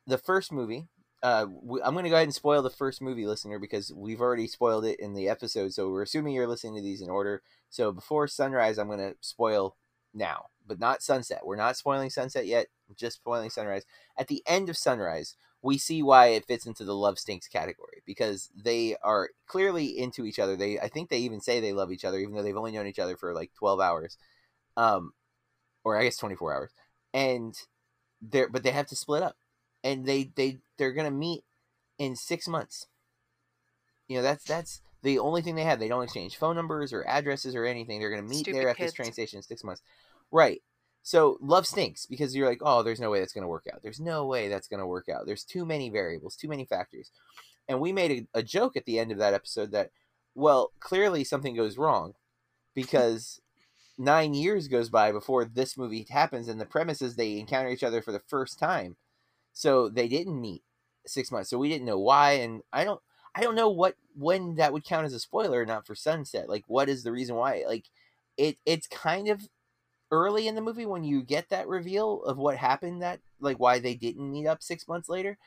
the 0.05 0.19
first 0.19 0.51
movie. 0.51 0.89
Uh, 1.23 1.47
we, 1.63 1.81
I'm 1.81 1.93
going 1.93 2.03
to 2.03 2.11
go 2.11 2.17
ahead 2.17 2.27
and 2.27 2.35
spoil 2.35 2.61
the 2.61 2.69
first 2.69 3.01
movie, 3.01 3.25
listener, 3.25 3.57
because 3.57 3.91
we've 3.91 4.21
already 4.21 4.45
spoiled 4.45 4.85
it 4.85 4.99
in 4.99 5.15
the 5.15 5.27
episode. 5.27 5.73
So 5.73 5.89
we're 5.89 6.03
assuming 6.03 6.35
you're 6.35 6.47
listening 6.47 6.75
to 6.75 6.83
these 6.83 7.01
in 7.01 7.09
order. 7.09 7.41
So 7.71 7.91
before 7.91 8.27
sunrise, 8.27 8.77
I'm 8.77 8.85
going 8.85 8.99
to 8.99 9.15
spoil 9.21 9.75
now, 10.13 10.45
but 10.65 10.79
not 10.79 11.01
sunset. 11.01 11.41
We're 11.45 11.55
not 11.55 11.77
spoiling 11.77 12.09
sunset 12.09 12.47
yet. 12.47 12.67
Just 12.95 13.17
spoiling 13.17 13.49
sunrise. 13.49 13.85
At 14.17 14.27
the 14.27 14.43
end 14.47 14.69
of 14.69 14.77
sunrise, 14.77 15.35
we 15.61 15.77
see 15.77 16.01
why 16.03 16.27
it 16.27 16.45
fits 16.45 16.65
into 16.65 16.83
the 16.83 16.95
love 16.95 17.19
stinks 17.19 17.47
category 17.47 18.01
because 18.05 18.49
they 18.55 18.95
are 19.03 19.29
clearly 19.47 19.97
into 19.97 20.25
each 20.25 20.39
other. 20.39 20.55
They, 20.55 20.79
I 20.79 20.87
think 20.87 21.09
they 21.09 21.19
even 21.19 21.41
say 21.41 21.59
they 21.59 21.73
love 21.73 21.91
each 21.91 22.05
other, 22.05 22.19
even 22.19 22.35
though 22.35 22.43
they've 22.43 22.55
only 22.55 22.71
known 22.71 22.87
each 22.87 22.99
other 22.99 23.17
for 23.17 23.33
like 23.33 23.51
12 23.55 23.79
hours, 23.79 24.17
um, 24.77 25.13
or 25.83 25.97
I 25.97 26.03
guess 26.03 26.17
24 26.17 26.53
hours. 26.53 26.71
And 27.13 27.55
they're, 28.21 28.49
but 28.49 28.63
they 28.63 28.71
have 28.71 28.87
to 28.87 28.95
split 28.95 29.23
up 29.23 29.35
and 29.83 30.05
they 30.05 30.31
they 30.35 30.57
they're 30.77 30.93
gonna 30.93 31.11
meet 31.11 31.43
in 31.97 32.15
six 32.15 32.47
months. 32.47 32.87
You 34.07 34.17
know, 34.17 34.23
that's 34.23 34.43
that's 34.43 34.81
the 35.03 35.19
only 35.19 35.41
thing 35.41 35.55
they 35.55 35.63
have. 35.63 35.79
They 35.79 35.87
don't 35.87 36.03
exchange 36.03 36.37
phone 36.37 36.55
numbers 36.55 36.93
or 36.93 37.07
addresses 37.07 37.55
or 37.55 37.65
anything. 37.65 37.99
They're 37.99 38.09
gonna 38.09 38.23
meet 38.23 38.41
Stupid 38.41 38.59
there 38.59 38.69
at 38.69 38.77
kids. 38.77 38.87
this 38.87 38.95
train 38.95 39.13
station 39.13 39.37
in 39.37 39.43
six 39.43 39.63
months. 39.63 39.81
Right. 40.31 40.61
So 41.03 41.37
love 41.41 41.65
stinks 41.65 42.05
because 42.05 42.35
you're 42.35 42.47
like, 42.47 42.61
oh, 42.61 42.83
there's 42.83 42.99
no 42.99 43.09
way 43.09 43.19
that's 43.19 43.33
gonna 43.33 43.47
work 43.47 43.67
out. 43.71 43.81
There's 43.81 43.99
no 43.99 44.25
way 44.25 44.49
that's 44.49 44.67
gonna 44.67 44.87
work 44.87 45.07
out. 45.09 45.25
There's 45.25 45.43
too 45.43 45.65
many 45.65 45.89
variables, 45.89 46.35
too 46.35 46.49
many 46.49 46.65
factors. 46.65 47.11
And 47.69 47.79
we 47.79 47.91
made 47.91 48.27
a, 48.33 48.39
a 48.39 48.43
joke 48.43 48.77
at 48.77 48.85
the 48.85 48.99
end 48.99 49.11
of 49.11 49.17
that 49.17 49.33
episode 49.33 49.71
that, 49.71 49.91
well, 50.35 50.71
clearly 50.79 51.23
something 51.23 51.55
goes 51.55 51.77
wrong 51.77 52.13
because 52.73 53.41
nine 53.97 54.33
years 54.33 54.67
goes 54.67 54.89
by 54.89 55.11
before 55.11 55.45
this 55.45 55.77
movie 55.77 56.05
happens, 56.09 56.47
and 56.47 56.61
the 56.61 56.65
premise 56.65 57.01
is 57.01 57.15
they 57.15 57.39
encounter 57.39 57.69
each 57.69 57.83
other 57.83 58.01
for 58.01 58.11
the 58.11 58.21
first 58.27 58.59
time. 58.59 58.95
So 59.53 59.89
they 59.89 60.07
didn't 60.07 60.39
meet 60.39 60.63
six 61.05 61.31
months. 61.31 61.49
So 61.49 61.57
we 61.57 61.69
didn't 61.69 61.87
know 61.87 61.99
why, 61.99 62.33
and 62.33 62.61
I 62.71 62.83
don't, 62.83 63.01
I 63.37 63.41
don't 63.41 63.55
know 63.55 63.69
what 63.69 63.95
when 64.15 64.55
that 64.55 64.73
would 64.73 64.83
count 64.83 65.05
as 65.05 65.13
a 65.13 65.19
spoiler 65.19 65.61
or 65.61 65.65
not 65.65 65.85
for 65.85 65.93
Sunset. 65.93 66.49
Like, 66.49 66.63
what 66.67 66.89
is 66.89 67.03
the 67.03 67.11
reason 67.11 67.35
why? 67.35 67.63
Like, 67.67 67.85
it 68.35 68.57
it's 68.65 68.87
kind 68.87 69.29
of 69.29 69.47
early 70.11 70.47
in 70.47 70.55
the 70.55 70.61
movie 70.61 70.87
when 70.87 71.03
you 71.03 71.21
get 71.21 71.49
that 71.49 71.67
reveal 71.67 72.23
of 72.23 72.37
what 72.37 72.57
happened 72.57 73.03
that 73.03 73.19
like 73.39 73.59
why 73.59 73.77
they 73.77 73.93
didn't 73.93 74.31
meet 74.31 74.47
up 74.47 74.63
six 74.63 74.87
months 74.87 75.07
later. 75.07 75.37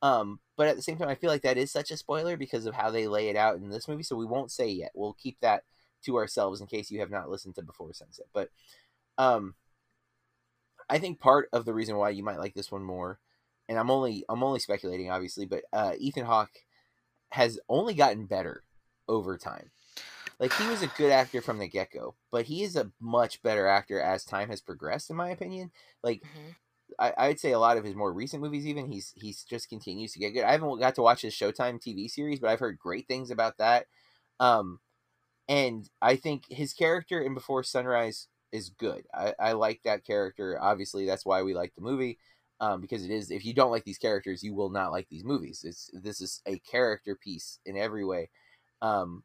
Um, 0.00 0.38
but 0.56 0.68
at 0.68 0.76
the 0.76 0.82
same 0.82 0.96
time, 0.96 1.08
I 1.08 1.16
feel 1.16 1.28
like 1.28 1.42
that 1.42 1.58
is 1.58 1.72
such 1.72 1.90
a 1.90 1.96
spoiler 1.96 2.36
because 2.36 2.66
of 2.66 2.74
how 2.74 2.90
they 2.90 3.08
lay 3.08 3.30
it 3.30 3.36
out 3.36 3.56
in 3.56 3.68
this 3.68 3.88
movie. 3.88 4.04
So 4.04 4.14
we 4.14 4.26
won't 4.26 4.52
say 4.52 4.68
yet. 4.68 4.92
We'll 4.94 5.14
keep 5.14 5.38
that 5.40 5.64
to 6.04 6.16
ourselves 6.18 6.60
in 6.60 6.68
case 6.68 6.90
you 6.90 7.00
have 7.00 7.10
not 7.10 7.30
listened 7.30 7.56
to 7.56 7.62
Before 7.62 7.92
Sunset. 7.92 8.26
But 8.32 8.50
um, 9.18 9.54
I 10.88 10.98
think 10.98 11.18
part 11.18 11.48
of 11.52 11.64
the 11.64 11.74
reason 11.74 11.96
why 11.96 12.10
you 12.10 12.22
might 12.22 12.38
like 12.38 12.54
this 12.54 12.70
one 12.70 12.84
more, 12.84 13.18
and 13.68 13.76
I'm 13.76 13.90
only 13.90 14.24
I'm 14.28 14.44
only 14.44 14.60
speculating, 14.60 15.10
obviously, 15.10 15.46
but 15.46 15.64
uh, 15.72 15.94
Ethan 15.98 16.26
Hawke 16.26 16.50
has 17.32 17.58
only 17.68 17.94
gotten 17.94 18.26
better 18.26 18.64
over 19.08 19.38
time. 19.38 19.70
Like 20.38 20.52
he 20.54 20.68
was 20.68 20.82
a 20.82 20.86
good 20.88 21.12
actor 21.12 21.42
from 21.42 21.58
the 21.58 21.68
get 21.68 21.92
go, 21.92 22.16
but 22.30 22.46
he 22.46 22.62
is 22.62 22.76
a 22.76 22.92
much 23.00 23.42
better 23.42 23.66
actor 23.66 24.00
as 24.00 24.24
time 24.24 24.48
has 24.50 24.60
progressed, 24.60 25.10
in 25.10 25.16
my 25.16 25.30
opinion. 25.30 25.70
Like 26.02 26.22
Mhm. 26.24 26.56
I, 26.98 27.14
I'd 27.16 27.40
say 27.40 27.52
a 27.52 27.58
lot 27.58 27.76
of 27.76 27.84
his 27.84 27.94
more 27.94 28.12
recent 28.12 28.42
movies, 28.42 28.66
even 28.66 28.86
he's 28.90 29.12
he's 29.16 29.44
just 29.44 29.68
continues 29.68 30.12
to 30.12 30.18
get 30.18 30.30
good. 30.32 30.44
I 30.44 30.52
haven't 30.52 30.80
got 30.80 30.94
to 30.96 31.02
watch 31.02 31.22
his 31.22 31.34
Showtime 31.34 31.80
TV 31.80 32.08
series, 32.08 32.40
but 32.40 32.50
I've 32.50 32.60
heard 32.60 32.78
great 32.78 33.06
things 33.08 33.30
about 33.30 33.58
that. 33.58 33.86
Um, 34.40 34.80
and 35.48 35.88
I 36.00 36.16
think 36.16 36.44
his 36.48 36.72
character 36.72 37.20
in 37.20 37.34
Before 37.34 37.62
Sunrise 37.64 38.28
is 38.52 38.70
good. 38.70 39.06
I, 39.14 39.34
I 39.38 39.52
like 39.52 39.82
that 39.84 40.04
character. 40.04 40.58
Obviously, 40.60 41.06
that's 41.06 41.26
why 41.26 41.42
we 41.42 41.54
like 41.54 41.74
the 41.74 41.82
movie. 41.82 42.18
Um, 42.60 42.80
because 42.82 43.04
it 43.04 43.10
is. 43.10 43.30
If 43.30 43.44
you 43.44 43.54
don't 43.54 43.70
like 43.70 43.84
these 43.84 43.96
characters, 43.98 44.42
you 44.42 44.54
will 44.54 44.68
not 44.70 44.92
like 44.92 45.08
these 45.08 45.24
movies. 45.24 45.64
It's 45.66 45.90
this 45.94 46.20
is 46.20 46.42
a 46.46 46.58
character 46.58 47.16
piece 47.16 47.58
in 47.64 47.76
every 47.76 48.04
way. 48.04 48.28
Um, 48.82 49.22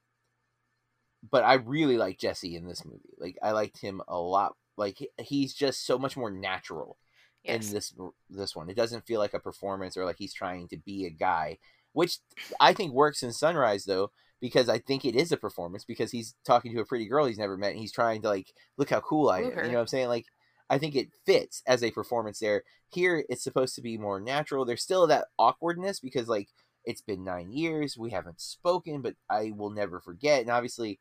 but 1.29 1.43
I 1.43 1.55
really 1.55 1.97
like 1.97 2.17
Jesse 2.19 2.55
in 2.55 2.67
this 2.67 2.85
movie. 2.85 3.13
Like 3.17 3.37
I 3.43 3.51
liked 3.51 3.79
him 3.81 4.01
a 4.07 4.17
lot. 4.17 4.55
Like 4.77 4.97
he's 5.19 5.53
just 5.53 5.85
so 5.85 5.97
much 5.97 6.15
more 6.17 6.31
natural 6.31 6.97
Yes. 7.43 7.67
in 7.67 7.73
this 7.73 7.93
this 8.29 8.55
one. 8.55 8.69
It 8.69 8.75
doesn't 8.75 9.05
feel 9.05 9.19
like 9.19 9.33
a 9.33 9.39
performance 9.39 9.97
or 9.97 10.05
like 10.05 10.17
he's 10.17 10.33
trying 10.33 10.67
to 10.69 10.77
be 10.77 11.05
a 11.05 11.09
guy, 11.11 11.57
which 11.93 12.17
I 12.59 12.73
think 12.73 12.93
works 12.93 13.21
in 13.21 13.31
Sunrise 13.33 13.85
though 13.85 14.11
because 14.41 14.67
I 14.69 14.79
think 14.79 15.05
it 15.05 15.15
is 15.15 15.31
a 15.31 15.37
performance 15.37 15.85
because 15.85 16.11
he's 16.11 16.35
talking 16.45 16.73
to 16.73 16.81
a 16.81 16.85
pretty 16.85 17.07
girl 17.07 17.25
he's 17.25 17.37
never 17.37 17.55
met 17.57 17.71
and 17.71 17.79
he's 17.79 17.91
trying 17.91 18.21
to 18.23 18.29
like 18.29 18.51
look 18.77 18.89
how 18.89 18.99
cool 18.99 19.29
I 19.29 19.39
am. 19.41 19.51
her. 19.51 19.63
You 19.63 19.69
know 19.71 19.75
what 19.75 19.81
I'm 19.81 19.87
saying? 19.87 20.07
Like 20.07 20.25
I 20.69 20.77
think 20.77 20.95
it 20.95 21.09
fits 21.25 21.61
as 21.67 21.83
a 21.83 21.91
performance 21.91 22.39
there. 22.39 22.63
Here 22.89 23.23
it's 23.29 23.43
supposed 23.43 23.75
to 23.75 23.81
be 23.81 23.97
more 23.97 24.19
natural. 24.19 24.65
There's 24.65 24.83
still 24.83 25.07
that 25.07 25.27
awkwardness 25.37 25.99
because 25.99 26.27
like 26.27 26.49
it's 26.85 27.01
been 27.01 27.23
9 27.23 27.51
years, 27.51 27.97
we 27.97 28.11
haven't 28.11 28.39
spoken, 28.41 29.01
but 29.01 29.15
I 29.29 29.51
will 29.55 29.69
never 29.69 29.99
forget. 29.99 30.41
And 30.41 30.49
obviously 30.49 30.99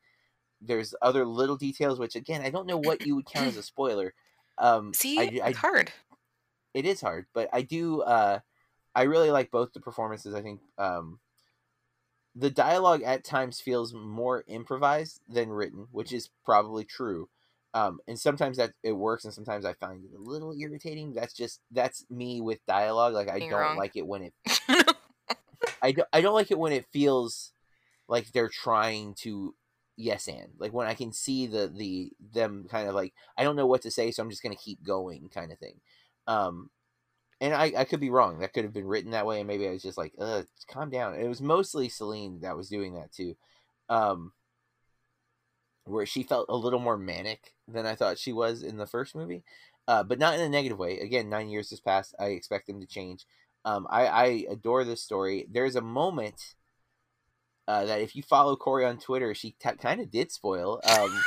there's 0.61 0.95
other 1.01 1.25
little 1.25 1.57
details 1.57 1.99
which 1.99 2.15
again, 2.15 2.41
I 2.41 2.49
don't 2.49 2.67
know 2.67 2.77
what 2.77 3.05
you 3.05 3.15
would 3.15 3.25
count 3.25 3.47
as 3.47 3.57
a 3.57 3.63
spoiler. 3.63 4.13
Um 4.57 4.91
See, 4.93 5.19
I, 5.19 5.39
I 5.43 5.49
it's 5.49 5.59
hard. 5.59 5.91
it 6.73 6.85
is 6.85 7.01
hard, 7.01 7.25
but 7.33 7.49
I 7.53 7.61
do 7.61 8.01
uh 8.01 8.39
I 8.93 9.03
really 9.03 9.31
like 9.31 9.51
both 9.51 9.73
the 9.73 9.79
performances. 9.81 10.33
I 10.35 10.41
think 10.41 10.61
um 10.77 11.19
the 12.35 12.49
dialogue 12.49 13.01
at 13.01 13.23
times 13.23 13.61
feels 13.61 13.93
more 13.93 14.43
improvised 14.47 15.21
than 15.27 15.49
written, 15.49 15.87
which 15.91 16.11
is 16.11 16.29
probably 16.43 16.83
true. 16.83 17.29
Um 17.75 17.99
and 18.07 18.17
sometimes 18.17 18.57
that 18.57 18.71
it 18.83 18.93
works 18.93 19.25
and 19.25 19.33
sometimes 19.33 19.65
I 19.65 19.73
find 19.73 20.03
it 20.03 20.17
a 20.17 20.21
little 20.21 20.53
irritating. 20.57 21.13
That's 21.13 21.33
just 21.33 21.59
that's 21.71 22.05
me 22.09 22.41
with 22.41 22.65
dialogue. 22.65 23.13
Like 23.13 23.29
I 23.29 23.39
don't 23.39 23.51
wrong. 23.51 23.77
like 23.77 23.95
it 23.95 24.07
when 24.07 24.23
it 24.23 24.33
I 25.81 25.91
don't, 25.91 26.07
I 26.13 26.21
don't 26.21 26.33
like 26.33 26.51
it 26.51 26.57
when 26.57 26.71
it 26.71 26.87
feels 26.91 27.51
like 28.07 28.31
they're 28.31 28.49
trying 28.49 29.13
to 29.15 29.53
yes 29.97 30.27
and 30.27 30.53
like 30.57 30.73
when 30.73 30.87
I 30.87 30.93
can 30.93 31.11
see 31.11 31.47
the 31.47 31.67
the 31.67 32.11
them 32.33 32.65
kind 32.69 32.87
of 32.87 32.95
like 32.95 33.13
I 33.37 33.43
don't 33.43 33.55
know 33.55 33.67
what 33.67 33.81
to 33.83 33.91
say 33.91 34.09
so 34.09 34.23
I'm 34.23 34.29
just 34.29 34.41
gonna 34.41 34.55
keep 34.55 34.81
going 34.81 35.29
kind 35.29 35.51
of 35.51 35.59
thing. 35.59 35.81
Um, 36.27 36.69
and 37.41 37.53
I 37.53 37.73
I 37.77 37.83
could 37.83 37.99
be 37.99 38.09
wrong. 38.09 38.39
That 38.39 38.53
could 38.53 38.63
have 38.63 38.73
been 38.73 38.87
written 38.87 39.11
that 39.11 39.25
way, 39.25 39.39
and 39.39 39.47
maybe 39.47 39.67
I 39.67 39.71
was 39.71 39.83
just 39.83 39.97
like, 39.97 40.13
uh, 40.19 40.43
calm 40.69 40.89
down. 40.89 41.15
It 41.15 41.27
was 41.27 41.41
mostly 41.41 41.89
Celine 41.89 42.39
that 42.41 42.55
was 42.55 42.69
doing 42.69 42.95
that 42.95 43.11
too. 43.11 43.35
Um, 43.89 44.31
where 45.85 46.05
she 46.05 46.23
felt 46.23 46.47
a 46.49 46.55
little 46.55 46.79
more 46.79 46.97
manic 46.97 47.53
than 47.67 47.85
I 47.85 47.95
thought 47.95 48.19
she 48.19 48.33
was 48.33 48.63
in 48.63 48.77
the 48.77 48.87
first 48.87 49.15
movie, 49.15 49.43
uh, 49.87 50.03
but 50.03 50.19
not 50.19 50.35
in 50.35 50.41
a 50.41 50.49
negative 50.49 50.79
way. 50.79 50.99
Again, 50.99 51.29
nine 51.29 51.49
years 51.49 51.69
has 51.69 51.79
passed. 51.79 52.15
I 52.19 52.27
expect 52.27 52.67
them 52.67 52.81
to 52.81 52.87
change. 52.87 53.25
Um, 53.63 53.87
I, 53.89 54.07
I 54.07 54.45
adore 54.49 54.83
this 54.83 55.01
story. 55.01 55.47
There's 55.51 55.75
a 55.75 55.81
moment 55.81 56.55
uh, 57.67 57.85
that 57.85 58.01
if 58.01 58.15
you 58.15 58.21
follow 58.21 58.55
Corey 58.55 58.85
on 58.85 58.97
Twitter, 58.97 59.33
she 59.33 59.51
t- 59.51 59.69
kind 59.81 59.99
of 59.99 60.11
did 60.11 60.31
spoil. 60.31 60.81
Um, 60.87 61.23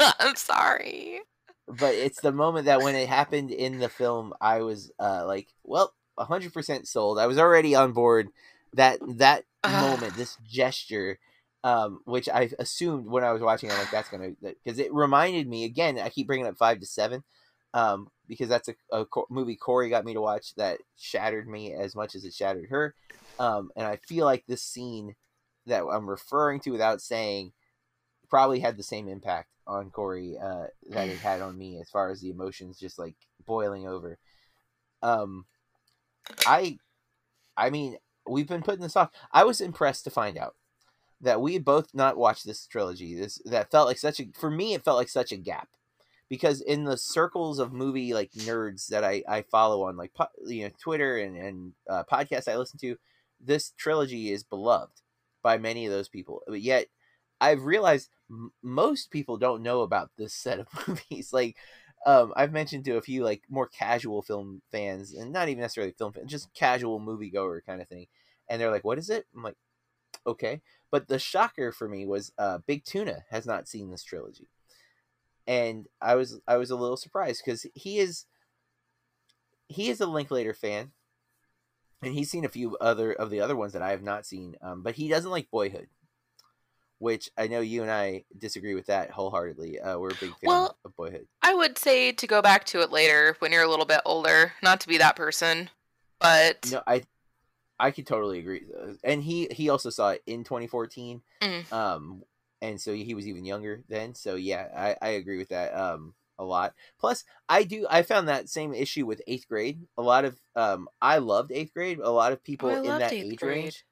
I'm 0.18 0.36
sorry. 0.36 1.20
but 1.66 1.94
it's 1.94 2.20
the 2.20 2.32
moment 2.32 2.66
that 2.66 2.82
when 2.82 2.94
it 2.94 3.08
happened 3.08 3.50
in 3.50 3.78
the 3.78 3.88
film, 3.88 4.32
I 4.40 4.62
was 4.62 4.90
uh, 4.98 5.24
like, 5.26 5.48
well, 5.64 5.94
100% 6.18 6.86
sold. 6.86 7.18
I 7.18 7.26
was 7.26 7.38
already 7.38 7.74
on 7.74 7.92
board. 7.92 8.28
That 8.74 8.98
that 9.18 9.44
moment, 9.66 10.14
this 10.14 10.36
gesture, 10.46 11.18
um, 11.64 12.00
which 12.04 12.28
I 12.28 12.50
assumed 12.58 13.06
when 13.06 13.24
I 13.24 13.32
was 13.32 13.42
watching, 13.42 13.70
I'm 13.70 13.78
like, 13.78 13.90
that's 13.90 14.08
gonna 14.08 14.30
because 14.42 14.78
it 14.78 14.92
reminded 14.92 15.48
me 15.48 15.64
again. 15.64 15.98
I 15.98 16.08
keep 16.08 16.26
bringing 16.26 16.46
up 16.46 16.56
five 16.56 16.80
to 16.80 16.86
seven, 16.86 17.24
um, 17.74 18.08
because 18.28 18.48
that's 18.48 18.68
a, 18.68 18.74
a 18.92 19.04
co- 19.04 19.26
movie 19.30 19.56
Corey 19.56 19.88
got 19.88 20.04
me 20.04 20.14
to 20.14 20.20
watch 20.20 20.54
that 20.56 20.78
shattered 20.96 21.48
me 21.48 21.72
as 21.72 21.94
much 21.94 22.14
as 22.14 22.24
it 22.24 22.34
shattered 22.34 22.68
her, 22.70 22.94
um, 23.38 23.70
and 23.76 23.86
I 23.86 23.96
feel 23.96 24.24
like 24.24 24.44
this 24.46 24.62
scene 24.62 25.14
that 25.66 25.84
I'm 25.84 26.08
referring 26.08 26.60
to 26.60 26.70
without 26.70 27.00
saying 27.00 27.52
probably 28.28 28.60
had 28.60 28.76
the 28.76 28.82
same 28.82 29.08
impact 29.08 29.48
on 29.66 29.90
Corey 29.90 30.36
uh, 30.40 30.66
that 30.90 31.08
it 31.08 31.18
had 31.18 31.40
on 31.40 31.56
me 31.56 31.78
as 31.80 31.90
far 31.90 32.10
as 32.10 32.20
the 32.20 32.30
emotions 32.30 32.78
just 32.78 32.98
like 32.98 33.14
boiling 33.44 33.86
over. 33.86 34.18
Um, 35.02 35.44
I, 36.46 36.78
I 37.56 37.70
mean, 37.70 37.96
we've 38.26 38.48
been 38.48 38.62
putting 38.62 38.82
this 38.82 38.96
off. 38.96 39.10
I 39.32 39.44
was 39.44 39.60
impressed 39.60 40.04
to 40.04 40.10
find 40.10 40.38
out 40.38 40.54
that 41.20 41.40
we 41.40 41.54
had 41.54 41.64
both 41.64 41.94
not 41.94 42.16
watched 42.16 42.46
this 42.46 42.66
trilogy. 42.66 43.14
This 43.14 43.40
that 43.44 43.70
felt 43.70 43.88
like 43.88 43.98
such 43.98 44.20
a 44.20 44.26
for 44.38 44.50
me. 44.50 44.74
It 44.74 44.84
felt 44.84 44.98
like 44.98 45.08
such 45.08 45.32
a 45.32 45.36
gap 45.36 45.68
because 46.28 46.60
in 46.60 46.84
the 46.84 46.96
circles 46.96 47.58
of 47.58 47.72
movie 47.72 48.14
like 48.14 48.30
nerds 48.32 48.88
that 48.88 49.04
I 49.04 49.22
I 49.28 49.42
follow 49.42 49.84
on 49.84 49.96
like 49.96 50.12
you 50.46 50.64
know 50.64 50.70
Twitter 50.78 51.18
and 51.18 51.36
and 51.36 51.72
uh, 51.88 52.04
podcasts 52.10 52.48
I 52.48 52.56
listen 52.56 52.78
to, 52.80 52.96
this 53.40 53.72
trilogy 53.76 54.30
is 54.30 54.44
beloved 54.44 55.00
by 55.42 55.58
many 55.58 55.86
of 55.86 55.92
those 55.92 56.08
people. 56.08 56.42
But 56.46 56.60
yet, 56.60 56.86
I've 57.40 57.64
realized 57.64 58.10
m- 58.30 58.52
most 58.62 59.10
people 59.10 59.36
don't 59.36 59.62
know 59.62 59.82
about 59.82 60.10
this 60.16 60.34
set 60.34 60.60
of 60.60 60.68
movies. 60.88 61.32
Like, 61.32 61.56
um, 62.06 62.32
I've 62.36 62.52
mentioned 62.52 62.84
to 62.86 62.96
a 62.96 63.02
few 63.02 63.24
like 63.24 63.42
more 63.48 63.66
casual 63.68 64.22
film 64.22 64.62
fans, 64.70 65.14
and 65.14 65.32
not 65.32 65.48
even 65.48 65.62
necessarily 65.62 65.92
film 65.92 66.12
fans, 66.12 66.30
just 66.30 66.52
casual 66.54 67.00
moviegoer 67.00 67.64
kind 67.64 67.80
of 67.80 67.88
thing, 67.88 68.06
and 68.48 68.60
they're 68.60 68.70
like, 68.70 68.84
"What 68.84 68.98
is 68.98 69.10
it?" 69.10 69.26
I'm 69.34 69.42
like, 69.42 69.56
"Okay," 70.26 70.60
but 70.90 71.08
the 71.08 71.18
shocker 71.18 71.72
for 71.72 71.88
me 71.88 72.06
was 72.06 72.32
uh, 72.38 72.58
Big 72.66 72.84
Tuna 72.84 73.24
has 73.30 73.46
not 73.46 73.68
seen 73.68 73.90
this 73.90 74.02
trilogy, 74.04 74.48
and 75.46 75.86
I 76.00 76.14
was 76.14 76.40
I 76.46 76.56
was 76.56 76.70
a 76.70 76.76
little 76.76 76.96
surprised 76.96 77.42
because 77.44 77.66
he 77.74 77.98
is 77.98 78.24
he 79.68 79.88
is 79.90 80.00
a 80.00 80.06
Linklater 80.06 80.54
fan. 80.54 80.92
and 82.02 82.14
he's 82.14 82.30
seen 82.30 82.44
a 82.44 82.48
few 82.48 82.76
other 82.78 83.12
of 83.12 83.28
the 83.30 83.40
other 83.40 83.56
ones 83.56 83.72
that 83.74 83.82
I 83.82 83.90
have 83.90 84.02
not 84.02 84.24
seen. 84.26 84.56
Um, 84.62 84.82
but 84.82 84.94
he 84.94 85.08
doesn't 85.08 85.30
like 85.30 85.50
Boyhood, 85.50 85.88
which 86.98 87.28
I 87.36 87.48
know 87.48 87.60
you 87.60 87.82
and 87.82 87.90
I 87.90 88.24
disagree 88.38 88.74
with 88.74 88.86
that 88.86 89.10
wholeheartedly. 89.10 89.80
Uh, 89.80 89.98
we're 89.98 90.10
a 90.10 90.14
big 90.14 90.30
fan 90.30 90.36
Well- 90.44 90.78
of 90.84 90.96
Boyhood. 90.96 91.26
I 91.42 91.54
would 91.54 91.76
say 91.78 92.12
to 92.12 92.26
go 92.26 92.40
back 92.40 92.64
to 92.66 92.80
it 92.82 92.90
later 92.92 93.36
when 93.40 93.52
you're 93.52 93.62
a 93.64 93.68
little 93.68 93.84
bit 93.84 94.00
older, 94.04 94.52
not 94.62 94.80
to 94.80 94.88
be 94.88 94.96
that 94.98 95.16
person, 95.16 95.70
but 96.20 96.68
No, 96.70 96.82
I 96.86 97.02
I 97.78 97.90
could 97.90 98.06
totally 98.06 98.38
agree. 98.38 98.62
Uh, 98.80 98.94
And 99.04 99.22
he 99.22 99.48
he 99.50 99.68
also 99.68 99.90
saw 99.90 100.10
it 100.10 100.22
in 100.26 100.44
2014. 100.44 101.22
Mm. 101.42 101.72
Um 101.72 102.22
and 102.60 102.80
so 102.80 102.92
he 102.92 103.14
was 103.14 103.26
even 103.28 103.44
younger 103.44 103.82
then. 103.88 104.14
So 104.14 104.34
yeah, 104.34 104.68
I 104.76 104.96
I 105.06 105.10
agree 105.12 105.38
with 105.38 105.48
that 105.50 105.74
um 105.74 106.14
a 106.38 106.44
lot. 106.44 106.74
Plus, 107.00 107.24
I 107.48 107.64
do 107.64 107.86
I 107.90 108.02
found 108.02 108.28
that 108.28 108.48
same 108.48 108.72
issue 108.74 109.06
with 109.06 109.22
8th 109.26 109.48
grade. 109.48 109.80
A 109.96 110.02
lot 110.02 110.24
of 110.24 110.38
um 110.56 110.88
I 111.00 111.18
loved 111.18 111.52
8th 111.52 111.72
grade. 111.74 111.98
A 111.98 112.10
lot 112.10 112.32
of 112.32 112.42
people 112.42 112.70
Oh, 112.70 112.82
in 112.82 112.98
that 112.98 113.12
age 113.14 113.38
grade. 113.38 113.64
range 113.64 113.84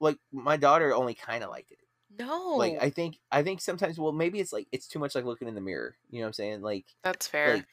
like 0.00 0.18
my 0.32 0.56
daughter 0.56 0.94
only 0.94 1.14
kind 1.14 1.44
of 1.44 1.50
liked 1.50 1.70
it. 1.72 1.78
no, 2.18 2.56
Like 2.56 2.78
I 2.80 2.90
think 2.90 3.18
I 3.30 3.42
think 3.42 3.60
sometimes 3.60 3.98
well 3.98 4.12
maybe 4.12 4.40
it's 4.40 4.52
like 4.52 4.66
it's 4.72 4.88
too 4.88 4.98
much 4.98 5.14
like 5.14 5.24
looking 5.24 5.48
in 5.48 5.54
the 5.54 5.60
mirror. 5.60 5.96
You 6.10 6.20
know 6.20 6.24
what 6.24 6.28
I'm 6.28 6.32
saying? 6.34 6.62
Like 6.62 6.86
that's 7.04 7.26
fair. 7.26 7.56
like 7.56 7.66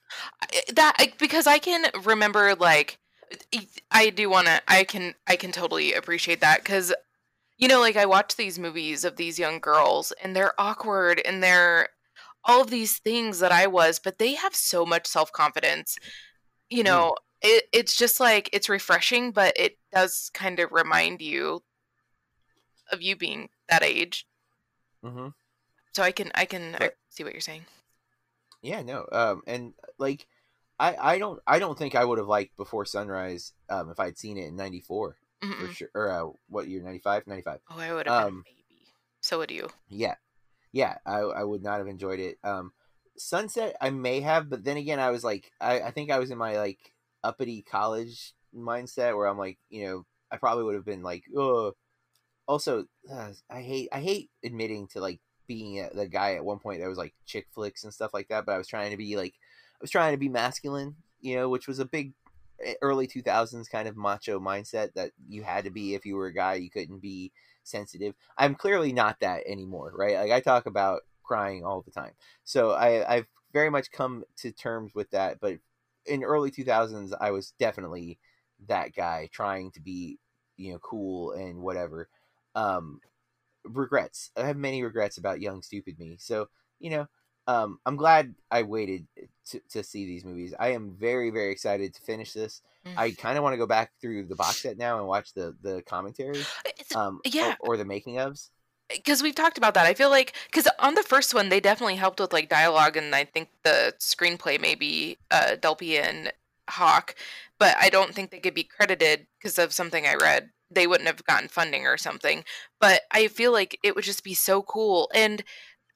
that 0.76 1.14
because 1.18 1.48
I 1.48 1.58
can 1.60 1.90
remember 2.04 2.56
like 2.56 3.00
I- 3.92 4.10
do 4.10 4.30
want 4.30 4.48
to 4.48 4.62
I 4.68 4.84
can 4.84 5.16
I 5.28 5.36
can 5.36 5.52
totally 5.52 5.94
appreciate 5.94 6.42
that 6.42 6.64
cuz 6.66 6.94
you 7.58 7.68
know 7.68 7.80
like 7.80 7.98
I 7.98 8.06
watch 8.06 8.36
these 8.36 8.60
movies 8.60 9.04
of 9.06 9.18
these 9.18 9.40
young 9.40 9.60
girls 9.60 10.12
and 10.22 10.36
they're 10.36 10.60
awkward 10.60 11.22
and 11.26 11.44
they're 11.44 11.90
all 12.46 12.62
of 12.62 12.70
these 12.70 13.00
things 13.00 13.40
that 13.40 13.52
I 13.52 13.68
was 13.68 14.00
but 14.00 14.20
they 14.20 14.36
have 14.36 14.56
so 14.56 14.86
much 14.86 15.08
self-confidence. 15.08 15.98
You 16.70 16.84
know, 16.84 17.16
it 17.42 17.66
it's 17.74 17.98
just 17.98 18.20
like 18.20 18.50
it's 18.54 18.70
refreshing 18.70 19.32
but 19.32 19.54
it 19.58 19.78
does 19.94 20.32
kind 20.34 20.60
of 20.60 20.72
remind 20.72 21.22
you 21.22 21.64
of 22.92 23.02
you 23.02 23.16
being 23.16 23.50
that 23.70 23.84
age. 23.84 24.28
mhm. 25.04 25.34
So 25.94 26.04
I 26.04 26.12
can 26.14 26.32
I 26.34 26.46
can 26.46 26.76
I 26.80 26.92
see 27.10 27.24
what 27.24 27.34
you're 27.34 27.42
saying. 27.42 27.66
Yeah, 28.62 28.82
no. 28.82 29.08
Um, 29.12 29.42
and 29.48 29.74
like, 29.98 30.28
I 30.80 30.96
I 30.96 31.20
don't 31.20 31.40
I 31.48 31.60
don't 31.60 31.78
think 31.78 31.96
I 31.96 32.06
would 32.06 32.18
have 32.18 32.28
liked 32.28 32.56
Before 32.58 32.86
Sunrise 32.86 33.54
um 33.70 33.90
if 33.90 34.00
I'd 34.00 34.18
seen 34.18 34.38
it 34.38 34.48
in 34.48 34.56
'94 34.56 35.18
for 35.42 35.68
sure. 35.74 35.90
Or 35.94 36.12
uh, 36.12 36.32
what 36.50 36.68
year? 36.68 36.82
'95, 36.82 37.28
'95. 37.28 37.60
Oh, 37.70 37.80
I 37.80 37.94
would 37.94 38.08
have 38.08 38.28
Um, 38.28 38.44
baby. 38.46 38.92
So 39.22 39.38
would 39.40 39.52
you. 39.52 39.70
Yeah, 39.88 40.16
yeah. 40.72 40.98
I 41.06 41.20
I 41.20 41.44
would 41.44 41.64
not 41.64 41.80
have 41.80 41.88
enjoyed 41.88 42.20
it. 42.20 42.38
Um, 42.44 42.74
Sunset 43.18 43.76
I 43.82 43.90
may 43.90 44.22
have, 44.22 44.50
but 44.50 44.64
then 44.64 44.78
again, 44.78 45.00
I 45.00 45.10
was 45.10 45.24
like, 45.24 45.52
I 45.60 45.82
I 45.82 45.92
think 45.92 46.12
I 46.12 46.20
was 46.20 46.32
in 46.32 46.38
my 46.38 46.58
like 46.58 46.80
uppity 47.24 47.62
college 47.62 48.34
mindset 48.56 49.16
where 49.16 49.28
I'm 49.28 49.38
like, 49.38 49.58
you 49.70 49.86
know, 49.86 50.06
I 50.32 50.38
probably 50.38 50.64
would 50.64 50.76
have 50.76 50.86
been 50.86 51.04
like, 51.04 51.24
oh. 51.36 51.74
Also, 52.48 52.86
uh, 53.12 53.32
I 53.50 53.62
hate 53.62 53.90
I 53.92 54.00
hate 54.00 54.30
admitting 54.44 54.88
to 54.90 55.02
like 55.02 55.20
being 55.48 55.80
a, 55.82 55.90
the 55.94 56.08
guy 56.08 56.36
at 56.36 56.46
one 56.46 56.60
point 56.60 56.80
that 56.80 56.88
was 56.88 56.98
like 56.98 57.14
chick 57.26 57.48
flicks 57.54 57.84
and 57.84 57.94
stuff 57.94 58.14
like 58.14 58.30
that, 58.30 58.46
but 58.46 58.54
I 58.54 58.58
was 58.58 58.68
trying 58.68 58.92
to 58.92 58.98
be 58.98 59.18
like, 59.18 59.34
I 59.80 59.84
was 59.84 59.92
trying 59.92 60.14
to 60.14 60.18
be 60.18 60.30
masculine, 60.30 60.96
you 61.22 61.36
know, 61.36 61.50
which 61.50 61.68
was 61.68 61.80
a 61.80 61.86
big 61.86 62.14
eh, 62.64 62.74
early 62.82 63.08
2000s 63.08 63.70
kind 63.70 63.88
of 63.88 63.98
macho 63.98 64.40
mindset 64.40 64.94
that 64.96 65.12
you 65.28 65.44
had 65.44 65.66
to 65.66 65.72
be 65.72 65.94
if 65.96 66.06
you 66.06 66.16
were 66.16 66.28
a 66.28 66.34
guy, 66.34 66.56
you 66.56 66.70
couldn't 66.70 67.00
be 67.02 67.32
sensitive. 67.64 68.16
I'm 68.38 68.56
clearly 68.56 68.92
not 68.94 69.20
that 69.22 69.44
anymore, 69.46 69.94
right? 69.96 70.16
Like 70.18 70.32
I 70.32 70.40
talk 70.40 70.66
about 70.66 71.02
crying 71.24 71.64
all 71.66 71.82
the 71.82 71.92
time. 71.92 72.14
So 72.44 72.72
I 72.72 73.16
I've 73.18 73.28
very 73.54 73.70
much 73.70 73.92
come 73.92 74.24
to 74.38 74.52
terms 74.52 74.94
with 74.96 75.10
that, 75.12 75.40
but 75.40 75.58
in 76.06 76.24
early 76.24 76.52
2000s 76.52 77.14
I 77.20 77.32
was 77.32 77.54
definitely 77.60 78.20
that 78.68 78.94
guy 78.96 79.30
trying 79.32 79.72
to 79.72 79.82
be, 79.82 80.20
you 80.58 80.72
know, 80.74 80.80
cool 80.80 81.32
and 81.34 81.62
whatever. 81.62 82.10
Um 82.56 83.00
regrets. 83.66 84.32
I 84.38 84.46
have 84.48 84.58
many 84.58 84.84
regrets 84.84 85.18
about 85.18 85.42
young 85.42 85.62
stupid 85.62 86.00
me. 86.00 86.18
So, 86.20 86.48
you 86.80 86.90
know, 86.90 87.08
um 87.48 87.80
I'm 87.86 87.96
glad 87.96 88.36
I 88.52 88.64
waited 88.64 89.08
to, 89.48 89.62
to 89.70 89.84
see 89.84 90.06
these 90.06 90.26
movies. 90.26 90.54
I 90.60 90.70
am 90.70 90.92
very 90.92 91.30
very 91.30 91.52
excited 91.52 91.94
to 91.94 92.02
finish 92.02 92.34
this. 92.34 92.62
Mm. 92.86 92.94
I 92.98 93.12
kind 93.12 93.38
of 93.38 93.44
want 93.44 93.54
to 93.54 93.58
go 93.58 93.68
back 93.68 93.92
through 94.02 94.26
the 94.26 94.36
box 94.36 94.62
set 94.62 94.78
now 94.78 95.00
and 95.00 95.08
watch 95.08 95.34
the 95.34 95.56
the 95.62 95.82
commentary 95.84 96.44
um 96.96 97.20
yeah. 97.26 97.56
or, 97.62 97.74
or 97.74 97.78
the 97.78 97.86
making 97.86 98.16
ofs. 98.16 98.50
because 98.90 99.22
we've 99.22 99.36
talked 99.36 99.58
about 99.58 99.74
that. 99.74 99.86
I 99.86 99.94
feel 99.94 100.10
like 100.10 100.34
because 100.46 100.68
on 100.80 100.96
the 100.96 101.04
first 101.04 101.34
one 101.34 101.50
they 101.50 101.60
definitely 101.60 101.96
helped 101.96 102.20
with 102.20 102.34
like 102.34 102.50
dialogue 102.50 102.98
and 102.98 103.14
I 103.16 103.26
think 103.26 103.50
the 103.64 103.94
screenplay 104.00 104.60
maybe 104.60 105.18
uh, 105.32 105.56
Delpy 105.60 106.02
and 106.02 106.32
Hawke, 106.70 107.16
but 107.60 107.76
I 107.80 107.90
don't 107.90 108.14
think 108.14 108.32
they 108.32 108.40
could 108.40 108.54
be 108.54 108.64
credited 108.64 109.28
because 109.38 109.58
of 109.58 109.74
something 109.74 110.06
I 110.06 110.16
read. 110.16 110.50
They 110.70 110.86
wouldn't 110.88 111.08
have 111.08 111.24
gotten 111.26 111.48
funding 111.48 111.86
or 111.86 111.98
something. 111.98 112.44
But 112.80 113.02
I 113.12 113.28
feel 113.28 113.54
like 113.54 113.80
it 113.84 113.96
would 113.96 114.04
just 114.04 114.24
be 114.24 114.34
so 114.34 114.62
cool, 114.62 115.10
and 115.14 115.44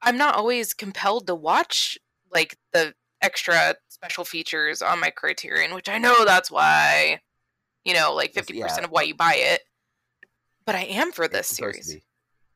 I'm 0.01 0.17
not 0.17 0.35
always 0.35 0.73
compelled 0.73 1.27
to 1.27 1.35
watch 1.35 1.97
like 2.31 2.57
the 2.73 2.93
extra 3.21 3.75
special 3.89 4.25
features 4.25 4.81
on 4.81 4.99
my 4.99 5.09
Criterion, 5.09 5.73
which 5.73 5.89
I 5.89 5.97
know 5.97 6.25
that's 6.25 6.49
why 6.51 7.21
you 7.83 7.93
know 7.93 8.13
like 8.13 8.29
Yes, 8.35 8.45
fifty 8.45 8.57
yeah. 8.59 8.67
percent 8.67 8.85
of 8.85 8.91
why 8.91 9.03
you 9.03 9.15
buy 9.15 9.35
it. 9.37 9.61
But 10.65 10.75
I 10.75 10.83
am 10.83 11.11
for 11.11 11.27
this 11.27 11.49
It's 11.49 11.57
supposed 11.57 11.77
to 11.79 11.83
series. 11.83 12.03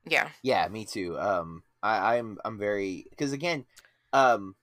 Yeah. 0.07 0.29
Yeah, 0.43 0.67
me 0.67 0.85
too. 0.85 1.19
Um, 1.19 1.63
I, 1.81 2.17
I'm 2.17 2.37
I'm 2.45 2.57
very 2.57 3.05
because 3.09 3.33
again, 3.33 3.65
um, 4.13 4.55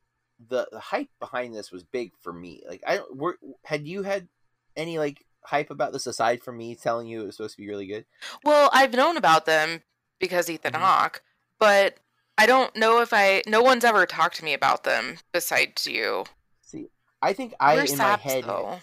the, 0.49 0.69
the 0.71 0.81
hype 0.81 1.09
behind 1.21 1.55
this 1.55 1.71
was 1.73 1.83
big 1.83 2.13
for 2.21 2.33
me. 2.33 2.63
Like 2.69 2.83
I 2.87 2.97
don't. 2.97 3.17
Were, 3.17 3.39
had 3.65 3.87
you 3.87 4.03
had 4.03 4.29
any 4.77 4.99
like 4.99 5.25
hype 5.45 5.71
about 5.71 5.93
this 5.93 6.07
aside 6.07 6.43
from 6.43 6.57
me 6.57 6.75
telling 6.77 7.07
you 7.09 7.23
it 7.23 7.27
was 7.27 7.37
supposed 7.37 7.57
to 7.57 7.63
be 7.63 7.69
really 7.69 7.87
good? 7.87 8.07
Well, 8.45 8.71
I've 8.73 8.95
known 8.95 9.17
about 9.17 9.45
them 9.45 9.83
because 10.21 10.49
Ethan 10.49 10.75
Mhm. 10.75 10.81
Hawke, 10.81 11.23
but 11.59 11.99
I 12.43 12.47
don't 12.47 12.75
know 12.75 13.01
if 13.01 13.13
I. 13.13 13.43
No 13.47 13.63
one's 13.63 13.85
ever 13.85 14.05
talked 14.05 14.35
to 14.39 14.45
me 14.45 14.53
about 14.53 14.83
them 14.83 15.19
besides 15.33 15.87
you. 15.87 16.25
See, 16.61 16.89
I 17.23 17.35
think 17.35 17.55
I 17.61 17.77
We're 17.77 17.85
in 17.85 17.97
my 17.97 18.17
head 18.17 18.43
though. 18.43 18.81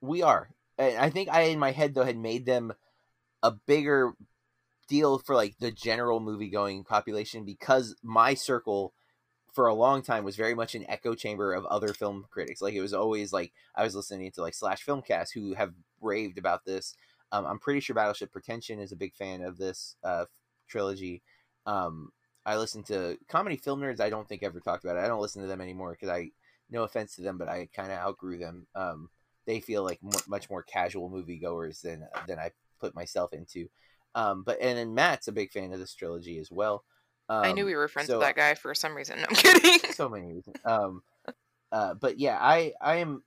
we 0.00 0.22
are. 0.22 0.48
And 0.78 0.96
I 0.96 1.10
think 1.10 1.28
I 1.28 1.42
in 1.42 1.58
my 1.58 1.72
head 1.72 1.94
though 1.94 2.04
had 2.04 2.16
made 2.16 2.46
them 2.46 2.72
a 3.42 3.50
bigger 3.50 4.14
deal 4.88 5.18
for 5.18 5.34
like 5.34 5.58
the 5.58 5.70
general 5.70 6.18
movie 6.18 6.48
going 6.48 6.82
population 6.82 7.44
because 7.44 7.94
my 8.02 8.32
circle 8.32 8.94
for 9.52 9.66
a 9.66 9.74
long 9.74 10.00
time 10.00 10.24
was 10.24 10.36
very 10.36 10.54
much 10.54 10.74
an 10.74 10.88
echo 10.88 11.14
chamber 11.14 11.52
of 11.52 11.66
other 11.66 11.92
film 11.92 12.24
critics. 12.30 12.62
Like 12.62 12.72
it 12.72 12.80
was 12.80 12.94
always 12.94 13.34
like 13.34 13.52
I 13.74 13.84
was 13.84 13.94
listening 13.94 14.32
to 14.32 14.40
like 14.40 14.54
Slash 14.54 14.82
Filmcast 14.82 15.34
who 15.34 15.52
have 15.52 15.74
raved 16.00 16.38
about 16.38 16.64
this. 16.64 16.94
Um, 17.32 17.44
I'm 17.44 17.58
pretty 17.58 17.80
sure 17.80 17.92
Battleship 17.92 18.32
Pretension 18.32 18.78
is 18.78 18.92
a 18.92 18.96
big 18.96 19.14
fan 19.14 19.42
of 19.42 19.58
this 19.58 19.94
uh, 20.02 20.24
trilogy. 20.68 21.20
Um, 21.66 22.12
I 22.48 22.56
listen 22.56 22.82
to 22.84 23.18
comedy 23.28 23.56
film 23.56 23.80
nerds. 23.80 24.00
I 24.00 24.08
don't 24.08 24.26
think 24.26 24.42
ever 24.42 24.58
talked 24.58 24.82
about 24.82 24.96
it. 24.96 25.04
I 25.04 25.06
don't 25.06 25.20
listen 25.20 25.42
to 25.42 25.48
them 25.48 25.60
anymore 25.60 25.92
because 25.92 26.08
I, 26.08 26.30
no 26.70 26.82
offense 26.82 27.14
to 27.16 27.22
them, 27.22 27.36
but 27.36 27.46
I 27.46 27.68
kind 27.76 27.92
of 27.92 27.98
outgrew 27.98 28.38
them. 28.38 28.66
Um, 28.74 29.10
they 29.46 29.60
feel 29.60 29.84
like 29.84 30.02
mu 30.02 30.12
much 30.26 30.48
more 30.48 30.62
casual 30.62 31.10
moviegoers 31.10 31.82
than 31.82 32.06
than 32.26 32.38
I 32.38 32.52
put 32.80 32.94
myself 32.94 33.34
into. 33.34 33.68
Um, 34.14 34.44
but 34.44 34.58
and 34.62 34.78
then 34.78 34.94
Matt's 34.94 35.28
a 35.28 35.32
big 35.32 35.52
fan 35.52 35.74
of 35.74 35.78
this 35.78 35.94
trilogy 35.94 36.38
as 36.38 36.50
well. 36.50 36.84
Um, 37.28 37.44
I 37.44 37.52
knew 37.52 37.66
we 37.66 37.74
were 37.74 37.86
friends 37.86 38.08
so- 38.08 38.18
with 38.18 38.26
that 38.26 38.36
guy 38.36 38.54
for 38.54 38.74
some 38.74 38.96
reason. 38.96 39.18
No, 39.20 39.26
I'm 39.28 39.36
kidding. 39.36 39.92
so 39.92 40.08
many 40.08 40.32
reasons. 40.32 40.56
Um, 40.64 41.02
uh, 41.70 41.94
but 41.94 42.18
yeah, 42.18 42.38
I 42.40 42.72
I 42.80 42.96
am 42.96 43.22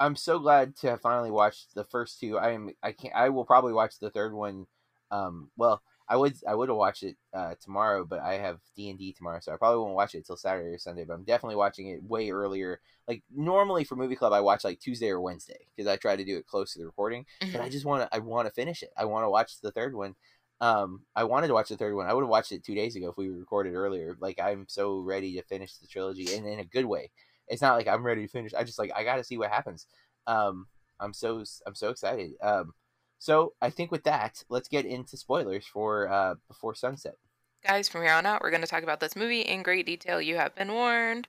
I'm 0.00 0.16
so 0.16 0.40
glad 0.40 0.74
to 0.78 0.90
have 0.90 1.00
finally 1.00 1.30
watched 1.30 1.76
the 1.76 1.84
first 1.84 2.18
two. 2.18 2.38
I 2.38 2.50
am 2.50 2.70
I 2.82 2.90
can't 2.90 3.14
I 3.14 3.28
will 3.28 3.44
probably 3.44 3.72
watch 3.72 4.00
the 4.00 4.10
third 4.10 4.34
one. 4.34 4.66
Um, 5.12 5.50
well, 5.56 5.80
I 6.10 6.16
would 6.16 6.34
I 6.48 6.54
would 6.54 6.68
have 6.70 6.78
watched 6.78 7.02
it 7.02 7.16
uh, 7.34 7.54
tomorrow, 7.62 8.04
but 8.04 8.20
I 8.20 8.34
have 8.34 8.60
D 8.76 8.88
and 8.88 8.98
D 8.98 9.12
tomorrow, 9.12 9.40
so 9.40 9.52
I 9.52 9.56
probably 9.56 9.80
won't 9.82 9.94
watch 9.94 10.14
it 10.14 10.26
till 10.26 10.36
Saturday 10.36 10.74
or 10.74 10.78
Sunday. 10.78 11.04
But 11.04 11.14
I'm 11.14 11.24
definitely 11.24 11.56
watching 11.56 11.88
it 11.88 12.02
way 12.02 12.30
earlier. 12.30 12.80
Like 13.06 13.22
normally 13.34 13.84
for 13.84 13.96
movie 13.96 14.16
club, 14.16 14.32
I 14.32 14.40
watch 14.40 14.64
like 14.64 14.80
Tuesday 14.80 15.10
or 15.10 15.20
Wednesday 15.20 15.66
because 15.76 15.88
I 15.88 15.96
try 15.96 16.16
to 16.16 16.24
do 16.24 16.38
it 16.38 16.46
close 16.46 16.72
to 16.72 16.78
the 16.78 16.86
recording. 16.86 17.26
But 17.52 17.60
I 17.60 17.68
just 17.68 17.84
want 17.84 18.02
to 18.02 18.16
I 18.16 18.20
want 18.20 18.48
to 18.48 18.54
finish 18.54 18.82
it. 18.82 18.90
I 18.96 19.04
want 19.04 19.24
to 19.24 19.30
watch 19.30 19.60
the 19.60 19.70
third 19.70 19.94
one. 19.94 20.14
Um, 20.60 21.02
I 21.14 21.24
wanted 21.24 21.48
to 21.48 21.54
watch 21.54 21.68
the 21.68 21.76
third 21.76 21.94
one. 21.94 22.06
I 22.06 22.14
would 22.14 22.22
have 22.22 22.30
watched 22.30 22.52
it 22.52 22.64
two 22.64 22.74
days 22.74 22.96
ago 22.96 23.10
if 23.10 23.16
we 23.16 23.28
recorded 23.28 23.74
earlier. 23.74 24.16
Like 24.18 24.40
I'm 24.40 24.64
so 24.68 25.00
ready 25.00 25.34
to 25.34 25.42
finish 25.42 25.76
the 25.76 25.86
trilogy, 25.86 26.34
and 26.34 26.46
in 26.46 26.58
a 26.58 26.64
good 26.64 26.86
way. 26.86 27.10
It's 27.48 27.62
not 27.62 27.76
like 27.76 27.86
I'm 27.86 28.04
ready 28.04 28.22
to 28.26 28.32
finish. 28.32 28.54
I 28.54 28.64
just 28.64 28.78
like 28.78 28.92
I 28.96 29.04
got 29.04 29.16
to 29.16 29.24
see 29.24 29.38
what 29.38 29.50
happens. 29.50 29.86
Um, 30.26 30.66
I'm 31.00 31.12
so 31.12 31.44
I'm 31.66 31.74
so 31.74 31.90
excited. 31.90 32.32
Um, 32.42 32.72
so 33.18 33.54
I 33.60 33.70
think 33.70 33.90
with 33.90 34.04
that, 34.04 34.44
let's 34.48 34.68
get 34.68 34.84
into 34.86 35.16
spoilers 35.16 35.66
for 35.66 36.08
uh 36.08 36.34
before 36.48 36.74
sunset. 36.74 37.16
Guys, 37.64 37.88
from 37.88 38.02
here 38.02 38.12
on 38.12 38.26
out, 38.26 38.40
we're 38.42 38.50
going 38.50 38.62
to 38.62 38.68
talk 38.68 38.82
about 38.82 39.00
this 39.00 39.16
movie 39.16 39.40
in 39.42 39.62
great 39.62 39.84
detail. 39.86 40.20
You 40.20 40.36
have 40.36 40.54
been 40.54 40.72
warned. 40.72 41.28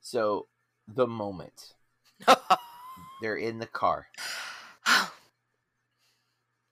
So 0.00 0.48
the 0.86 1.06
moment 1.06 1.74
they're 3.22 3.36
in 3.36 3.58
the 3.58 3.66
car, 3.66 4.08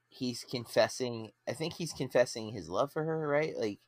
he's 0.08 0.44
confessing. 0.44 1.30
I 1.48 1.52
think 1.52 1.74
he's 1.74 1.92
confessing 1.92 2.52
his 2.52 2.68
love 2.68 2.92
for 2.92 3.04
her, 3.04 3.26
right? 3.28 3.56
Like, 3.56 3.78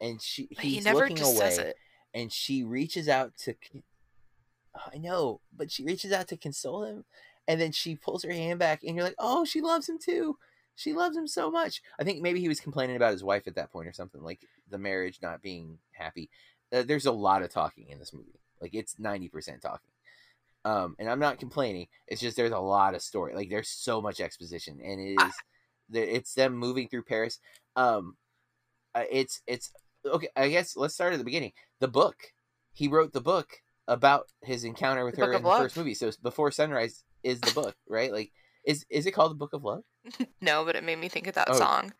and 0.00 0.20
she 0.20 0.48
But 0.54 0.64
he's 0.64 0.78
he 0.78 0.80
never 0.80 1.08
looking 1.08 1.16
just 1.16 1.36
away. 1.36 1.50
says 1.50 1.58
it. 1.58 1.76
and 2.14 2.32
she 2.32 2.62
reaches 2.64 3.08
out 3.08 3.36
to 3.38 3.54
I 4.92 4.98
know, 4.98 5.40
but 5.56 5.70
she 5.70 5.84
reaches 5.84 6.12
out 6.12 6.28
to 6.28 6.36
console 6.36 6.84
him 6.84 7.04
and 7.48 7.60
then 7.60 7.72
she 7.72 7.96
pulls 7.96 8.22
her 8.22 8.30
hand 8.32 8.60
back, 8.60 8.84
and 8.84 8.94
you're 8.94 9.04
like, 9.04 9.16
oh, 9.18 9.44
she 9.44 9.60
loves 9.60 9.88
him 9.88 9.98
too. 9.98 10.36
She 10.76 10.92
loves 10.92 11.16
him 11.16 11.26
so 11.26 11.50
much. 11.50 11.82
I 11.98 12.04
think 12.04 12.22
maybe 12.22 12.38
he 12.40 12.46
was 12.48 12.60
complaining 12.60 12.94
about 12.94 13.10
his 13.10 13.24
wife 13.24 13.48
at 13.48 13.56
that 13.56 13.72
point 13.72 13.88
or 13.88 13.92
something, 13.92 14.22
like 14.22 14.38
the 14.70 14.78
marriage 14.78 15.18
not 15.20 15.42
being 15.42 15.78
happy. 15.90 16.30
Uh, 16.72 16.82
there's 16.82 17.06
a 17.06 17.10
lot 17.12 17.42
of 17.42 17.50
talking 17.50 17.88
in 17.88 17.98
this 17.98 18.12
movie. 18.12 18.38
Like 18.60 18.74
it's 18.74 18.96
ninety 18.98 19.28
percent 19.28 19.62
talking. 19.62 19.90
Um, 20.64 20.94
and 20.98 21.08
I'm 21.08 21.18
not 21.20 21.38
complaining. 21.40 21.86
It's 22.06 22.20
just 22.20 22.36
there's 22.36 22.52
a 22.52 22.58
lot 22.58 22.94
of 22.94 23.02
story. 23.02 23.34
Like 23.34 23.48
there's 23.50 23.68
so 23.68 24.00
much 24.02 24.20
exposition, 24.20 24.78
and 24.84 25.00
it 25.00 25.20
is, 25.20 25.32
the- 25.88 26.14
it's 26.16 26.34
them 26.34 26.54
moving 26.56 26.88
through 26.88 27.04
Paris. 27.04 27.38
Um, 27.74 28.16
uh, 28.94 29.04
it's 29.10 29.40
it's 29.46 29.72
okay. 30.04 30.28
I 30.36 30.48
guess 30.48 30.76
let's 30.76 30.94
start 30.94 31.12
at 31.12 31.18
the 31.18 31.24
beginning. 31.24 31.52
The 31.80 31.88
book. 31.88 32.16
He 32.72 32.86
wrote 32.86 33.12
the 33.12 33.20
book 33.20 33.48
about 33.88 34.26
his 34.42 34.62
encounter 34.62 35.04
with 35.04 35.16
The 35.16 35.24
her 35.26 35.32
in 35.32 35.42
the 35.42 35.48
Love. 35.48 35.62
first 35.62 35.76
movie. 35.76 35.94
So 35.94 36.10
Before 36.22 36.50
Sunrise 36.52 37.02
is 37.22 37.40
the 37.40 37.52
book, 37.52 37.74
right? 37.88 38.12
Like, 38.12 38.32
is 38.64 38.84
is 38.90 39.06
it 39.06 39.12
called 39.12 39.30
the 39.32 39.36
Book 39.36 39.52
of 39.52 39.64
Love? 39.64 39.84
No, 40.40 40.64
but 40.64 40.76
it 40.76 40.84
made 40.84 40.98
me 40.98 41.08
think 41.08 41.26
of 41.26 41.34
that 41.34 41.48
Oh. 41.50 41.58
song. 41.58 41.92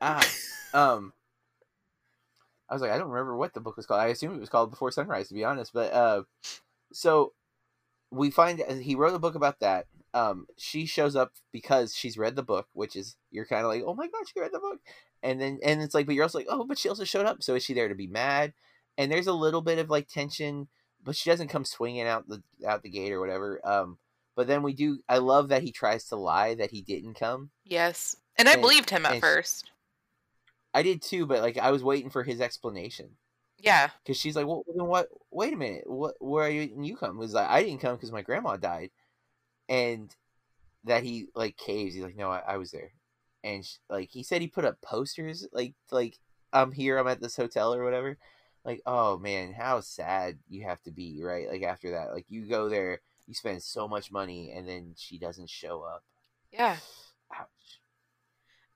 Ah, 0.00 0.26
um, 0.72 1.12
I 2.68 2.74
was 2.74 2.80
like, 2.82 2.90
I 2.90 2.98
don't 2.98 3.10
remember 3.10 3.36
what 3.36 3.52
the 3.54 3.60
book 3.60 3.76
was 3.76 3.86
called. 3.86 4.00
I 4.00 4.06
assume 4.08 4.34
it 4.34 4.40
was 4.40 4.48
called 4.48 4.70
Before 4.70 4.90
Sunrise, 4.90 5.28
to 5.28 5.34
be 5.34 5.44
honest. 5.44 5.72
But 5.72 5.92
uh, 5.92 6.22
so 6.92 7.34
we 8.10 8.30
find 8.30 8.58
he 8.80 8.94
wrote 8.94 9.14
a 9.14 9.18
book 9.18 9.34
about 9.34 9.60
that. 9.60 9.86
Um, 10.14 10.46
she 10.58 10.86
shows 10.86 11.16
up 11.16 11.32
because 11.52 11.94
she's 11.94 12.18
read 12.18 12.36
the 12.36 12.42
book, 12.42 12.66
which 12.72 12.96
is 12.96 13.16
you're 13.30 13.46
kind 13.46 13.62
of 13.64 13.68
like, 13.70 13.82
oh 13.86 13.94
my 13.94 14.06
gosh, 14.08 14.32
she 14.32 14.40
read 14.40 14.52
the 14.52 14.58
book, 14.58 14.80
and 15.22 15.40
then 15.40 15.58
and 15.62 15.80
it's 15.82 15.94
like, 15.94 16.06
but 16.06 16.14
you're 16.14 16.24
also 16.24 16.38
like, 16.38 16.48
oh, 16.50 16.64
but 16.64 16.78
she 16.78 16.88
also 16.88 17.04
showed 17.04 17.26
up. 17.26 17.42
So 17.42 17.54
is 17.54 17.62
she 17.64 17.74
there 17.74 17.88
to 17.88 17.94
be 17.94 18.06
mad? 18.06 18.52
And 18.98 19.10
there's 19.10 19.26
a 19.26 19.32
little 19.32 19.62
bit 19.62 19.78
of 19.78 19.88
like 19.90 20.08
tension, 20.08 20.68
but 21.02 21.16
she 21.16 21.30
doesn't 21.30 21.48
come 21.48 21.64
swinging 21.64 22.06
out 22.06 22.28
the 22.28 22.42
out 22.66 22.82
the 22.82 22.90
gate 22.90 23.12
or 23.12 23.20
whatever. 23.20 23.60
Um, 23.66 23.98
but 24.36 24.46
then 24.46 24.62
we 24.62 24.72
do. 24.72 24.98
I 25.08 25.18
love 25.18 25.48
that 25.48 25.62
he 25.62 25.72
tries 25.72 26.04
to 26.08 26.16
lie 26.16 26.54
that 26.54 26.70
he 26.70 26.82
didn't 26.82 27.14
come. 27.14 27.50
Yes. 27.64 28.16
And 28.36 28.48
I 28.48 28.52
And- 28.52 28.62
believed 28.62 28.90
him 28.90 29.04
at 29.06 29.20
first. 29.20 29.70
I 30.74 30.82
did 30.82 31.02
too, 31.02 31.26
but 31.26 31.42
like 31.42 31.58
I 31.58 31.70
was 31.70 31.82
waiting 31.84 32.10
for 32.10 32.22
his 32.22 32.40
explanation. 32.40 33.16
Yeah. 33.58 33.90
because 34.02 34.16
she's 34.16 34.34
like, 34.34 34.46
well, 34.46 34.64
then 34.74 34.86
what? 34.86 35.08
Wait 35.30 35.52
a 35.52 35.56
minute, 35.56 35.84
what? 35.86 36.14
Where 36.18 36.46
are 36.46 36.50
you? 36.50 36.62
and 36.62 36.84
You 36.84 36.96
come? 36.96 37.16
Was 37.18 37.32
like, 37.34 37.48
I 37.48 37.62
didn't 37.62 37.80
come 37.80 37.94
because 37.94 38.10
my 38.10 38.22
grandma 38.22 38.56
died, 38.56 38.90
and 39.68 40.14
that 40.84 41.04
he 41.04 41.26
like 41.34 41.56
caves. 41.56 41.94
He's 41.94 42.02
like, 42.02 42.16
no, 42.16 42.30
I, 42.30 42.42
I 42.46 42.56
was 42.56 42.70
there, 42.72 42.90
and 43.44 43.64
sh 43.64 43.76
like 43.88 44.10
he 44.10 44.22
said, 44.24 44.40
he 44.42 44.48
put 44.48 44.64
up 44.64 44.80
posters 44.82 45.46
like 45.52 45.74
like 45.92 46.18
I'm 46.52 46.72
here, 46.72 46.98
I'm 46.98 47.06
at 47.06 47.20
this 47.20 47.36
hotel 47.36 47.72
or 47.74 47.84
whatever. 47.84 48.18
Like, 48.64 48.80
oh 48.86 49.18
man, 49.18 49.52
how 49.52 49.80
sad 49.80 50.38
you 50.48 50.62
have 50.64 50.82
to 50.82 50.90
be, 50.90 51.20
right? 51.22 51.48
Like 51.48 51.62
after 51.62 51.92
that, 51.92 52.12
like 52.14 52.26
you 52.28 52.46
go 52.48 52.68
there, 52.68 53.00
you 53.26 53.34
spend 53.34 53.62
so 53.62 53.88
much 53.88 54.10
money, 54.10 54.52
and 54.54 54.68
then 54.68 54.94
she 54.96 55.18
doesn't 55.18 55.50
show 55.50 55.82
up. 55.82 56.04
Yeah. 56.52 56.76
Ouch. 57.34 57.48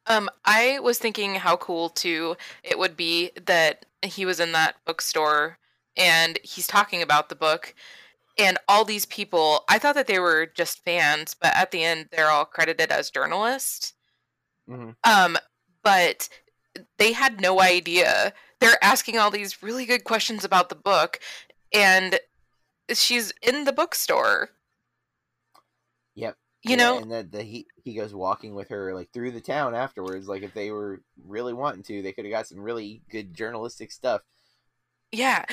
Um, 0.07 0.31
I 0.45 0.79
was 0.81 0.99
thinking 0.99 1.35
how 1.35 1.57
cool 1.57 1.89
too 1.89 2.37
it 2.63 2.79
would 2.79 2.97
be 2.97 3.33
that 3.47 3.87
he 4.03 4.25
was 4.25 4.39
in 4.41 4.53
that 4.53 4.77
bookstore 4.85 5.59
and 5.97 6.39
he's 6.43 6.67
talking 6.67 7.03
about 7.03 7.29
the 7.29 7.35
book 7.35 7.75
and 8.39 8.57
all 8.69 8.85
these 8.85 9.07
people 9.07 9.65
I 9.69 9.79
thought 9.79 9.97
that 9.97 10.07
they 10.07 10.21
were 10.21 10.47
just 10.47 10.85
fans, 10.85 11.35
but 11.35 11.53
at 11.57 11.71
the 11.73 11.83
end 11.83 12.09
they're 12.13 12.31
all 12.31 12.45
credited 12.45 12.93
as 12.93 13.11
journalists. 13.11 13.95
Mhm. 14.69 14.95
Um, 15.05 15.37
but 15.83 16.29
they 16.99 17.13
had 17.13 17.41
no 17.41 17.61
idea. 17.61 18.33
They're 18.61 18.83
asking 18.83 19.19
all 19.19 19.31
these 19.31 19.63
really 19.63 19.87
good 19.87 20.05
questions 20.05 20.45
about 20.45 20.69
the 20.69 20.75
book 20.77 21.19
and 21.73 22.21
she's 22.95 23.33
in 23.43 23.65
the 23.65 23.73
bookstore. 23.73 24.51
Yep. 26.15 26.37
You 26.63 26.77
Yeah, 26.77 26.77
know, 26.77 27.01
and 27.01 27.11
that 27.13 27.31
the 27.31 27.43
he 27.43 27.67
he 27.77 27.95
goes 27.95 28.13
walking 28.15 28.55
with 28.55 28.69
her 28.71 28.93
like 28.95 29.11
through 29.13 29.31
the 29.33 29.41
town 29.41 29.75
afterwards. 29.75 30.27
Like 30.29 30.43
if 30.43 30.53
they 30.55 30.71
were 30.71 31.03
really 31.25 31.53
wanting 31.53 31.83
to, 31.85 32.03
they 32.03 32.13
could 32.13 32.25
have 32.25 32.33
got 32.33 32.47
some 32.49 32.59
really 32.61 33.03
good 33.11 33.35
journalistic 33.35 33.93
stuff. 33.93 34.23
Yeah. 35.13 35.45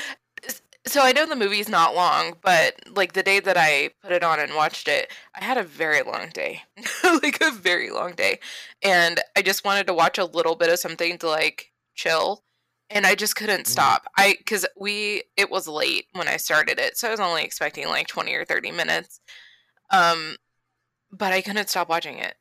So 0.86 1.02
I 1.02 1.14
know 1.14 1.26
the 1.26 1.36
movie's 1.38 1.70
not 1.70 1.96
long, 1.96 2.36
but 2.42 2.76
like 2.96 3.14
the 3.14 3.24
day 3.24 3.40
that 3.40 3.56
I 3.58 3.92
put 4.02 4.12
it 4.12 4.24
on 4.24 4.40
and 4.40 4.54
watched 4.54 4.88
it, 4.90 5.12
I 5.34 5.44
had 5.44 5.58
a 5.58 5.64
very 5.64 6.02
long 6.02 6.30
day. 6.30 6.64
like 7.24 7.40
a 7.42 7.52
very 7.52 7.90
long 7.90 8.14
day. 8.14 8.40
And 8.82 9.22
I 9.36 9.42
just 9.42 9.64
wanted 9.64 9.88
to 9.88 9.94
watch 9.94 10.18
a 10.18 10.26
little 10.26 10.56
bit 10.56 10.70
of 10.70 10.80
something 10.80 11.18
to 11.20 11.28
like 11.30 11.72
chill. 11.96 12.44
And 12.94 13.08
I 13.08 13.16
just 13.16 13.36
couldn't 13.36 13.64
Mhm. 13.66 13.68
stop. 13.68 14.06
I 14.18 14.38
cuz 14.46 14.66
we 14.78 15.24
it 15.36 15.50
was 15.50 15.68
late 15.68 16.08
when 16.14 16.28
I 16.28 16.38
started 16.38 16.80
it. 16.80 16.98
So 16.98 17.08
I 17.08 17.12
was 17.12 17.20
only 17.20 17.44
expecting 17.44 17.88
like 17.88 18.08
20 18.08 18.34
or 18.36 18.46
30 18.46 18.72
minutes. 18.72 19.20
Um 19.90 20.38
but 21.12 21.34
I 21.34 21.42
couldn't 21.42 21.70
stop 21.70 21.90
watching 21.90 22.18
it. 22.20 22.36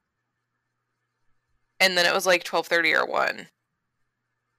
And 1.80 1.96
then 1.98 2.06
it 2.06 2.14
was 2.14 2.26
like 2.26 2.44
12:30 2.44 2.94
or 2.94 3.06
1. 3.06 3.48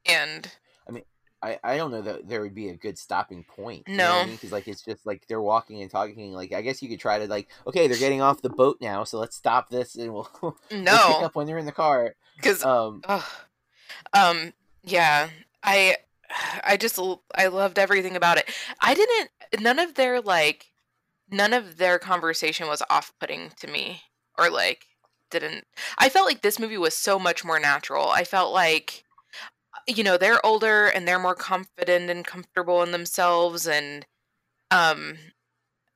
And 0.06 0.52
I, 0.88 0.92
mean, 0.92 1.04
I 1.42 1.60
I 1.64 1.78
don't 1.78 1.92
know 1.92 2.02
that 2.02 2.28
there 2.28 2.42
would 2.42 2.56
be 2.56 2.70
a 2.70 2.76
good 2.76 2.98
stopping 2.98 3.44
point. 3.44 3.88
No. 3.88 4.16
what 4.16 4.24
I 4.24 4.26
mean? 4.26 4.36
Because 4.36 4.52
like 4.52 4.68
it's 4.68 4.84
just 4.84 5.06
like 5.06 5.26
they're 5.28 5.42
walking 5.42 5.82
and 5.82 5.92
talking. 5.92 6.34
Like 6.34 6.54
I 6.54 6.62
guess 6.62 6.82
you 6.82 6.90
could 6.90 7.00
try 7.00 7.20
to 7.20 7.28
like 7.28 7.50
okay, 7.68 7.88
they're 7.88 7.98
getting 7.98 8.22
off 8.22 8.42
the 8.42 8.50
boat 8.50 8.78
now, 8.82 9.04
so 9.04 9.20
let's 9.20 9.36
stop 9.36 9.70
this 9.70 9.96
and 9.96 10.14
we'll, 10.14 10.30
we'll 10.42 10.58
pick 10.62 10.72
no, 10.72 11.20
up 11.22 11.36
when 11.36 11.48
they're 11.48 11.58
in 11.60 11.66
the 11.66 11.72
car. 11.72 12.16
cuz 12.42 12.64
Um, 12.64 13.02
Ugh. 13.08 13.24
Um. 14.14 14.54
Yeah. 14.84 15.30
I. 15.64 15.98
I 16.64 16.78
just. 16.78 17.00
I 17.36 17.48
loved 17.48 17.80
everything 17.80 18.16
about 18.16 18.38
it. 18.38 18.50
I 18.82 18.94
didn't. 18.94 19.30
None 19.62 19.80
of 19.80 19.96
their 19.96 20.22
like. 20.22 20.72
None 21.32 21.54
of 21.54 21.78
their 21.78 22.00
conversation 22.00 22.68
was 22.68 22.84
off-putting 22.90 23.52
to 23.60 23.68
me, 23.68 24.02
or 24.38 24.50
like 24.50 24.86
didn't. 25.32 25.66
I 25.98 26.10
felt 26.10 26.28
like 26.28 26.42
this 26.42 26.60
movie 26.60 26.78
was 26.78 26.94
so 26.94 27.18
much 27.20 27.44
more 27.46 27.60
natural. 27.60 28.10
I 28.10 28.24
felt 28.24 28.54
like, 28.54 29.04
you 29.88 30.04
know, 30.04 30.18
they're 30.18 30.46
older 30.46 30.88
and 30.88 31.08
they're 31.08 31.20
more 31.20 31.36
confident 31.36 32.10
and 32.10 32.26
comfortable 32.26 32.84
in 32.84 32.92
themselves, 32.92 33.68
and 33.68 34.06
um, 34.72 35.18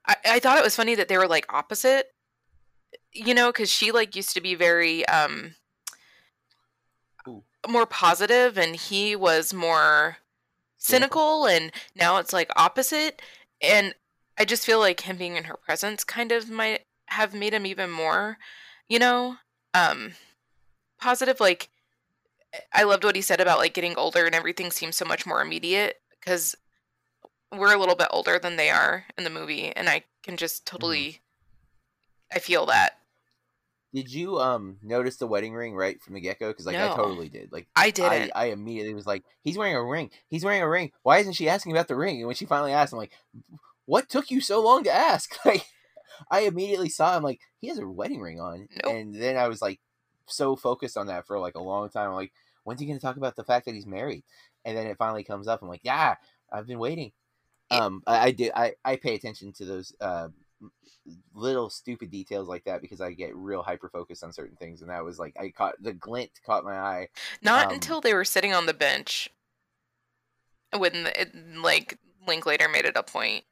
I, 0.08 0.16
I 0.26 0.40
thought 0.40 0.58
it 0.60 0.64
was 0.64 0.76
funny 0.76 0.96
that 0.96 1.08
they 1.10 1.18
were 1.18 1.28
like 1.28 1.52
opposite. 1.54 2.08
You 3.14 3.34
know, 3.34 3.52
because 3.52 3.70
she 3.72 3.92
like 3.92 4.16
used 4.16 4.34
to 4.36 4.42
be 4.42 4.56
very 4.56 5.06
um. 5.08 5.56
More 7.70 7.86
positive 7.86 8.58
and 8.58 8.76
he 8.76 9.16
was 9.16 9.54
more 9.54 10.18
cynical. 10.78 11.46
and 11.46 11.72
now 11.96 12.18
it's 12.18 12.34
like 12.34 12.52
opposite. 12.56 13.22
And 13.62 13.96
i 14.40 14.46
just 14.46 14.66
feel 14.66 14.80
like 14.80 15.02
him 15.02 15.18
being 15.18 15.36
in 15.36 15.46
her 15.46 15.58
presence 15.58 16.04
kind 16.04 16.32
of 16.32 16.50
might 16.50 16.82
have 17.08 17.34
made 17.34 17.54
him 17.54 17.66
even 17.66 17.90
more 17.90 18.38
you 18.88 19.00
know 19.00 19.38
um 19.74 20.14
positive. 21.00 21.40
Like 21.40 21.70
i 22.74 22.84
loved 22.84 23.04
what 23.04 23.16
he 23.16 23.22
said 23.22 23.42
about 23.42 23.60
like 23.60 23.74
getting 23.74 23.96
older 23.98 24.26
and 24.26 24.36
everything 24.36 24.72
seems 24.72 24.96
so 24.96 25.06
much 25.06 25.26
more 25.26 25.42
immediate 25.42 26.02
because 26.20 26.56
we're 27.52 27.74
a 27.74 27.80
little 27.80 27.96
bit 27.96 28.08
older 28.12 28.40
than 28.40 28.56
they 28.56 28.70
are 28.70 29.06
in 29.18 29.24
the 29.24 29.30
movie 29.30 29.72
and 29.76 29.90
i 29.90 30.04
can 30.24 30.38
just 30.38 30.66
totally 30.66 31.20
i 32.34 32.40
feel 32.40 32.66
that 32.66 32.97
did 33.94 34.12
you 34.12 34.40
um 34.40 34.78
notice 34.84 35.18
the 35.18 35.28
wedding 35.28 35.54
ring 35.54 35.76
right 35.76 36.02
from 36.02 36.14
the 36.14 36.22
get 36.22 36.40
go? 36.40 36.50
Because 36.50 36.66
like 36.66 36.76
I 36.76 36.96
totally 36.96 37.30
did. 37.30 37.52
Like 37.52 37.68
i 37.76 37.86
I, 37.86 37.92
didn't 37.92 38.32
I 38.36 38.46
immediately 38.46 38.94
was 38.94 39.08
like, 39.08 39.24
he's 39.44 39.58
wearing 39.58 39.76
a 39.76 39.84
ring. 39.84 40.12
He's 40.28 40.44
wearing 40.44 40.62
a 40.62 40.70
ring. 40.70 40.92
Why 41.04 41.20
isn't 41.20 41.34
she 41.34 41.50
asking 41.50 41.72
about 41.72 41.88
the 41.88 41.96
ring? 41.96 42.18
And 42.18 42.28
when 42.28 42.36
she 42.36 42.46
finally 42.46 42.74
asked, 42.74 42.94
I'm 42.94 43.00
like, 43.00 43.14
what 43.86 44.10
took 44.10 44.30
you 44.30 44.42
so 44.42 44.62
long 44.62 44.84
to 44.84 44.92
ask? 44.92 45.38
Like, 45.46 45.66
I 46.32 46.42
immediately 46.42 46.90
saw 46.90 47.16
him 47.16 47.22
like 47.22 47.42
he 47.60 47.68
has 47.68 47.78
a 47.78 47.88
wedding 47.88 48.20
ring 48.20 48.40
on, 48.42 48.68
Nope. 48.84 48.94
and 48.94 49.14
then 49.14 49.38
I 49.38 49.48
was 49.48 49.62
like 49.62 49.80
so 50.26 50.56
focused 50.56 50.98
on 50.98 51.08
that 51.08 51.28
for 51.28 51.38
like 51.38 51.56
a 51.56 51.62
long 51.62 51.90
time. 51.90 52.10
I'm 52.10 52.16
like, 52.16 52.34
when's 52.64 52.80
he 52.80 52.88
going 52.88 52.98
to 52.98 53.06
talk 53.06 53.18
about 53.18 53.36
the 53.36 53.44
fact 53.44 53.66
that 53.66 53.76
he's 53.76 53.86
married? 53.86 54.24
And 54.66 54.76
then 54.76 54.88
it 54.88 54.98
finally 54.98 55.24
comes 55.24 55.48
up. 55.48 55.62
I'm 55.62 55.68
like, 55.68 55.84
yeah, 55.84 56.16
I've 56.52 56.66
been 56.66 56.80
waiting. 56.80 57.12
Yeah. 57.72 57.78
Um, 57.78 58.04
I, 58.08 58.18
I 58.18 58.32
did. 58.32 58.52
I 58.56 58.74
I 58.84 58.96
pay 58.96 59.14
attention 59.16 59.54
to 59.54 59.66
those 59.66 59.94
uh 60.02 60.30
little 61.34 61.70
stupid 61.70 62.12
details 62.12 62.48
like 62.48 62.64
that 62.66 62.82
because 62.82 63.02
I 63.02 63.14
get 63.14 63.36
real 63.36 63.64
hyper 63.64 63.90
focused 63.90 64.24
on 64.24 64.34
certain 64.34 64.58
things, 64.58 64.82
and 64.82 64.90
that 64.90 65.04
was 65.04 65.20
like 65.20 65.36
I 65.40 65.50
caught 65.50 65.76
the 65.82 65.94
glint 65.94 66.32
caught 66.46 66.64
my 66.64 66.78
eye. 66.78 67.08
Not 67.42 67.68
Um, 67.68 67.74
until 67.76 68.02
they 68.02 68.14
were 68.14 68.26
sitting 68.26 68.54
on 68.54 68.66
the 68.66 68.74
bench 68.74 69.30
when 70.76 71.04
the, 71.04 71.22
it, 71.22 71.36
like 71.58 71.98
Linklater 72.26 72.68
made 72.68 72.86
it 72.86 72.98
a 72.98 73.04
point. 73.04 73.46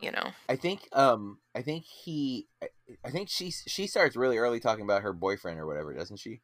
You 0.00 0.12
know. 0.12 0.30
I 0.48 0.56
think 0.56 0.88
um 0.92 1.38
I 1.54 1.62
think 1.62 1.84
he 1.84 2.46
I- 2.62 2.70
I 3.04 3.10
think 3.10 3.28
she 3.28 3.50
she 3.50 3.86
starts 3.86 4.16
really 4.16 4.38
early 4.38 4.60
talking 4.60 4.84
about 4.84 5.02
her 5.02 5.12
boyfriend 5.12 5.60
or 5.60 5.66
whatever, 5.66 5.92
doesn't 5.94 6.16
she? 6.18 6.40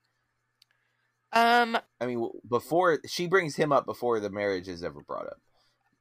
Um 1.33 1.79
I 2.01 2.07
mean, 2.07 2.31
before 2.49 3.01
she 3.07 3.27
brings 3.27 3.57
him 3.57 3.73
up 3.73 3.87
before 3.87 4.21
the 4.21 4.31
marriage 4.31 4.69
is 4.69 4.85
ever 4.85 5.01
brought 5.01 5.27
up, 5.27 5.41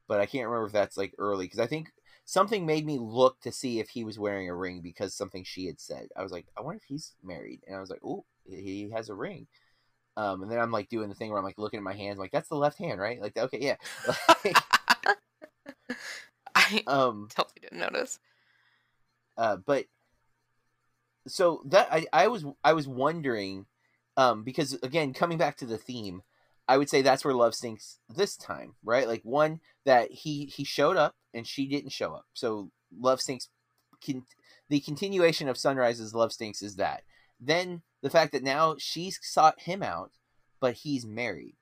but 0.08 0.20
I 0.20 0.26
can't 0.26 0.47
remember 0.47 0.68
if 0.68 0.74
that's 0.74 0.97
like 0.97 1.14
early 1.18 1.45
because 1.45 1.60
I 1.60 1.66
think 1.68 1.91
something 2.26 2.65
made 2.65 2.86
me 2.86 2.97
look 2.99 3.39
to 3.41 3.51
see 3.51 3.80
if 3.80 3.89
he 3.89 4.03
was 4.03 4.19
wearing 4.19 4.49
a 4.49 4.55
ring 4.55 4.82
because 4.82 5.13
something 5.13 5.43
she 5.43 5.67
had 5.67 5.80
said. 5.80 6.07
I 6.17 6.23
was 6.23 6.32
like, 6.32 6.47
I 6.57 6.61
wonder 6.61 6.78
if 6.78 6.88
he's 6.88 7.13
married, 7.23 7.61
and 7.65 7.76
I 7.76 7.80
was 7.80 7.89
like, 7.89 8.01
oh, 8.03 8.26
he 8.45 8.91
has 8.93 9.09
a 9.09 9.15
ring. 9.15 9.47
Um, 10.17 10.43
and 10.43 10.51
then 10.51 10.59
I'm 10.59 10.71
like 10.71 10.89
doing 10.89 11.09
the 11.09 11.15
thing 11.15 11.30
where 11.30 11.39
I'm 11.39 11.45
like 11.45 11.59
looking 11.59 11.78
at 11.78 11.84
my 11.84 11.93
hands, 11.93 12.17
I'm 12.17 12.21
like 12.21 12.32
that's 12.32 12.49
the 12.49 12.55
left 12.55 12.78
hand, 12.78 12.99
right? 12.99 13.21
Like, 13.21 13.38
okay, 13.38 13.59
yeah. 13.61 13.76
I 16.55 16.84
um, 16.88 17.28
totally 17.34 17.61
didn't 17.61 17.80
notice. 17.80 18.19
Uh, 19.38 19.57
but 19.57 19.86
so 21.28 21.61
that 21.65 21.88
I, 21.91 22.05
I 22.13 22.28
was 22.28 22.45
I 22.63 22.73
was 22.73 22.88
wondering, 22.88 23.65
um, 24.17 24.43
because 24.43 24.73
again, 24.84 25.13
coming 25.13 25.38
back 25.38 25.57
to 25.57 25.65
the 25.65 25.78
theme, 25.78 26.21
I 26.67 26.78
would 26.78 26.89
say 26.89 27.01
that's 27.01 27.26
where 27.26 27.34
love 27.34 27.55
stinks 27.55 27.99
this 28.09 28.38
time, 28.38 28.76
right? 28.84 29.07
Like 29.07 29.21
one 29.23 29.59
that 29.86 30.11
he 30.11 30.45
he 30.45 30.63
showed 30.63 30.97
up 30.97 31.15
and 31.36 31.45
she 31.45 31.67
didn't 31.67 31.91
show 31.91 32.13
up, 32.13 32.25
so 32.33 32.71
love 32.97 33.21
stinks. 33.21 33.49
Can, 34.03 34.23
the 34.69 34.79
continuation 34.79 35.47
of 35.47 35.57
Sunrise's 35.57 36.15
love 36.15 36.31
stinks 36.33 36.61
is 36.61 36.75
that. 36.77 37.03
Then 37.39 37.81
the 38.01 38.09
fact 38.09 38.31
that 38.31 38.43
now 38.43 38.75
she's 38.79 39.19
sought 39.21 39.59
him 39.61 39.83
out, 39.83 40.11
but 40.59 40.73
he's 40.75 41.05
married, 41.05 41.55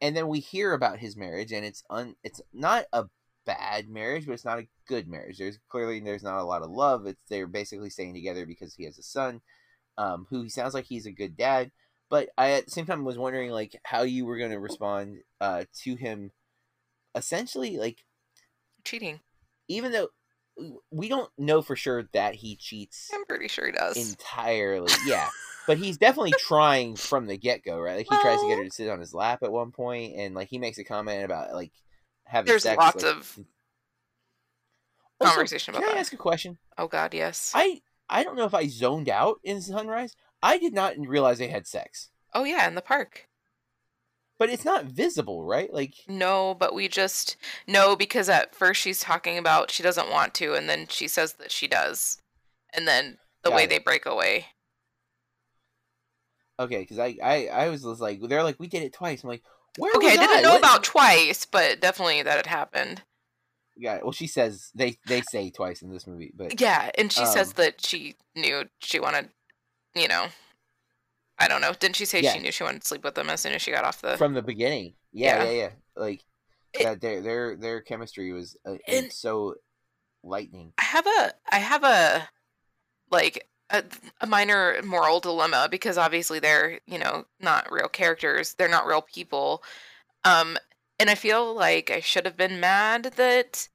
and 0.00 0.16
then 0.16 0.28
we 0.28 0.40
hear 0.40 0.72
about 0.72 0.98
his 0.98 1.16
marriage, 1.16 1.52
and 1.52 1.64
it's 1.64 1.82
un 1.88 2.16
it's 2.22 2.40
not 2.52 2.84
a 2.92 3.06
bad 3.46 3.88
marriage, 3.88 4.26
but 4.26 4.32
it's 4.32 4.44
not 4.44 4.58
a 4.58 4.68
good 4.86 5.08
marriage. 5.08 5.38
There's 5.38 5.58
clearly 5.68 6.00
there's 6.00 6.22
not 6.22 6.40
a 6.40 6.44
lot 6.44 6.62
of 6.62 6.70
love. 6.70 7.06
It's 7.06 7.20
they're 7.28 7.46
basically 7.46 7.90
staying 7.90 8.14
together 8.14 8.46
because 8.46 8.74
he 8.74 8.84
has 8.84 8.98
a 8.98 9.02
son, 9.02 9.40
um, 9.98 10.26
who 10.30 10.42
he 10.42 10.48
sounds 10.48 10.74
like 10.74 10.86
he's 10.86 11.06
a 11.06 11.12
good 11.12 11.36
dad. 11.36 11.70
But 12.08 12.30
I 12.36 12.52
at 12.52 12.66
the 12.66 12.70
same 12.70 12.86
time 12.86 13.04
was 13.04 13.18
wondering 13.18 13.50
like 13.50 13.78
how 13.84 14.02
you 14.02 14.26
were 14.26 14.38
going 14.38 14.50
to 14.50 14.58
respond 14.58 15.18
uh, 15.40 15.64
to 15.82 15.94
him, 15.94 16.32
essentially 17.14 17.76
like 17.76 18.04
Cheating. 18.84 19.20
even 19.68 19.92
though 19.92 20.08
we 20.90 21.08
don't 21.08 21.30
know 21.38 21.62
for 21.62 21.74
sure 21.76 22.04
that 22.12 22.34
he 22.34 22.56
cheats 22.56 23.08
I'm 23.14 23.24
pretty 23.24 23.48
sure 23.48 23.66
he 23.66 23.72
does. 23.72 23.96
entirely. 23.96 24.92
Yeah. 25.06 25.28
But 25.66 25.78
he's 25.78 25.98
definitely 25.98 26.32
trying 26.38 26.96
from 26.96 27.26
the 27.26 27.36
get 27.36 27.62
go, 27.64 27.78
right? 27.78 27.96
Like 27.98 28.06
he 28.10 28.16
tries 28.20 28.40
to 28.40 28.48
get 28.48 28.58
her 28.58 28.64
to 28.64 28.70
sit 28.70 28.88
on 28.88 28.98
his 28.98 29.14
lap 29.14 29.42
at 29.42 29.52
one 29.52 29.70
point, 29.70 30.14
and 30.16 30.34
like 30.34 30.48
he 30.48 30.58
makes 30.58 30.78
a 30.78 30.84
comment 30.84 31.22
about 31.24 31.54
like 31.54 31.70
having 32.24 32.48
There's 32.48 32.64
sex. 32.64 32.76
lots 32.78 33.02
like- 33.04 33.14
of 33.16 33.38
Also, 35.20 35.32
conversation 35.34 35.74
about 35.74 35.86
Can 35.86 35.96
I 35.96 36.00
ask 36.00 36.12
a 36.12 36.16
question? 36.16 36.58
oh 36.78 36.88
God, 36.88 37.14
yes. 37.14 37.52
I 37.54 37.82
I 38.08 38.24
don't 38.24 38.36
know 38.36 38.46
if 38.46 38.54
I 38.54 38.66
zoned 38.66 39.08
out 39.08 39.38
in 39.44 39.60
Sunrise. 39.60 40.16
I 40.42 40.58
did 40.58 40.72
not 40.72 40.94
realize 40.98 41.38
they 41.38 41.48
had 41.48 41.66
sex, 41.66 42.10
oh 42.34 42.44
yeah, 42.44 42.66
in 42.66 42.74
the 42.74 42.82
park. 42.82 43.28
But 44.40 44.50
it's 44.50 44.64
not 44.64 44.86
visible, 44.86 45.44
right? 45.44 45.72
Like 45.72 45.94
No, 46.08 46.54
but 46.58 46.74
we 46.74 46.88
just 46.88 47.36
no 47.68 47.94
because 47.94 48.28
at 48.28 48.54
first 48.56 48.80
she's 48.80 48.98
talking 49.00 49.38
about 49.38 49.70
she 49.70 49.82
doesn't 49.84 50.10
want 50.10 50.34
to, 50.34 50.54
and 50.54 50.68
then 50.68 50.86
she 50.88 51.06
says 51.06 51.34
that 51.34 51.52
she 51.52 51.68
does, 51.68 52.18
and 52.74 52.88
then 52.88 53.18
the 53.44 53.52
way 53.52 53.64
it. 53.64 53.70
they 53.70 53.78
break 53.78 54.06
away. 54.06 54.46
okay, 56.58 56.80
because 56.80 56.98
I, 56.98 57.16
I 57.22 57.46
I 57.46 57.68
was 57.68 57.82
just 57.82 58.00
like 58.00 58.20
they're 58.22 58.42
like 58.42 58.58
we 58.58 58.66
did 58.66 58.82
it 58.82 58.92
twice. 58.92 59.22
I'm 59.22 59.28
like 59.30 59.42
where 59.78 59.92
Okay, 59.94 60.08
I 60.08 60.16
didn't 60.16 60.42
know 60.42 60.50
What- 60.50 60.58
about 60.60 60.84
twice, 60.84 61.44
but 61.44 61.80
definitely 61.80 62.22
that 62.22 62.38
it 62.38 62.46
happened. 62.46 63.02
Yeah, 63.76 64.00
well 64.02 64.12
she 64.12 64.26
says 64.26 64.70
they 64.74 64.98
they 65.06 65.22
say 65.22 65.50
twice 65.50 65.80
in 65.82 65.90
this 65.90 66.06
movie, 66.06 66.32
but 66.34 66.60
Yeah, 66.60 66.90
and 66.98 67.12
she 67.12 67.24
says 67.24 67.48
Um, 67.48 67.54
that 67.58 67.84
she 67.84 68.16
knew 68.34 68.64
she 68.80 69.00
wanted, 69.00 69.30
you 69.94 70.08
know, 70.08 70.26
I 71.40 71.48
don't 71.48 71.60
know. 71.62 71.72
Didn't 71.72 71.96
she 71.96 72.04
say 72.04 72.20
Yeah. 72.20 72.34
she 72.34 72.38
knew 72.40 72.52
she 72.52 72.62
wanted 72.62 72.82
to 72.82 72.86
sleep 72.88 73.02
with 73.02 73.16
him 73.18 73.30
as 73.30 73.40
soon 73.40 73.52
as 73.54 73.62
she 73.62 73.70
got 73.72 73.84
off 73.84 74.00
the? 74.02 74.16
from 74.18 74.34
the 74.34 74.42
beginning, 74.42 74.94
yeah, 75.12 75.42
Yeah. 75.42 75.50
yeah, 75.50 75.50
yeah, 75.62 75.70
like 75.96 76.22
It- 76.74 76.82
that 76.84 77.00
their 77.00 77.20
their 77.22 77.56
their 77.56 77.80
chemistry 77.80 78.32
was 78.32 78.56
uh, 78.66 78.76
And- 78.86 79.12
so 79.12 79.54
lightning. 80.22 80.72
I 80.78 80.84
have 80.84 81.06
a, 81.06 81.32
I 81.50 81.58
have 81.58 81.82
a, 81.82 82.28
like 83.10 83.48
a, 83.70 83.82
a 84.20 84.26
minor 84.26 84.80
moral 84.84 85.18
dilemma 85.20 85.68
because 85.70 85.96
obviously 85.96 86.38
they're, 86.40 86.80
you 86.86 86.98
know, 86.98 87.24
not 87.40 87.72
real 87.72 87.88
characters. 87.88 88.54
They're 88.54 88.68
not 88.68 88.86
real 88.86 89.00
people. 89.02 89.62
Um, 90.24 90.58
and 90.98 91.08
I 91.08 91.14
feel 91.14 91.54
like 91.54 91.90
I 91.90 92.00
should 92.00 92.26
have 92.26 92.36
been 92.36 92.60
mad 92.60 93.04
that 93.16 93.68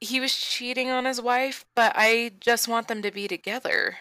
he 0.00 0.18
was 0.18 0.34
cheating 0.36 0.90
on 0.90 1.04
his 1.04 1.20
wife, 1.20 1.64
but 1.76 1.92
I 1.94 2.32
just 2.40 2.66
want 2.66 2.88
them 2.88 3.02
to 3.02 3.10
be 3.12 3.28
together. 3.28 3.98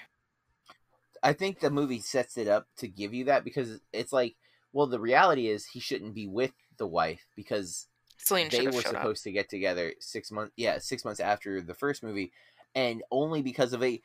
I 1.24 1.34
think 1.34 1.60
the 1.60 1.70
movie 1.70 2.00
sets 2.00 2.38
it 2.38 2.48
up 2.48 2.68
to 2.78 2.88
give 2.88 3.14
you 3.14 3.26
that 3.26 3.44
because 3.44 3.80
it's 3.94 4.14
like, 4.14 4.36
well, 4.74 4.88
the 4.88 5.00
reality 5.00 5.48
is 5.48 5.66
he 5.66 5.80
shouldn't 5.80 6.14
be 6.14 6.28
with 6.28 6.54
the 6.78 6.88
wife 6.88 7.26
because 7.36 7.88
Celine 8.18 8.50
they 8.50 8.66
were 8.66 8.74
showed 8.74 8.96
up. 8.96 9.02
supposed 9.02 9.24
to 9.24 9.32
get 9.32 9.50
together 9.50 9.94
six 10.00 10.32
months 10.32 10.52
yeah 10.58 10.78
six 10.80 11.06
months 11.06 11.20
after 11.20 11.62
the 11.62 11.74
first 11.74 12.04
movie 12.04 12.32
and 12.76 13.04
only 13.12 13.42
because 13.42 13.74
of 13.74 13.84
a 13.84 14.02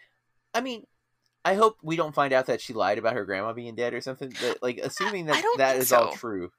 i 0.55 0.61
mean 0.61 0.85
i 1.45 1.55
hope 1.55 1.77
we 1.83 1.97
don't 1.97 2.15
find 2.15 2.33
out 2.33 2.47
that 2.47 2.61
she 2.61 2.73
lied 2.73 2.99
about 2.99 3.15
her 3.15 3.25
grandma 3.25 3.53
being 3.53 3.75
dead 3.75 3.95
or 3.95 4.01
something 4.01 4.33
but 4.41 4.59
like 4.63 4.79
assuming 4.79 5.27
that 5.27 5.43
that 5.57 5.77
is 5.77 5.93
all 5.93 6.13
true 6.13 6.51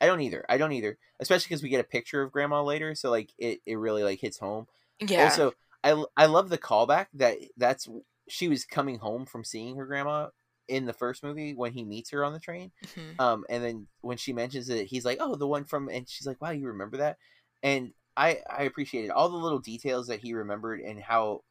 i 0.00 0.06
don't 0.06 0.20
either 0.20 0.44
i 0.48 0.58
don't 0.58 0.72
either 0.72 0.98
especially 1.20 1.48
because 1.48 1.62
we 1.62 1.68
get 1.68 1.80
a 1.80 1.84
picture 1.84 2.22
of 2.22 2.32
grandma 2.32 2.62
later 2.62 2.94
so 2.94 3.10
like 3.10 3.30
it, 3.38 3.60
it 3.66 3.76
really 3.76 4.02
like 4.02 4.20
hits 4.20 4.38
home 4.38 4.66
Yeah. 5.00 5.24
also 5.24 5.52
i 5.82 6.02
i 6.16 6.26
love 6.26 6.48
the 6.48 6.58
callback 6.58 7.06
that 7.14 7.38
that's 7.56 7.88
she 8.30 8.48
was 8.48 8.64
coming 8.64 8.98
home 8.98 9.26
from 9.26 9.44
seeing 9.44 9.76
her 9.76 9.86
grandma 9.86 10.28
in 10.68 10.86
the 10.86 10.92
first 10.92 11.22
movie 11.22 11.54
when 11.54 11.72
he 11.72 11.84
meets 11.84 12.10
her 12.10 12.24
on 12.24 12.32
the 12.32 12.40
train 12.40 12.72
Mhm. 12.84 13.16
um, 13.18 13.44
and 13.50 13.62
then 13.62 13.88
when 14.00 14.16
she 14.16 14.32
mentions 14.32 14.68
it, 14.70 14.86
he's 14.86 15.04
like, 15.04 15.18
"Oh, 15.20 15.34
the 15.36 15.46
one 15.46 15.64
from," 15.64 15.88
and 15.90 16.08
she's 16.08 16.26
like, 16.26 16.40
"Wow, 16.40 16.50
you 16.50 16.68
remember 16.68 16.96
that?" 16.98 17.18
And 17.62 17.92
I 18.16 18.40
I 18.48 18.62
appreciated 18.64 19.10
all 19.10 19.28
the 19.28 19.36
little 19.36 19.58
details 19.58 20.06
that 20.08 20.20
he 20.20 20.32
remembered 20.34 20.80
and 20.80 21.00
how 21.00 21.44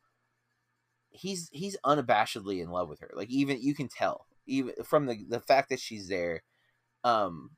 he's 1.10 1.50
he's 1.52 1.78
unabashedly 1.86 2.62
in 2.62 2.70
love 2.70 2.90
with 2.90 3.00
her. 3.00 3.12
Like 3.14 3.30
even 3.30 3.62
you 3.62 3.74
can 3.76 3.88
tell 3.88 4.28
even 4.46 4.74
from 4.84 5.06
the 5.06 5.26
the 5.28 5.40
fact 5.40 5.70
that 5.70 5.80
she's 5.80 6.08
there. 6.08 6.44
Um, 7.04 7.52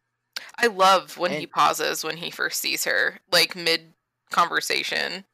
I 0.57 0.67
love 0.67 1.17
when 1.17 1.33
he 1.33 1.45
pauses 1.47 2.03
when 2.03 2.17
he 2.17 2.29
first 2.31 2.61
sees 2.61 2.85
her, 2.85 3.19
like 3.31 3.55
mid 3.55 3.93
conversation. 4.29 5.25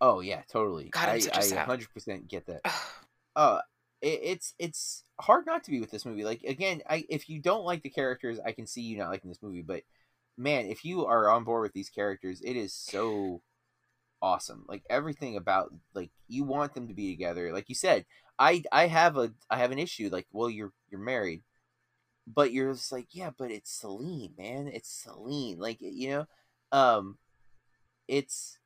Oh 0.00 0.20
yeah, 0.20 0.42
totally. 0.50 0.88
God, 0.90 1.08
I'm 1.08 1.16
I 1.16 1.18
such 1.18 1.52
a 1.52 1.60
I 1.60 1.64
hundred 1.64 1.92
percent 1.92 2.28
get 2.28 2.46
that. 2.46 2.60
uh 3.36 3.60
it, 4.00 4.20
it's 4.22 4.54
it's 4.58 5.04
hard 5.20 5.46
not 5.46 5.64
to 5.64 5.70
be 5.70 5.80
with 5.80 5.90
this 5.90 6.06
movie 6.06 6.24
like 6.24 6.42
again 6.44 6.80
i 6.88 7.04
if 7.08 7.28
you 7.28 7.40
don't 7.40 7.64
like 7.64 7.82
the 7.82 7.90
characters 7.90 8.38
i 8.44 8.52
can 8.52 8.66
see 8.66 8.82
you 8.82 8.96
not 8.96 9.10
liking 9.10 9.28
this 9.28 9.42
movie 9.42 9.62
but 9.62 9.82
man 10.36 10.66
if 10.66 10.84
you 10.84 11.06
are 11.06 11.28
on 11.30 11.44
board 11.44 11.62
with 11.62 11.72
these 11.72 11.90
characters 11.90 12.40
it 12.42 12.54
is 12.54 12.72
so 12.72 13.42
awesome 14.22 14.64
like 14.68 14.82
everything 14.88 15.36
about 15.36 15.72
like 15.94 16.10
you 16.28 16.44
want 16.44 16.74
them 16.74 16.88
to 16.88 16.94
be 16.94 17.10
together 17.10 17.52
like 17.52 17.68
you 17.68 17.74
said 17.74 18.04
i 18.38 18.62
i 18.72 18.86
have 18.86 19.16
a 19.16 19.32
i 19.50 19.58
have 19.58 19.72
an 19.72 19.78
issue 19.78 20.08
like 20.10 20.26
well 20.32 20.50
you're 20.50 20.72
you're 20.90 21.00
married 21.00 21.42
but 22.26 22.52
you're 22.52 22.72
just 22.72 22.92
like 22.92 23.06
yeah 23.12 23.30
but 23.36 23.50
it's 23.50 23.70
celine 23.70 24.32
man 24.36 24.68
it's 24.68 25.02
celine 25.04 25.58
like 25.58 25.78
you 25.80 26.10
know 26.10 26.26
um 26.72 27.16
it's 28.08 28.58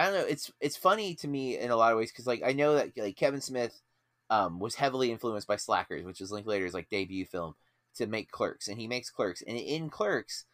I 0.00 0.04
don't 0.04 0.14
know. 0.14 0.26
It's 0.26 0.50
it's 0.60 0.78
funny 0.78 1.14
to 1.16 1.28
me 1.28 1.58
in 1.58 1.70
a 1.70 1.76
lot 1.76 1.92
of 1.92 1.98
ways 1.98 2.10
because 2.10 2.26
like 2.26 2.42
I 2.42 2.52
know 2.52 2.76
that 2.76 2.96
like 2.96 3.16
Kevin 3.16 3.42
Smith 3.42 3.82
um, 4.30 4.58
was 4.58 4.76
heavily 4.76 5.10
influenced 5.10 5.46
by 5.46 5.56
Slackers, 5.56 6.04
which 6.04 6.22
is 6.22 6.32
Linklater's 6.32 6.72
like 6.72 6.88
debut 6.88 7.26
film 7.26 7.54
to 7.96 8.06
make 8.06 8.30
Clerks, 8.30 8.66
and 8.66 8.80
he 8.80 8.88
makes 8.88 9.10
Clerks, 9.10 9.42
and 9.46 9.58
in 9.58 9.90
Clerks, 9.90 10.46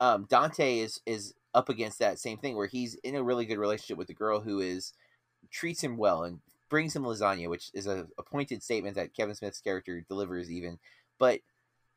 um, 0.00 0.26
Dante 0.30 0.78
is 0.78 1.02
is 1.04 1.34
up 1.52 1.68
against 1.68 1.98
that 1.98 2.18
same 2.18 2.38
thing 2.38 2.56
where 2.56 2.66
he's 2.66 2.94
in 2.94 3.14
a 3.14 3.22
really 3.22 3.44
good 3.44 3.58
relationship 3.58 3.98
with 3.98 4.06
the 4.06 4.14
girl 4.14 4.40
who 4.40 4.60
is 4.60 4.94
treats 5.50 5.84
him 5.84 5.98
well 5.98 6.22
and 6.24 6.40
brings 6.70 6.96
him 6.96 7.04
lasagna, 7.04 7.50
which 7.50 7.70
is 7.74 7.86
a, 7.86 8.06
a 8.16 8.22
pointed 8.22 8.62
statement 8.62 8.96
that 8.96 9.14
Kevin 9.14 9.34
Smith's 9.34 9.60
character 9.60 10.02
delivers 10.08 10.50
even, 10.50 10.78
but 11.18 11.40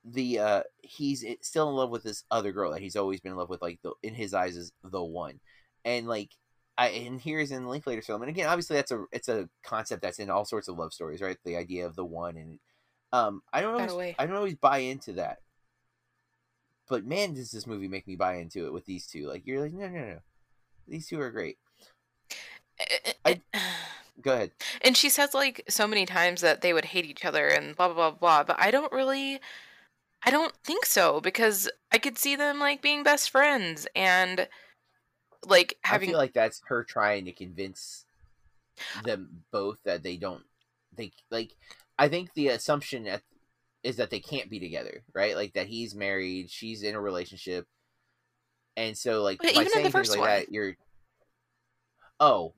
the 0.04 0.40
uh 0.40 0.64
he's 0.82 1.24
still 1.40 1.70
in 1.70 1.76
love 1.76 1.90
with 1.90 2.04
this 2.04 2.26
other 2.30 2.52
girl 2.52 2.72
that 2.72 2.82
he's 2.82 2.98
always 2.98 3.22
been 3.22 3.32
in 3.32 3.38
love 3.38 3.50
with 3.50 3.62
like 3.62 3.80
the 3.82 3.94
in 4.04 4.14
his 4.14 4.34
eyes 4.34 4.58
is 4.58 4.74
the 4.84 5.04
one 5.04 5.40
and 5.86 6.08
like 6.08 6.32
I 6.78 6.90
and 6.90 7.20
here's 7.20 7.52
in 7.52 7.68
Linklater's 7.68 8.06
film, 8.06 8.22
and 8.22 8.30
again, 8.30 8.48
obviously 8.48 8.76
that's 8.76 8.92
a 8.92 9.06
it's 9.12 9.30
a 9.30 9.50
concept 9.64 10.02
that's 10.02 10.20
in 10.20 10.30
all 10.30 10.46
sorts 10.46 10.68
of 10.68 10.78
love 10.78 10.94
stories, 10.94 11.22
right? 11.22 11.38
The 11.44 11.58
idea 11.58 11.86
of 11.86 11.96
the 11.96 12.06
one, 12.06 12.38
and 12.38 12.60
um, 13.12 13.42
I 13.52 13.62
don't 13.62 13.74
always. 13.90 14.16
I 14.20 14.26
don't 14.26 14.36
always 14.36 14.56
buy 14.56 14.80
into 14.80 15.14
that, 15.14 15.40
but 16.88 17.06
man, 17.06 17.34
does 17.34 17.52
this 17.52 17.66
movie 17.68 17.88
make 17.88 18.08
me 18.08 18.16
buy 18.16 18.36
into 18.36 18.66
it 18.68 18.74
with 18.74 18.86
these 18.86 19.08
two? 19.08 19.28
Like 19.28 19.48
you're 19.48 19.62
like, 19.62 19.74
no, 19.74 19.88
no, 19.88 20.00
no, 20.00 20.20
these 20.88 21.08
two 21.08 21.20
are 21.20 21.32
great. 21.32 21.58
I- 23.26 23.42
Go 24.22 24.34
ahead. 24.34 24.52
and 24.82 24.98
she 24.98 25.10
says 25.10 25.34
like 25.36 25.64
so 25.70 25.86
many 25.88 26.06
times 26.08 26.42
that 26.42 26.62
they 26.62 26.74
would 26.74 26.86
hate 26.86 27.06
each 27.06 27.24
other 27.24 27.48
and 27.48 27.76
blah 27.76 27.88
blah 27.88 28.10
blah 28.10 28.20
blah 28.20 28.44
but 28.44 28.56
i 28.60 28.72
don't 28.72 28.92
really 28.92 29.40
i 30.26 30.32
don't 30.32 30.56
think 30.64 30.88
so 30.88 31.22
because 31.22 31.70
i 31.92 32.00
could 32.00 32.18
see 32.18 32.36
them 32.36 32.60
like 32.60 32.82
being 32.82 33.04
best 33.04 33.30
friends 33.30 33.86
and 33.96 34.48
like 35.48 35.78
I 35.84 35.90
having 35.90 36.10
feel 36.10 36.18
like 36.18 36.34
that's 36.34 36.62
her 36.68 36.84
trying 36.84 37.26
to 37.26 37.32
convince 37.32 38.06
them 39.04 39.44
both 39.52 39.80
that 39.84 40.04
they 40.04 40.18
don't 40.18 40.44
they 40.96 41.12
like 41.32 41.56
I 41.98 42.08
think 42.10 42.34
the 42.34 42.50
assumption 42.50 43.08
at, 43.08 43.24
is 43.84 43.98
that 43.98 44.10
they 44.12 44.20
can't 44.20 44.50
be 44.50 44.60
together, 44.60 45.04
right? 45.14 45.36
Like 45.36 45.54
that 45.54 45.68
he's 45.68 45.96
married, 45.96 46.50
she's 46.52 46.84
in 46.84 46.96
a 46.96 47.02
relationship. 47.02 47.68
And 48.76 48.98
so 48.98 49.24
like 49.24 49.42
But 49.42 49.54
by 49.56 49.62
even 49.62 49.74
in 49.74 49.84
the 49.84 49.90
saying 49.90 49.92
things 49.94 50.10
first 50.10 50.12
like 50.12 50.20
one. 50.20 50.30
that, 50.30 50.52
you're 50.52 50.76
Oh. 52.20 52.54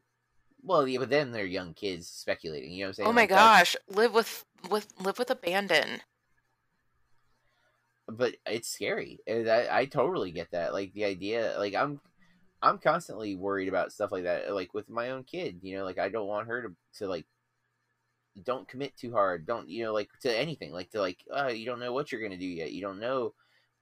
Well, 0.61 0.87
yeah, 0.87 0.99
but 0.99 1.09
then 1.09 1.31
they're 1.31 1.45
young 1.45 1.73
kids 1.73 2.07
speculating, 2.07 2.73
you 2.73 2.81
know 2.81 2.87
what 2.87 2.89
I'm 2.89 2.93
saying? 2.95 3.09
oh 3.09 3.13
my 3.13 3.21
Like, 3.21 3.29
gosh 3.29 3.75
live 3.87 4.13
with 4.13 4.45
with 4.69 4.87
live 4.99 5.17
with 5.19 5.29
abandon 5.31 6.01
but 8.07 8.35
it's 8.45 8.67
scary. 8.69 9.19
And 9.27 9.47
I, 9.49 9.67
I 9.79 9.85
totally 9.85 10.31
get 10.31 10.51
that. 10.51 10.73
Like 10.73 10.93
the 10.93 11.05
idea, 11.05 11.55
like 11.57 11.75
I'm, 11.75 12.01
I'm 12.61 12.77
constantly 12.77 13.35
worried 13.35 13.69
about 13.69 13.93
stuff 13.93 14.11
like 14.11 14.23
that. 14.23 14.53
Like 14.53 14.73
with 14.73 14.89
my 14.89 15.11
own 15.11 15.23
kid, 15.23 15.59
you 15.61 15.77
know, 15.77 15.85
like 15.85 15.99
I 15.99 16.09
don't 16.09 16.27
want 16.27 16.47
her 16.47 16.61
to 16.63 16.75
to 16.99 17.07
like 17.07 17.25
don't 18.43 18.67
commit 18.67 18.95
too 18.97 19.11
hard. 19.11 19.45
Don't 19.45 19.69
you 19.69 19.83
know 19.83 19.93
like 19.93 20.09
to 20.21 20.37
anything 20.37 20.71
like 20.71 20.91
to 20.91 20.99
like 20.99 21.19
uh, 21.35 21.47
you 21.47 21.65
don't 21.65 21.79
know 21.79 21.93
what 21.93 22.11
you're 22.11 22.21
gonna 22.21 22.37
do 22.37 22.45
yet. 22.45 22.71
You 22.71 22.81
don't 22.81 22.99
know. 22.99 23.33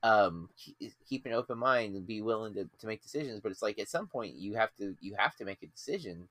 Um, 0.03 0.49
keep 1.09 1.25
an 1.25 1.33
open 1.33 1.57
mind 1.57 1.95
and 1.95 2.05
be 2.05 2.21
willing 2.21 2.53
to, 2.53 2.69
to 2.79 2.87
make 2.87 3.01
decisions. 3.01 3.41
But 3.41 3.51
it's 3.51 3.61
like 3.63 3.79
at 3.79 3.89
some 3.89 4.07
point 4.07 4.35
you 4.35 4.55
have 4.55 4.73
to 4.75 4.95
you 5.01 5.15
have 5.17 5.35
to 5.37 5.45
make 5.45 5.63
a 5.63 5.67
decision, 5.67 6.27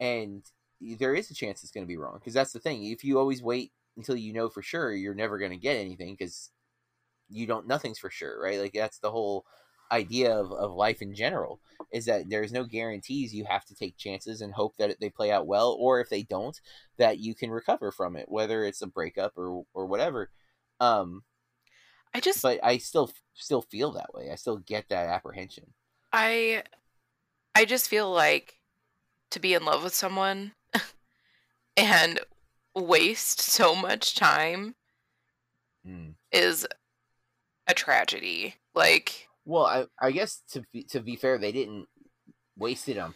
and 0.00 0.42
there 0.80 1.14
is 1.14 1.30
a 1.30 1.34
chance 1.34 1.62
it's 1.62 1.72
to 1.84 1.88
be 1.88 1.96
wrong 1.96 2.18
because 2.18 2.34
that's 2.34 2.52
the 2.52 2.60
thing. 2.60 2.84
If 2.84 3.04
you 3.04 3.18
always 3.18 3.42
wait 3.42 3.72
until 3.96 4.16
you 4.16 4.32
know 4.32 4.48
for 4.48 4.62
sure, 4.62 4.92
you're 4.92 5.14
never 5.14 5.38
to 5.50 5.56
get 5.56 5.76
anything 5.76 6.14
because 6.14 6.50
you 7.28 7.46
don't. 7.46 7.66
Nothing's 7.66 7.98
for 7.98 8.10
sure, 8.10 8.40
right? 8.42 8.60
Like 8.60 8.72
that's 8.74 8.98
the 8.98 9.10
whole 9.10 9.44
idea 9.92 10.34
of, 10.34 10.50
of 10.52 10.72
life 10.72 11.02
in 11.02 11.14
general 11.14 11.60
is 11.92 12.06
that 12.06 12.28
there's 12.28 12.52
no 12.52 12.64
guarantees 12.64 13.34
you 13.34 13.44
have 13.44 13.64
to 13.66 13.74
take 13.74 13.96
chances 13.96 14.40
and 14.40 14.52
hope 14.52 14.76
that 14.76 14.98
they 15.00 15.10
play 15.10 15.30
out 15.30 15.46
well 15.46 15.76
or 15.78 16.00
if 16.00 16.08
they 16.08 16.22
don't 16.22 16.60
that 16.96 17.18
you 17.18 17.34
can 17.34 17.50
recover 17.50 17.92
from 17.92 18.16
it 18.16 18.28
whether 18.28 18.64
it's 18.64 18.82
a 18.82 18.86
breakup 18.86 19.32
or 19.36 19.64
or 19.74 19.86
whatever 19.86 20.30
um 20.80 21.22
I 22.14 22.20
just 22.20 22.42
but 22.42 22.58
i 22.62 22.78
still 22.78 23.10
still 23.34 23.62
feel 23.62 23.92
that 23.92 24.14
way 24.14 24.30
i 24.30 24.36
still 24.36 24.56
get 24.58 24.88
that 24.88 25.08
apprehension 25.08 25.74
I 26.12 26.62
I 27.54 27.64
just 27.64 27.88
feel 27.88 28.10
like 28.12 28.58
to 29.30 29.40
be 29.40 29.54
in 29.54 29.64
love 29.64 29.82
with 29.82 29.94
someone 29.94 30.52
and 31.76 32.20
waste 32.74 33.40
so 33.40 33.74
much 33.74 34.14
time 34.14 34.74
Mm. 35.86 36.14
is 36.32 36.66
a 37.66 37.74
tragedy. 37.74 38.54
Like 38.74 39.28
well 39.44 39.66
i 39.66 39.84
i 40.00 40.10
guess 40.10 40.42
to 40.50 40.62
be, 40.72 40.82
to 40.84 41.00
be 41.00 41.16
fair 41.16 41.38
they 41.38 41.52
didn't 41.52 41.86
waste 42.56 42.88
it 42.88 42.98
on 42.98 43.14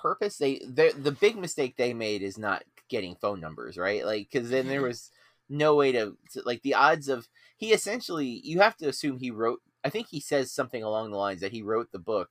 purpose 0.00 0.38
they 0.38 0.58
the 0.60 0.92
the 1.02 1.12
big 1.12 1.36
mistake 1.36 1.76
they 1.76 1.92
made 1.92 2.22
is 2.22 2.38
not 2.38 2.62
getting 2.88 3.14
phone 3.16 3.40
numbers 3.40 3.76
right 3.76 4.04
like 4.04 4.28
because 4.30 4.48
then 4.50 4.66
there 4.66 4.80
Mhm. 4.80 4.88
was 4.88 5.10
no 5.48 5.74
way 5.74 5.92
to, 5.92 6.16
to 6.32 6.42
like 6.46 6.62
the 6.62 6.74
odds 6.74 7.08
of 7.08 7.28
he 7.56 7.72
essentially 7.72 8.40
you 8.44 8.60
have 8.60 8.76
to 8.76 8.88
assume 8.88 9.18
he 9.18 9.30
wrote 9.30 9.60
i 9.84 9.90
think 9.90 10.06
he 10.08 10.20
says 10.20 10.52
something 10.52 10.82
along 10.82 11.10
the 11.10 11.16
lines 11.18 11.40
that 11.40 11.52
he 11.52 11.62
wrote 11.62 11.90
the 11.92 11.98
book 11.98 12.30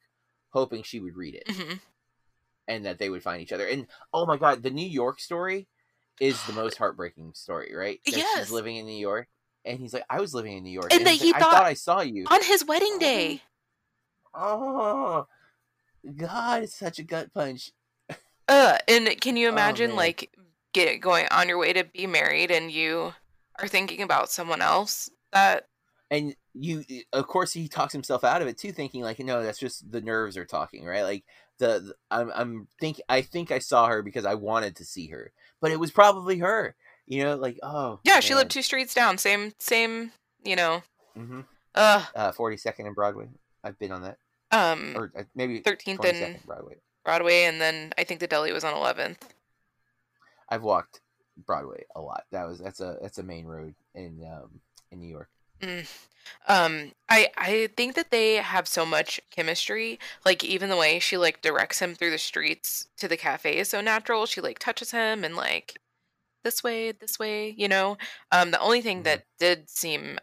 hoping 0.52 0.84
she 0.84 1.00
would 1.00 1.16
read 1.16 1.36
it 1.36 1.48
mhm. 1.48 1.80
and 2.68 2.86
that 2.86 2.98
they 2.98 3.10
would 3.10 3.24
find 3.24 3.42
each 3.42 3.52
other 3.52 3.68
and 3.68 3.88
oh 4.14 4.26
my 4.26 4.38
god 4.38 4.64
the 4.64 4.70
new 4.72 4.88
york 4.88 5.20
story 5.20 5.68
is 6.20 6.42
the 6.44 6.54
most 6.54 6.78
heartbreaking 6.78 7.34
story 7.34 7.74
right 7.76 8.00
that 8.06 8.18
Yes. 8.18 8.38
she's 8.38 8.52
living 8.52 8.78
in 8.78 8.86
new 8.86 8.92
york 9.00 9.28
and 9.66 9.80
he's 9.80 9.94
like 9.94 10.06
i 10.10 10.20
was 10.20 10.34
living 10.34 10.58
in 10.58 10.64
new 10.64 10.70
york 10.72 10.94
And 10.94 11.06
that 11.06 11.16
he 11.16 11.32
like, 11.32 11.36
i 11.36 11.40
thought- 11.40 11.54
thought 11.54 11.66
i 11.66 11.74
saw 11.74 12.02
you. 12.02 12.26
on 12.30 12.44
his 12.44 12.66
wedding 12.66 12.98
day. 13.00 13.42
oh 14.34 15.28
god 16.16 16.64
it's 16.64 16.76
such 16.76 17.00
a 17.00 17.04
gut 17.04 17.34
punch. 17.34 17.72
Uh, 18.48 18.78
and 18.88 19.08
can 19.22 19.38
you 19.38 19.48
Oh, 19.48 19.52
imagine 19.52 19.90
man. 19.92 19.98
like 19.98 20.32
get 20.74 21.02
going 21.02 21.28
on 21.30 21.48
your 21.48 21.58
way 21.60 21.72
to 21.74 21.84
be 21.84 22.08
married 22.08 22.50
and 22.52 22.72
you 22.72 23.14
are 23.60 23.68
thinking 23.68 24.02
about 24.02 24.32
someone 24.32 24.62
else 24.62 25.10
that 25.34 25.68
and 26.10 26.36
you 26.56 26.84
of 27.14 27.28
course 27.28 27.54
he 27.54 27.68
talks 27.68 27.94
himself 27.94 28.24
out 28.24 28.42
of 28.42 28.48
it 28.48 28.58
too 28.58 28.72
thinking 28.72 29.02
like 29.04 29.20
no 29.20 29.44
that's 29.44 29.60
just 29.60 29.92
the 29.92 30.02
nerves 30.02 30.36
are 30.38 30.46
talking 30.46 30.84
right? 30.86 31.04
Like 31.04 31.26
the, 31.60 31.68
the 31.80 31.94
i'm 32.10 32.32
i'm 32.34 32.68
think 32.80 33.00
i 33.10 33.22
think 33.22 33.52
i 33.52 33.60
saw 33.60 33.88
her 33.88 34.02
because 34.02 34.26
i 34.26 34.34
wanted 34.34 34.78
to 34.78 34.86
see 34.86 35.08
her 35.08 35.32
but 35.62 35.72
it 35.72 35.80
was 35.80 35.92
probably 35.92 36.38
her 36.40 36.76
you 37.10 37.24
know 37.24 37.36
like 37.36 37.60
oh 37.62 38.00
yeah, 38.06 38.22
she 38.22 38.34
lived 38.34 38.52
two 38.52 38.62
streets 38.62 38.94
down, 38.94 39.18
same 39.18 39.52
same, 39.60 40.12
you 40.46 40.56
know. 40.56 40.84
hmm 41.18 41.42
Uh 41.76 42.06
uh 42.16 42.32
42nd 42.32 42.86
and 42.88 42.96
broadway 42.96 43.28
i've 43.64 43.78
been 43.78 43.92
on 43.92 44.02
that 44.04 44.18
um 44.52 44.94
or 44.96 45.12
uh, 45.18 45.24
maybe 45.36 45.60
13th 45.60 46.06
and 46.06 46.40
broadway 46.46 46.76
Broadway 47.04 47.44
and 47.44 47.60
then 47.60 47.94
I 47.98 48.04
think 48.04 48.20
the 48.20 48.28
deli 48.28 48.52
was 48.54 48.64
on 48.64 48.74
11th. 48.74 49.18
i've 50.50 50.64
walked 50.64 51.02
broadway 51.46 51.84
a 51.96 52.02
lot 52.02 52.24
that 52.32 52.48
was 52.48 52.60
that's 52.60 52.80
a 52.80 52.98
that's 53.02 53.18
a 53.18 53.24
main 53.24 53.46
road 53.46 53.74
in 53.96 54.24
um 54.32 54.62
in 54.92 55.00
new 55.00 55.10
york 55.10 55.30
Mm. 55.62 55.86
Um, 56.48 56.92
I 57.10 57.28
I 57.38 57.70
think 57.76 57.96
that 57.96 58.12
they 58.12 58.36
have 58.36 58.66
so 58.66 58.86
much 58.86 59.20
chemistry. 59.30 60.00
Like 60.24 60.42
even 60.42 60.70
the 60.70 60.78
way 60.78 61.00
she 61.00 61.18
like 61.18 61.42
directs 61.42 61.80
him 61.80 61.96
through 61.96 62.12
the 62.12 62.18
streets 62.18 62.88
to 62.96 63.10
the 63.10 63.18
cafe 63.18 63.58
is 63.58 63.68
so 63.68 63.82
natural. 63.82 64.26
She 64.26 64.40
like 64.40 64.58
touches 64.58 64.92
him 64.92 65.26
and 65.26 65.36
like 65.36 65.80
this 66.44 66.64
way, 66.64 66.92
this 66.92 67.20
way, 67.20 67.50
you 67.52 67.68
know. 67.68 67.98
Um, 68.32 68.52
the 68.52 68.60
only 68.60 68.82
thing 68.82 69.04
Mhm. 69.04 69.04
that 69.04 69.26
did 69.40 69.70
seem 69.70 70.20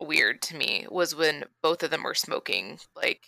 weird 0.00 0.42
to 0.42 0.56
me 0.56 0.86
was 0.90 1.14
when 1.14 1.44
both 1.62 1.82
of 1.82 1.90
them 1.90 2.04
were 2.04 2.14
smoking. 2.14 2.80
Like, 2.96 3.26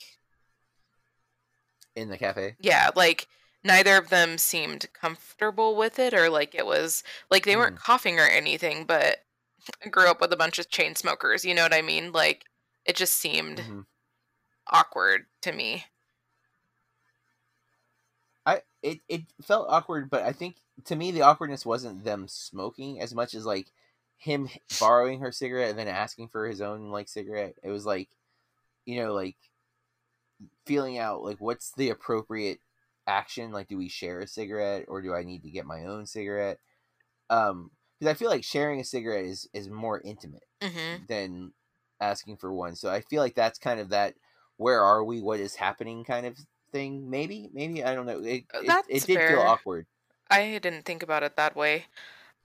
in 1.97 2.09
the 2.09 2.19
cafe 2.19 2.57
yeah, 2.59 2.91
like 2.95 3.29
neither 3.63 3.97
of 3.97 4.09
them 4.11 4.39
seemed 4.39 4.87
comfortable 4.93 5.77
with 5.77 5.99
it, 5.99 6.15
or 6.15 6.29
like 6.31 6.55
it 6.55 6.67
was 6.67 7.03
like 7.31 7.45
they 7.45 7.57
weren't 7.57 7.77
coughing 7.77 8.19
or 8.19 8.25
anything, 8.27 8.85
but 8.87 9.25
I 9.85 9.89
grew 9.89 10.09
up 10.11 10.21
with 10.21 10.33
a 10.33 10.37
bunch 10.37 10.59
of 10.59 10.69
chain 10.71 10.95
smokers. 10.97 11.45
You 11.45 11.55
know 11.55 11.63
what 11.63 11.75
I 11.75 11.83
mean? 11.83 12.13
Like 12.13 12.45
it 12.85 12.97
just 12.97 13.15
seemed 13.17 13.63
Mhm. 13.63 13.85
awkward 14.67 15.27
to 15.43 15.53
me. 15.53 15.87
I 18.47 18.63
it, 18.83 19.01
it 19.09 19.23
felt 19.43 19.69
awkward, 19.69 20.11
but 20.11 20.23
I 20.23 20.33
think 20.33 20.57
to 20.85 20.97
me 20.97 21.11
the 21.11 21.23
awkwardness 21.23 21.65
wasn't 21.67 22.05
them 22.05 22.29
smoking 22.29 23.01
as 23.01 23.15
much 23.15 23.35
as 23.35 23.47
like 23.47 23.73
him 24.17 24.49
borrowing 24.81 25.21
her 25.21 25.33
cigarette 25.33 25.71
and 25.71 25.79
then 25.79 25.89
asking 25.89 26.29
for 26.29 26.47
his 26.47 26.61
own 26.61 26.91
like 26.91 27.09
cigarette. 27.09 27.57
It 27.63 27.71
was 27.71 27.87
like 27.87 28.11
you 28.87 29.03
know 29.03 29.15
like 29.15 29.37
feeling 30.67 30.99
out 30.99 31.23
like 31.23 31.39
what's 31.41 31.73
the 31.73 31.91
appropriate 31.91 32.59
action 33.07 33.53
like 33.53 33.69
do 33.69 33.77
we 33.77 33.89
share 33.89 34.21
a 34.21 34.27
cigarette 34.27 34.87
or 34.89 35.03
do 35.03 35.15
I 35.15 35.23
need 35.23 35.43
to 35.43 35.51
get 35.51 35.67
my 35.67 35.85
own 35.85 36.07
cigarette? 36.07 36.59
Um 37.31 37.73
because 38.01 38.13
I 38.15 38.19
feel 38.19 38.31
like 38.31 38.45
sharing 38.45 38.81
a 38.81 38.85
cigarette 38.85 39.27
is 39.27 39.49
is 39.53 39.69
more 39.69 40.01
intimate 40.03 40.45
hmm 40.63 41.05
than 41.09 41.53
asking 42.01 42.39
for 42.39 42.53
one. 42.53 42.77
So 42.77 42.91
I 42.91 43.01
feel 43.03 43.23
like 43.23 43.35
that's 43.35 43.59
kind 43.59 43.81
of 43.81 43.91
that 43.91 44.17
where 44.57 44.83
are 44.83 45.05
we? 45.05 45.23
What 45.23 45.41
is 45.41 45.57
happening? 45.57 46.05
Kind 46.05 46.27
of 46.27 46.39
thing. 46.73 47.11
Maybe, 47.11 47.51
maybe 47.53 47.85
I 47.85 47.95
don't 47.95 48.07
know. 48.07 48.21
It 48.21 48.45
Uh, 48.55 48.61
it, 48.63 48.81
it 48.89 49.07
did 49.07 49.25
feel 49.25 49.41
awkward. 49.41 49.87
I 50.31 50.59
didn't 50.59 50.85
think 50.85 51.03
about 51.03 51.23
it 51.23 51.37
that 51.37 51.57
way. 51.57 51.87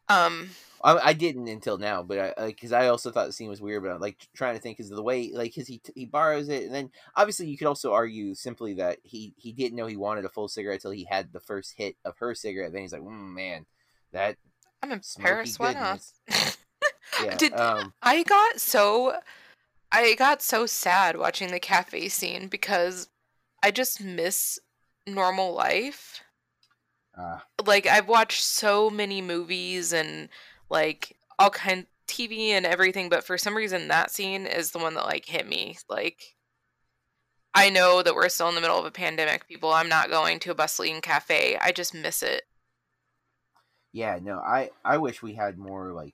Um, 0.07 0.49
I, 0.83 0.97
I 0.97 1.13
didn't 1.13 1.47
until 1.47 1.77
now, 1.77 2.03
but 2.03 2.35
I 2.37 2.47
because 2.47 2.71
I 2.71 2.87
also 2.87 3.11
thought 3.11 3.27
the 3.27 3.33
scene 3.33 3.49
was 3.49 3.61
weird. 3.61 3.83
But 3.83 3.91
I'm 3.91 4.01
like 4.01 4.27
trying 4.33 4.55
to 4.55 4.61
think 4.61 4.77
because 4.77 4.89
of 4.91 4.97
the 4.97 5.03
way 5.03 5.31
like 5.33 5.53
because 5.53 5.67
he 5.67 5.81
he 5.95 6.05
borrows 6.05 6.49
it, 6.49 6.63
and 6.63 6.73
then 6.73 6.89
obviously 7.15 7.47
you 7.47 7.57
could 7.57 7.67
also 7.67 7.93
argue 7.93 8.33
simply 8.33 8.75
that 8.75 8.99
he 9.03 9.33
he 9.37 9.51
didn't 9.51 9.75
know 9.75 9.87
he 9.87 9.97
wanted 9.97 10.25
a 10.25 10.29
full 10.29 10.47
cigarette 10.47 10.81
till 10.81 10.91
he 10.91 11.05
had 11.09 11.31
the 11.31 11.39
first 11.39 11.73
hit 11.77 11.95
of 12.05 12.17
her 12.17 12.33
cigarette. 12.33 12.71
Then 12.73 12.81
he's 12.81 12.93
like, 12.93 13.01
mm, 13.01 13.33
man, 13.33 13.65
that 14.13 14.37
I'm 14.81 14.91
in 14.91 15.01
Paris. 15.19 15.59
Why 15.59 15.73
not? 15.73 16.01
yeah. 17.23 17.35
Did- 17.37 17.53
um, 17.53 17.93
I 18.01 18.23
got 18.23 18.59
so 18.59 19.19
I 19.91 20.15
got 20.15 20.41
so 20.41 20.65
sad 20.65 21.17
watching 21.17 21.51
the 21.51 21.59
cafe 21.59 22.09
scene 22.09 22.47
because 22.47 23.09
I 23.61 23.71
just 23.71 24.01
miss 24.01 24.59
normal 25.05 25.53
life. 25.53 26.21
Uh, 27.17 27.39
Like 27.65 27.87
I've 27.87 28.07
watched 28.07 28.43
so 28.43 28.89
many 28.89 29.21
movies 29.21 29.93
and 29.93 30.29
like 30.69 31.17
all 31.37 31.49
kind 31.49 31.87
TV 32.07 32.49
and 32.49 32.65
everything, 32.65 33.09
but 33.09 33.23
for 33.23 33.37
some 33.37 33.55
reason 33.55 33.87
that 33.87 34.11
scene 34.11 34.45
is 34.45 34.71
the 34.71 34.79
one 34.79 34.95
that 34.95 35.05
like 35.05 35.25
hit 35.25 35.47
me. 35.47 35.77
Like 35.89 36.35
I 37.53 37.69
know 37.69 38.01
that 38.01 38.15
we're 38.15 38.29
still 38.29 38.49
in 38.49 38.55
the 38.55 38.61
middle 38.61 38.77
of 38.79 38.85
a 38.85 38.91
pandemic, 38.91 39.47
people. 39.47 39.71
I'm 39.73 39.89
not 39.89 40.09
going 40.09 40.39
to 40.39 40.51
a 40.51 40.55
bustling 40.55 41.01
cafe. 41.01 41.57
I 41.59 41.71
just 41.71 41.93
miss 41.93 42.21
it. 42.23 42.43
yeah, 43.91 44.19
no, 44.21 44.39
I 44.39 44.69
I 44.85 44.97
wish 44.97 45.21
we 45.21 45.33
had 45.33 45.57
more 45.57 45.91
like 45.93 46.13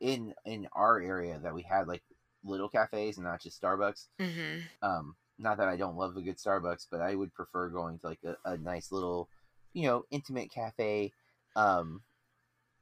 in 0.00 0.34
in 0.44 0.68
our 0.72 1.00
area 1.00 1.38
that 1.42 1.54
we 1.54 1.62
had 1.62 1.88
like 1.88 2.02
little 2.44 2.68
cafes 2.68 3.16
and 3.16 3.26
not 3.26 3.42
just 3.42 3.60
Starbucks. 3.60 4.06
hmm 4.20 4.58
um 4.82 5.16
not 5.38 5.58
that 5.58 5.68
i 5.68 5.76
don't 5.76 5.96
love 5.96 6.16
a 6.16 6.22
good 6.22 6.36
starbucks 6.38 6.86
but 6.90 7.00
i 7.00 7.14
would 7.14 7.32
prefer 7.34 7.68
going 7.68 7.98
to 7.98 8.06
like 8.06 8.20
a, 8.24 8.36
a 8.50 8.58
nice 8.58 8.92
little 8.92 9.28
you 9.76 9.86
know 9.86 10.04
intimate 10.10 10.50
cafe 10.50 11.12
um 11.54 12.00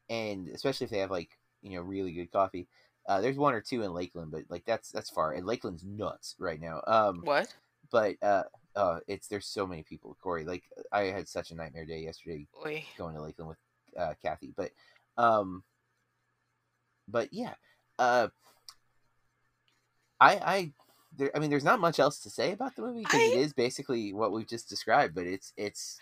and 0.09 0.49
especially 0.49 0.85
if 0.85 0.91
they 0.91 0.99
have 0.99 1.11
like 1.11 1.31
you 1.61 1.71
know 1.77 1.83
really 1.83 2.13
good 2.13 2.31
coffee 2.31 2.69
uh 3.09 3.21
there's 3.21 3.37
one 3.37 3.53
or 3.55 3.61
two 3.61 3.83
in 3.83 3.93
lakeland 3.93 4.31
but 4.31 4.43
like 4.49 4.65
that's 4.65 4.91
that's 4.93 5.11
far 5.11 5.33
and 5.33 5.45
lakeland's 5.47 5.85
nuts 5.85 6.37
right 6.39 6.61
now 6.61 6.81
um 6.87 7.21
What? 7.25 7.53
but 7.91 8.15
uh 8.23 8.45
uh 8.77 9.01
it's 9.09 9.27
there's 9.29 9.47
so 9.47 9.67
many 9.67 9.83
people 9.83 10.17
corey 10.23 10.45
like 10.45 10.63
i 10.93 11.03
had 11.05 11.29
such 11.29 11.51
a 11.51 11.55
nightmare 11.57 11.85
day 11.85 12.01
yesterday 12.01 12.47
Oy. 12.65 12.85
going 12.97 13.15
to 13.17 13.23
Lakeland 13.23 13.49
with 13.49 13.59
uh, 13.99 14.15
Kathy. 14.23 14.53
But 14.57 14.71
um, 15.17 15.63
but 17.09 17.33
yeah, 17.33 17.55
uh, 17.99 18.29
I 20.21 20.33
I 20.37 20.73
there, 21.17 21.31
I 21.35 21.39
mean, 21.39 21.51
there's 21.51 21.65
not 21.65 21.81
much 21.81 21.99
else 21.99 22.19
to 22.21 22.31
say 22.31 22.53
about 22.53 22.75
the 22.77 22.83
movie 22.83 23.01
because 23.03 23.21
it 23.21 23.39
is 23.39 23.53
basically 23.53 24.12
what 24.12 24.33
we've 24.33 24.47
just 24.49 24.69
described. 24.69 25.15
But 25.15 25.27
it's 25.27 25.53
it's 25.57 25.99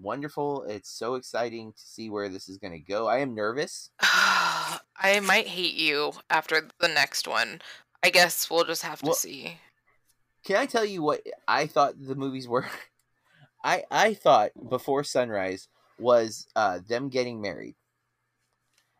wonderful. 0.00 0.64
It's 0.64 0.90
so 0.90 1.14
exciting 1.16 1.72
to 1.72 1.80
see 1.80 2.10
where 2.10 2.28
this 2.28 2.48
is 2.48 2.58
going 2.58 2.72
to 2.72 2.78
go. 2.78 3.06
I 3.08 3.18
am 3.18 3.34
nervous. 3.34 3.90
I 4.00 5.20
might 5.22 5.46
hate 5.48 5.74
you 5.74 6.12
after 6.30 6.68
the 6.78 6.88
next 6.88 7.26
one. 7.28 7.60
I 8.04 8.10
guess 8.10 8.50
we'll 8.50 8.64
just 8.64 8.82
have 8.82 9.00
to 9.00 9.06
Well- 9.06 9.14
see. 9.14 9.58
Can 10.44 10.56
I 10.56 10.66
tell 10.66 10.84
you 10.84 11.02
what 11.02 11.22
I 11.46 11.66
thought 11.68 11.94
the 12.00 12.16
movies 12.16 12.48
were? 12.48 12.66
I 13.64 13.84
I 13.92 14.14
thought 14.14 14.50
before 14.68 15.04
sunrise 15.04 15.68
was 15.98 16.48
uh, 16.56 16.80
them 16.88 17.08
getting 17.10 17.40
married, 17.40 17.76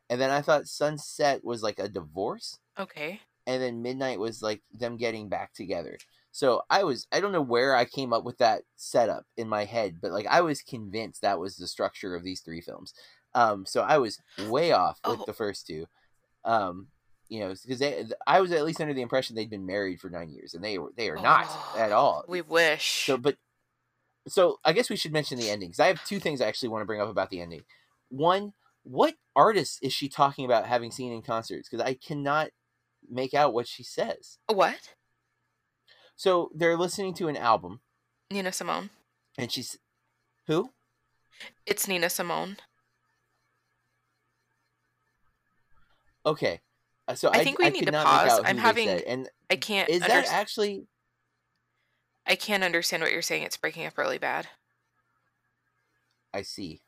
and 0.08 0.20
then 0.20 0.30
I 0.30 0.40
thought 0.40 0.68
sunset 0.68 1.44
was 1.44 1.60
like 1.62 1.80
a 1.80 1.88
divorce, 1.88 2.60
Okay. 2.78 3.20
And 3.46 3.62
then 3.62 3.82
midnight 3.82 4.18
was 4.18 4.42
like 4.42 4.62
them 4.72 4.96
getting 4.96 5.28
back 5.28 5.52
together. 5.54 5.98
So 6.30 6.62
I 6.70 6.84
was 6.84 7.06
I 7.12 7.20
don't 7.20 7.32
know 7.32 7.42
where 7.42 7.76
I 7.76 7.84
came 7.84 8.12
up 8.12 8.24
with 8.24 8.38
that 8.38 8.62
setup 8.76 9.24
in 9.36 9.48
my 9.48 9.64
head, 9.64 9.96
but 10.00 10.12
like 10.12 10.26
I 10.26 10.40
was 10.40 10.62
convinced 10.62 11.22
that 11.22 11.38
was 11.38 11.56
the 11.56 11.66
structure 11.68 12.14
of 12.14 12.24
these 12.24 12.40
three 12.40 12.60
films. 12.60 12.94
Um, 13.34 13.64
so 13.66 13.82
I 13.82 13.98
was 13.98 14.18
way 14.48 14.72
off 14.72 14.98
with 15.06 15.20
Oh. 15.20 15.24
the 15.26 15.32
first 15.32 15.66
two. 15.66 15.86
Um, 16.44 16.88
you 17.28 17.40
know, 17.40 17.54
because 17.66 18.12
I 18.26 18.40
was 18.40 18.52
at 18.52 18.64
least 18.64 18.80
under 18.80 18.92
the 18.92 19.00
impression 19.02 19.34
they'd 19.36 19.48
been 19.48 19.64
married 19.64 20.00
for 20.00 20.10
nine 20.10 20.30
years, 20.30 20.52
and 20.54 20.62
they 20.62 20.78
were 20.78 20.90
they 20.96 21.08
are 21.08 21.16
not 21.16 21.46
Oh, 21.48 21.74
at 21.78 21.92
all. 21.92 22.24
We 22.28 22.42
wish. 22.42 23.06
So, 23.06 23.16
but 23.16 23.36
so 24.28 24.58
I 24.64 24.72
guess 24.72 24.90
we 24.90 24.96
should 24.96 25.12
mention 25.12 25.38
the 25.38 25.50
ending 25.50 25.68
because 25.70 25.80
I 25.80 25.86
have 25.88 26.04
two 26.04 26.20
things 26.20 26.40
I 26.40 26.46
actually 26.46 26.68
want 26.68 26.82
to 26.82 26.86
bring 26.86 27.00
up 27.00 27.08
about 27.08 27.30
the 27.30 27.40
ending. 27.40 27.62
One, 28.08 28.52
what 28.84 29.14
artist 29.34 29.78
is 29.82 29.92
she 29.92 30.08
talking 30.08 30.44
about 30.44 30.66
having 30.66 30.90
seen 30.90 31.12
in 31.12 31.22
concerts? 31.22 31.68
Because 31.68 31.84
I 31.84 31.94
cannot 31.94 32.50
make 33.10 33.34
out 33.34 33.52
what 33.54 33.66
she 33.68 33.82
says. 33.82 34.38
what? 34.46 34.94
So 36.16 36.50
they're 36.54 36.76
listening 36.76 37.14
to 37.14 37.28
an 37.28 37.36
album, 37.36 37.80
Nina 38.30 38.52
Simone. 38.52 38.90
and 39.38 39.50
she's 39.50 39.78
who? 40.46 40.70
It's 41.66 41.88
Nina 41.88 42.08
Simone. 42.10 42.58
Okay, 46.24 46.60
Uh, 47.08 47.14
so 47.16 47.28
I 47.30 47.38
I, 47.38 47.44
think 47.44 47.58
we 47.58 47.66
I 47.66 47.70
need 47.70 47.86
to 47.86 47.92
pause. 47.92 48.40
I'm 48.44 48.56
having- 48.58 48.86
said. 48.86 49.02
and 49.02 49.28
I 49.50 49.56
can't. 49.56 49.88
is 49.88 50.00
that 50.02 50.26
actually? 50.28 50.86
I 52.26 52.36
can't 52.36 52.62
understand 52.62 53.02
what 53.02 53.10
you're 53.10 53.22
saying. 53.22 53.42
It's 53.42 53.56
breaking 53.56 53.86
up 53.86 53.98
really 53.98 54.18
bad. 54.18 54.48
I 56.32 56.42
see. 56.42 56.80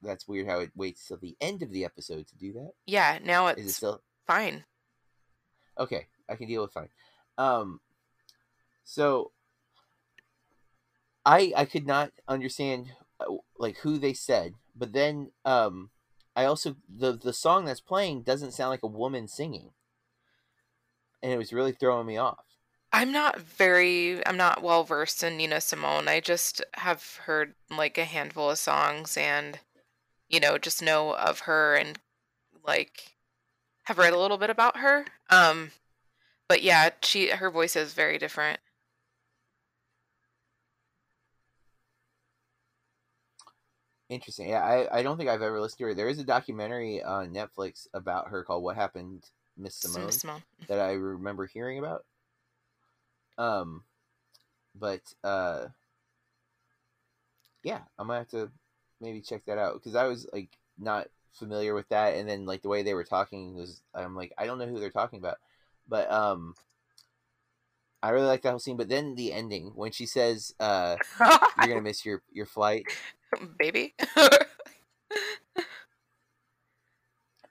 That's 0.00 0.26
weird 0.26 0.46
how 0.48 0.60
it 0.60 0.70
waits 0.74 1.06
till 1.06 1.18
the 1.18 1.36
end 1.42 1.62
of 1.62 1.70
the 1.70 1.84
episode 1.84 2.26
to 2.28 2.36
do 2.36 2.54
that. 2.54 2.72
Yeah. 2.86 3.18
Now 3.22 3.48
Is 3.48 3.58
it 3.58 3.60
it's 3.66 3.76
still? 3.76 4.02
Fine. 4.26 4.64
Okay, 5.78 6.06
I 6.28 6.36
can 6.36 6.48
deal 6.48 6.62
with 6.62 6.72
fine. 6.72 6.88
Um, 7.38 7.80
so 8.84 9.32
I 11.24 11.52
I 11.56 11.64
could 11.64 11.86
not 11.86 12.12
understand 12.28 12.92
uh, 13.20 13.36
like 13.58 13.78
who 13.78 13.98
they 13.98 14.12
said, 14.12 14.54
but 14.76 14.92
then 14.92 15.32
um, 15.44 15.90
I 16.36 16.44
also 16.44 16.76
the 16.88 17.12
the 17.12 17.32
song 17.32 17.64
that's 17.64 17.80
playing 17.80 18.22
doesn't 18.22 18.52
sound 18.52 18.70
like 18.70 18.82
a 18.82 18.88
woman 18.88 19.28
singing, 19.28 19.70
and 21.22 21.32
it 21.32 21.38
was 21.38 21.52
really 21.52 21.72
throwing 21.72 22.06
me 22.06 22.16
off. 22.16 22.44
I'm 22.92 23.10
not 23.10 23.40
very. 23.40 24.24
I'm 24.26 24.36
not 24.36 24.62
well 24.62 24.84
versed 24.84 25.22
in 25.24 25.36
Nina 25.36 25.60
Simone. 25.60 26.06
I 26.08 26.20
just 26.20 26.64
have 26.74 27.16
heard 27.24 27.54
like 27.70 27.98
a 27.98 28.04
handful 28.04 28.50
of 28.50 28.58
songs, 28.58 29.16
and 29.16 29.58
you 30.28 30.40
know, 30.40 30.58
just 30.58 30.82
know 30.82 31.14
of 31.14 31.40
her 31.40 31.74
and 31.74 31.98
like 32.66 33.13
have 33.84 33.98
read 33.98 34.12
a 34.12 34.18
little 34.18 34.38
bit 34.38 34.50
about 34.50 34.78
her. 34.78 35.04
Um, 35.30 35.70
but 36.48 36.62
yeah, 36.62 36.90
she 37.02 37.28
her 37.28 37.50
voice 37.50 37.76
is 37.76 37.94
very 37.94 38.18
different. 38.18 38.60
Interesting. 44.10 44.50
Yeah, 44.50 44.62
I, 44.62 44.98
I 44.98 45.02
don't 45.02 45.16
think 45.16 45.30
I've 45.30 45.42
ever 45.42 45.60
listened 45.60 45.78
to 45.78 45.84
her. 45.86 45.94
There 45.94 46.08
is 46.08 46.18
a 46.18 46.24
documentary 46.24 47.02
on 47.02 47.32
Netflix 47.32 47.86
about 47.94 48.28
her 48.28 48.44
called 48.44 48.62
"What 48.62 48.76
Happened, 48.76 49.24
Miss 49.56 49.76
Simone." 49.76 50.12
Simone. 50.12 50.42
that 50.68 50.78
I 50.78 50.92
remember 50.92 51.46
hearing 51.46 51.78
about. 51.78 52.04
Um, 53.38 53.82
but 54.78 55.00
uh, 55.24 55.66
yeah, 57.62 57.80
I'm 57.98 58.06
gonna 58.06 58.20
have 58.20 58.28
to 58.28 58.50
maybe 59.00 59.20
check 59.20 59.44
that 59.46 59.58
out 59.58 59.74
because 59.74 59.94
I 59.94 60.04
was 60.04 60.26
like 60.32 60.50
not 60.78 61.08
familiar 61.34 61.74
with 61.74 61.88
that, 61.90 62.14
and 62.14 62.28
then 62.28 62.46
like 62.46 62.62
the 62.62 62.68
way 62.68 62.82
they 62.82 62.94
were 62.94 63.04
talking 63.04 63.54
was, 63.54 63.82
I'm 63.94 64.16
like, 64.16 64.32
I 64.38 64.46
don't 64.46 64.58
know 64.58 64.66
who 64.66 64.80
they're 64.80 64.90
talking 64.90 65.18
about, 65.18 65.36
but 65.88 66.10
um, 66.10 66.54
I 68.02 68.10
really 68.10 68.26
like 68.26 68.42
that 68.42 68.50
whole 68.50 68.58
scene. 68.58 68.76
But 68.76 68.88
then 68.88 69.14
the 69.14 69.32
ending 69.32 69.72
when 69.74 69.92
she 69.92 70.06
says, 70.06 70.54
"Uh, 70.60 70.96
you're 71.20 71.68
gonna 71.68 71.82
miss 71.82 72.04
your 72.04 72.22
your 72.32 72.46
flight," 72.46 72.86
Baby. 73.58 73.94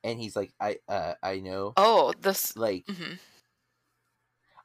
and 0.04 0.20
he's 0.20 0.36
like, 0.36 0.54
"I 0.60 0.78
uh, 0.88 1.14
I 1.22 1.40
know," 1.40 1.74
oh, 1.78 2.14
this. 2.22 2.56
like. 2.58 2.86
mhm. 2.88 3.20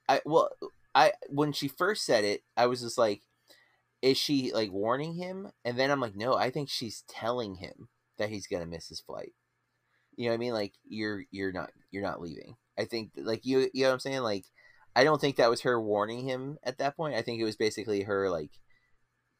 I 0.08 0.20
well, 0.24 0.50
I 0.94 1.12
when 1.28 1.52
she 1.52 1.68
first 1.68 2.04
said 2.04 2.24
it, 2.24 2.42
I 2.56 2.66
was 2.66 2.80
just 2.80 2.96
like, 2.98 3.22
is 4.02 4.16
she 4.16 4.52
like 4.52 4.72
warning 4.72 5.14
him? 5.14 5.50
And 5.64 5.78
then 5.78 5.90
I'm 5.90 6.00
like, 6.00 6.16
no, 6.16 6.34
I 6.34 6.50
think 6.50 6.68
she's 6.70 7.02
telling 7.08 7.56
him 7.56 7.88
that 8.18 8.30
he's 8.30 8.46
gonna 8.46 8.66
miss 8.66 8.88
his 8.88 9.00
flight. 9.00 9.32
You 10.16 10.24
know 10.26 10.30
what 10.30 10.34
I 10.34 10.38
mean? 10.38 10.52
Like 10.52 10.72
you're 10.88 11.24
you're 11.30 11.52
not 11.52 11.70
you're 11.90 12.02
not 12.02 12.20
leaving. 12.20 12.56
I 12.78 12.84
think 12.84 13.10
like 13.16 13.44
you 13.46 13.70
you 13.72 13.82
know 13.84 13.88
what 13.90 13.94
I'm 13.94 14.00
saying? 14.00 14.20
Like 14.22 14.44
I 14.96 15.04
don't 15.04 15.20
think 15.20 15.36
that 15.36 15.50
was 15.50 15.60
her 15.62 15.80
warning 15.80 16.24
him 16.26 16.58
at 16.64 16.78
that 16.78 16.96
point. 16.96 17.14
I 17.14 17.22
think 17.22 17.40
it 17.40 17.44
was 17.44 17.56
basically 17.56 18.02
her 18.02 18.28
like 18.30 18.50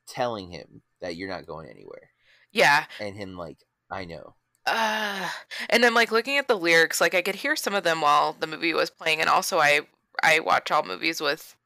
telling 0.07 0.51
him 0.51 0.83
that 1.01 1.17
you're 1.17 1.29
not 1.29 1.47
going 1.47 1.69
anywhere, 1.69 2.11
Yeah. 2.53 2.85
and 3.01 3.17
him 3.17 3.37
like, 3.37 3.59
I 3.91 4.05
know. 4.05 4.35
Uh, 4.67 5.29
and 5.71 5.83
then 5.83 5.95
like 5.95 6.13
looking 6.13 6.37
at 6.39 6.47
the 6.47 6.57
lyrics, 6.59 7.01
like 7.01 7.15
I 7.15 7.23
could 7.23 7.37
hear 7.37 7.57
some 7.57 7.75
of 7.75 7.85
them 7.85 8.01
while 8.03 8.35
the 8.39 8.47
movie 8.47 8.75
was 8.75 8.91
playing, 8.91 9.21
and 9.21 9.29
also 9.31 9.59
I 9.59 9.81
I 10.23 10.41
watch 10.41 10.71
all 10.71 10.83
movies 10.85 11.21
with, 11.21 11.57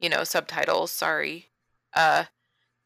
you 0.00 0.08
know, 0.08 0.22
subtitles. 0.24 0.92
Sorry, 0.92 1.48
uh, 1.94 2.24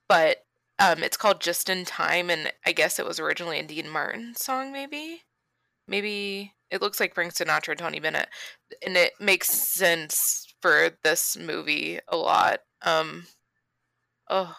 but 0.09 0.46
um, 0.79 1.03
it's 1.03 1.17
called 1.17 1.41
Just 1.41 1.69
in 1.69 1.85
Time, 1.85 2.31
and 2.31 2.53
I 2.67 2.73
guess 2.73 2.99
it 2.99 3.07
was 3.07 3.19
originally 3.19 3.59
a 3.59 3.63
Dean 3.63 3.89
Martin 3.89 4.35
song, 4.37 4.73
maybe, 4.73 5.23
maybe 5.89 6.55
it 6.71 6.83
looks 6.83 7.01
like 7.01 7.15
Frank 7.15 7.35
Sinatra 7.35 7.77
Tony 7.77 8.01
Bennett, 8.01 8.29
and 8.85 8.97
it 8.97 9.13
makes 9.21 9.49
sense 9.49 10.55
for 10.61 10.91
this 11.05 11.37
movie 11.37 12.01
a 12.09 12.17
lot. 12.17 12.61
Um, 12.83 13.27
oh, 14.29 14.55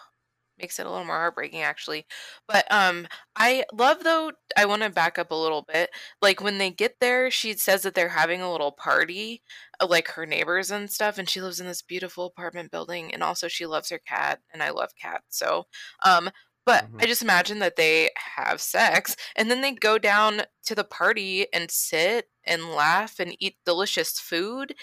makes 0.58 0.78
it 0.78 0.86
a 0.86 0.90
little 0.90 1.04
more 1.04 1.16
heartbreaking 1.16 1.62
actually, 1.62 2.06
but 2.46 2.70
um. 2.70 3.06
I 3.40 3.64
love 3.72 4.02
though. 4.02 4.32
I 4.56 4.64
want 4.66 4.82
to 4.82 4.90
back 4.90 5.16
up 5.16 5.30
a 5.30 5.34
little 5.34 5.62
bit. 5.62 5.90
Like 6.20 6.40
when 6.42 6.58
they 6.58 6.70
get 6.72 6.96
there, 7.00 7.30
she 7.30 7.52
says 7.54 7.82
that 7.82 7.94
they're 7.94 8.08
having 8.08 8.40
a 8.42 8.50
little 8.50 8.72
party, 8.72 9.42
uh, 9.80 9.86
like 9.86 10.08
her 10.08 10.26
neighbors 10.26 10.70
and 10.72 10.90
stuff, 10.90 11.18
and 11.18 11.28
she 11.28 11.40
lives 11.40 11.60
in 11.60 11.66
this 11.68 11.82
beautiful 11.82 12.26
apartment 12.26 12.72
building, 12.72 13.14
and 13.14 13.22
also 13.22 13.46
she 13.46 13.64
loves 13.66 13.90
her 13.90 13.98
cat, 14.00 14.40
and 14.52 14.60
I 14.62 14.70
love 14.70 14.90
cats. 15.00 15.38
So, 15.38 15.66
um, 16.04 16.30
but 16.66 16.84
Mhm. 16.84 16.98
I 17.00 17.06
just 17.06 17.22
imagine 17.22 17.60
that 17.60 17.76
they 17.76 18.10
have 18.36 18.60
sex, 18.60 19.14
and 19.36 19.50
then 19.50 19.60
they 19.60 19.72
go 19.72 19.98
down 19.98 20.42
to 20.64 20.74
the 20.74 20.84
party 20.84 21.46
and 21.52 21.70
sit 21.70 22.28
and 22.44 22.70
laugh 22.70 23.20
and 23.20 23.36
eat 23.38 23.56
delicious 23.64 24.18
food. 24.18 24.74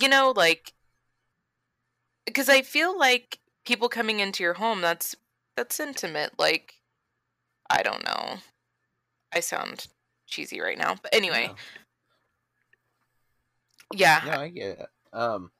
You 0.00 0.08
know, 0.08 0.32
like 0.36 0.72
because 2.26 2.48
I 2.48 2.62
feel 2.62 2.98
like 2.98 3.38
people 3.68 3.90
coming 3.90 4.18
into 4.20 4.42
your 4.42 4.54
home 4.54 4.80
that's 4.80 5.14
that's 5.56 5.78
intimate. 5.78 6.32
Like 6.38 6.74
I 7.70 7.82
don't 7.82 8.04
know. 8.04 8.38
I 9.32 9.40
sound 9.40 9.86
cheesy 10.26 10.60
right 10.60 10.78
now, 10.78 10.96
but 11.02 11.14
anyway, 11.14 11.50
yeah. 13.94 14.22
No, 14.24 14.32
I 14.32 14.48
get 14.48 14.78
it. 14.80 14.86
Um, 15.12 15.50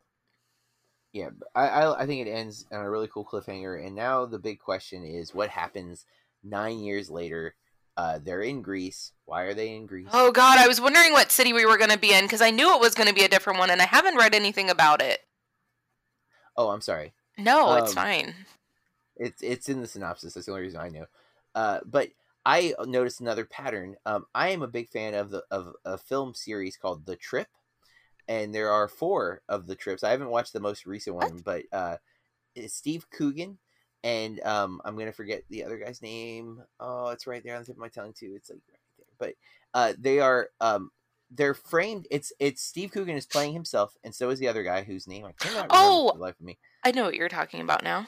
yeah, 1.13 1.29
I, 1.55 1.69
I 1.69 2.03
I 2.03 2.07
think 2.07 2.27
it 2.27 2.31
ends 2.31 2.67
on 2.73 2.85
a 2.85 2.91
really 2.91 3.09
cool 3.09 3.27
cliffhanger, 3.27 3.85
and 3.87 3.95
now 3.95 4.25
the 4.25 4.39
big 4.39 4.59
question 4.59 5.05
is 5.05 5.35
what 5.35 5.51
happens 5.51 6.07
nine 6.43 6.81
years 6.81 7.11
later. 7.11 7.55
Uh, 7.99 8.21
they're 8.23 8.43
in 8.43 8.63
Greece. 8.63 9.13
Why 9.25 9.43
are 9.43 9.55
they 9.55 9.75
in 9.75 9.85
Greece? 9.85 10.09
Oh 10.13 10.31
God, 10.31 10.59
I 10.59 10.69
was 10.69 10.81
wondering 10.81 11.13
what 11.13 11.33
city 11.33 11.53
we 11.53 11.67
were 11.67 11.77
going 11.77 11.91
to 11.91 11.99
be 11.99 12.15
in 12.15 12.25
because 12.25 12.41
I 12.41 12.53
knew 12.53 12.73
it 12.75 12.81
was 12.81 12.95
going 12.95 13.09
to 13.09 13.15
be 13.15 13.25
a 13.25 13.29
different 13.29 13.59
one, 13.59 13.71
and 13.71 13.83
I 13.83 13.87
haven't 13.87 14.17
read 14.17 14.35
anything 14.35 14.71
about 14.71 15.03
it. 15.03 15.21
Oh, 16.57 16.71
I'm 16.71 16.81
sorry. 16.81 17.13
No, 17.39 17.77
it's 17.77 17.91
Um, 17.91 17.95
fine. 17.95 18.35
It's 19.17 19.43
it's 19.43 19.69
in 19.69 19.81
the 19.81 19.87
synopsis. 19.87 20.35
That's 20.35 20.47
the 20.47 20.53
only 20.53 20.65
reason 20.65 20.81
I 20.81 20.89
know. 20.89 21.07
Uh, 21.55 21.81
but 21.85 22.09
I 22.47 22.75
noticed 22.87 23.21
another 23.21 23.45
pattern. 23.45 23.97
Um, 24.07 24.27
I 24.35 24.51
am 24.51 24.63
a 24.63 24.69
big 24.69 24.91
fan 24.91 25.15
of 25.15 25.31
the 25.31 25.45
of 25.51 25.75
a 25.85 25.99
film 25.99 26.35
series 26.35 26.77
called 26.77 27.05
The 27.05 27.17
Trip, 27.17 27.49
and 28.29 28.55
there 28.55 28.71
are 28.71 28.89
four 28.89 29.43
of 29.49 29.67
the 29.67 29.75
trips. 29.77 30.05
I 30.05 30.11
haven't 30.11 30.31
watched 30.31 30.53
the 30.53 30.61
most 30.61 30.87
recent 30.87 31.17
one, 31.17 31.43
but 31.45 31.65
uh, 31.73 31.97
Steve 32.69 33.07
Coogan, 33.11 33.59
and 34.05 34.41
um, 34.43 34.81
I'm 34.85 34.97
gonna 34.99 35.13
forget 35.13 35.45
the 35.51 35.65
other 35.65 35.79
guy's 35.79 36.03
name. 36.03 36.63
Oh, 36.81 37.09
it's 37.09 37.27
right 37.27 37.43
there 37.45 37.55
on 37.57 37.63
the 37.63 37.67
tip 37.67 37.77
of 37.77 37.81
my 37.81 37.89
tongue 37.89 38.15
too. 38.15 38.35
It's 38.37 38.51
like 38.51 38.61
right 38.71 38.81
there. 38.99 39.07
But 39.19 39.35
uh, 39.75 39.95
they 39.99 40.21
are 40.21 40.51
um, 40.61 40.91
they're 41.31 41.55
framed. 41.55 42.07
It's 42.11 42.33
it's 42.39 42.63
Steve 42.63 42.91
Coogan 42.93 43.17
is 43.17 43.27
playing 43.27 43.53
himself, 43.53 43.95
and 44.05 44.15
so 44.15 44.31
is 44.31 44.39
the 44.39 44.49
other 44.49 44.63
guy 44.63 44.83
whose 44.83 45.07
name 45.07 45.25
I 45.25 45.33
cannot 45.33 45.71
remember 45.71 45.71
Oh! 45.73 46.11
for 46.13 46.17
the 46.19 46.23
life 46.23 46.41
of 46.41 46.47
me 46.47 46.59
I 46.85 46.91
know 46.93 47.05
what 47.05 47.15
you're 47.15 47.29
talking 47.29 47.61
about 47.61 47.83
now. 47.83 48.07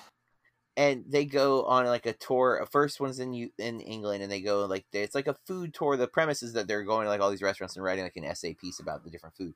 and 0.77 1.05
they 1.09 1.25
go 1.25 1.65
on 1.65 1.85
like 1.87 2.07
a 2.07 2.13
tour. 2.13 2.61
Uh, 2.63 2.67
first 2.67 3.01
one's 3.01 3.19
in 3.19 3.33
U- 3.35 3.53
in 3.59 3.81
England, 3.81 4.23
and 4.23 4.31
they 4.33 4.41
go 4.41 4.65
like 4.67 4.87
they, 4.93 5.03
it's 5.03 5.15
like 5.15 5.27
a 5.27 5.37
food 5.47 5.75
tour. 5.75 5.97
The 5.97 6.07
premise 6.07 6.43
is 6.43 6.53
that 6.55 6.69
they're 6.69 6.85
going 6.85 7.05
to 7.05 7.11
like 7.11 7.21
all 7.21 7.31
these 7.31 7.43
restaurants 7.43 7.77
and 7.77 7.85
writing 7.85 8.05
like 8.05 8.17
an 8.17 8.25
essay 8.25 8.55
piece 8.55 8.81
about 8.81 9.05
the 9.05 9.11
different 9.11 9.37
food. 9.37 9.55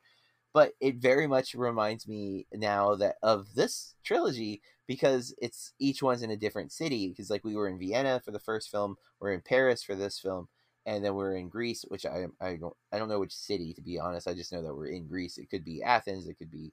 but 0.52 0.72
it 0.80 0.96
very 0.96 1.26
much 1.26 1.54
reminds 1.54 2.06
me 2.06 2.46
now 2.52 2.94
that 2.96 3.16
of 3.22 3.54
this 3.54 3.94
trilogy 4.04 4.60
because 4.86 5.34
it's 5.40 5.72
each 5.78 6.02
one's 6.02 6.22
in 6.22 6.30
a 6.30 6.36
different 6.36 6.70
city. 6.72 7.08
Because 7.08 7.30
like 7.30 7.42
we 7.44 7.56
were 7.56 7.68
in 7.68 7.78
Vienna 7.78 8.20
for 8.24 8.30
the 8.32 8.38
first 8.40 8.70
film, 8.70 8.96
we're 9.20 9.32
in 9.32 9.40
Paris 9.40 9.82
for 9.82 9.94
this 9.94 10.18
film, 10.18 10.48
and 10.86 11.04
then 11.04 11.14
we're 11.14 11.36
in 11.36 11.48
Greece, 11.48 11.84
which 11.88 12.04
I 12.06 12.26
I 12.40 12.56
don't 12.56 12.76
I 12.92 12.98
don't 12.98 13.08
know 13.08 13.20
which 13.20 13.34
city 13.34 13.72
to 13.74 13.82
be 13.82 13.98
honest. 13.98 14.28
I 14.28 14.34
just 14.34 14.52
know 14.52 14.62
that 14.62 14.74
we're 14.74 14.88
in 14.88 15.06
Greece. 15.06 15.38
It 15.38 15.50
could 15.50 15.64
be 15.64 15.82
Athens. 15.82 16.28
It 16.28 16.38
could 16.38 16.50
be 16.50 16.72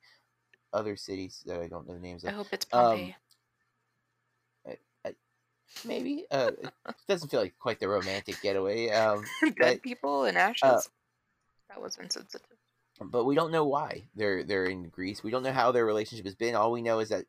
other 0.74 0.95
cities 0.95 1.43
that 1.45 1.59
I 1.62 1.68
don't 1.68 1.88
know 1.88 1.93
the 1.93 1.99
names 1.99 2.24
I 2.26 2.32
hope 2.32 2.47
it's 2.51 2.66
Um, 2.74 2.82
Pompeii. 2.82 3.16
Maybe 5.86 6.26
uh, 6.30 6.51
it 6.62 6.95
doesn't 7.07 7.30
feel 7.30 7.39
like 7.39 7.57
quite 7.57 7.80
the 7.80 7.88
romantic 7.88 8.41
getaway. 8.41 8.89
Um, 8.89 9.24
Dead 9.41 9.53
but- 9.57 9.82
people 9.82 10.26
in 10.26 10.36
ashes. 10.36 10.89
that 11.70 11.82
was 11.82 11.95
insensitive. 11.97 12.45
but 12.99 13.24
we 13.24 13.36
don't 13.36 13.53
know 13.53 13.66
why 13.66 14.03
they're 14.14 14.43
they're 14.43 14.66
in 14.66 14.89
Greece. 14.89 15.24
We 15.24 15.32
don't 15.32 15.43
know 15.43 15.53
how 15.53 15.72
their 15.72 15.86
relationship 15.86 16.26
has 16.26 16.36
been. 16.36 16.55
All 16.55 16.74
we 16.74 16.82
know 16.82 16.99
is 16.99 17.07
that 17.09 17.24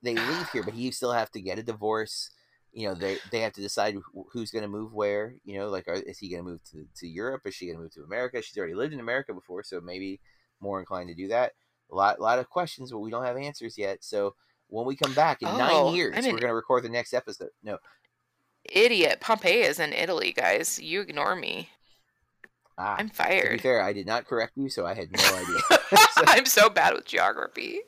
they 0.00 0.14
leave 0.14 0.48
here, 0.52 0.62
but 0.62 0.76
you 0.76 0.92
still 0.92 1.10
have 1.12 1.32
to 1.32 1.40
get 1.40 1.58
a 1.58 1.62
divorce. 1.64 2.30
You 2.72 2.88
know, 2.88 2.94
they 2.94 3.18
they 3.30 3.40
have 3.40 3.52
to 3.54 3.60
decide 3.60 3.96
who's 4.32 4.50
going 4.50 4.62
to 4.62 4.68
move 4.68 4.92
where. 4.94 5.34
You 5.44 5.58
know, 5.58 5.68
like 5.68 5.88
are, 5.88 5.94
is 5.94 6.18
he 6.18 6.28
going 6.30 6.42
to 6.44 6.50
move 6.50 6.60
to 6.72 6.86
to 7.00 7.06
Europe? 7.08 7.42
Is 7.46 7.54
she 7.54 7.66
going 7.66 7.76
to 7.76 7.82
move 7.82 7.92
to 7.94 8.02
America? 8.02 8.40
She's 8.42 8.56
already 8.56 8.74
lived 8.74 8.92
in 8.94 9.00
America 9.00 9.34
before, 9.34 9.62
so 9.62 9.80
maybe 9.80 10.20
more 10.60 10.80
inclined 10.80 11.08
to 11.08 11.14
do 11.14 11.28
that. 11.28 11.52
A 11.90 11.94
lot 11.94 12.20
lot 12.20 12.38
of 12.38 12.48
questions, 12.48 12.90
but 12.90 13.00
we 13.00 13.10
don't 13.10 13.24
have 13.26 13.36
answers 13.36 13.76
yet. 13.76 14.02
So 14.02 14.34
when 14.68 14.86
we 14.86 14.96
come 14.96 15.12
back 15.12 15.42
in 15.42 15.48
Oh, 15.48 15.58
nine 15.58 15.94
years, 15.94 16.14
we're 16.16 16.22
going 16.22 16.40
to 16.48 16.54
record 16.54 16.82
the 16.84 16.88
next 16.88 17.12
episode. 17.12 17.50
No, 17.62 17.76
Idiot. 18.64 19.20
Pompeii 19.20 19.62
is 19.62 19.78
in 19.78 19.92
Italy, 19.92 20.32
guys. 20.32 20.78
You 20.78 21.02
ignore 21.02 21.36
me. 21.36 21.68
ah, 22.78 22.94
I'm 22.98 23.10
fired 23.10 23.44
to 23.44 23.50
be 23.52 23.58
fair, 23.58 23.82
I 23.82 23.92
did 23.92 24.06
not 24.06 24.24
correct 24.24 24.52
you, 24.56 24.70
so 24.70 24.86
I 24.86 24.94
had 24.94 25.10
no 25.12 25.34
idea. 25.36 25.60
So- 26.14 26.24
I'm 26.26 26.46
so 26.46 26.70
bad 26.70 26.94
with 26.94 27.04
geography. 27.04 27.80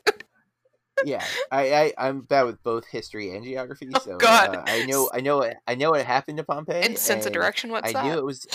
Yeah, 1.05 1.25
I, 1.51 1.75
I 1.75 2.09
I'm 2.09 2.21
bad 2.23 2.45
with 2.45 2.63
both 2.63 2.87
history 2.87 3.35
and 3.35 3.45
geography. 3.45 3.89
Oh, 3.95 4.01
so 4.01 4.17
God. 4.17 4.57
uh, 4.57 4.65
I 4.67 4.87
know 4.87 5.11
I 5.13 5.21
know 5.21 5.51
I 5.67 5.75
know 5.75 5.91
what 5.93 6.05
happened 6.05 6.39
to 6.39 6.45
Pompeii. 6.45 6.83
And 6.83 6.99
sense 6.99 7.27
of 7.27 7.33
direction, 7.33 7.71
what's 7.71 7.89
I 7.89 7.93
that? 7.93 8.05
knew 8.05 8.19
it 8.19 8.25
was. 8.25 8.47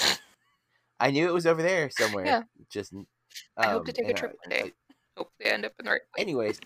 I 1.00 1.12
knew 1.12 1.28
it 1.28 1.34
was 1.34 1.46
over 1.46 1.62
there 1.62 1.90
somewhere. 1.90 2.26
Yeah. 2.26 2.44
Just. 2.70 2.94
Um, 2.94 3.06
I 3.58 3.68
hope 3.68 3.86
to 3.86 3.94
take 3.94 4.10
a 4.10 4.14
trip 4.14 4.36
one 4.44 4.50
day. 4.50 4.74
Hope 5.18 5.32
we 5.40 5.46
end 5.50 5.66
up 5.66 5.74
in 5.80 5.86
the 5.86 5.92
right 5.92 6.02
place. 6.14 6.22
anyways, 6.24 6.60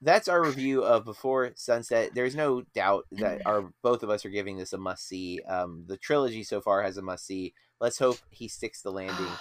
that's 0.00 0.28
our 0.28 0.42
review 0.42 0.84
of 0.84 1.04
Before 1.04 1.50
Sunset. 1.56 2.10
There's 2.14 2.36
no 2.36 2.62
doubt 2.74 3.06
that 3.12 3.42
our 3.46 3.70
both 3.82 4.02
of 4.02 4.10
us 4.10 4.24
are 4.24 4.30
giving 4.30 4.56
this 4.56 4.72
a 4.72 4.78
must 4.78 5.06
see. 5.06 5.40
Um, 5.48 5.84
the 5.86 5.96
trilogy 5.96 6.42
so 6.42 6.60
far 6.60 6.82
has 6.82 6.96
a 6.96 7.02
must 7.02 7.26
see. 7.26 7.54
Let's 7.80 7.98
hope 7.98 8.18
he 8.30 8.48
sticks 8.48 8.82
the 8.82 8.92
landing. 8.92 9.26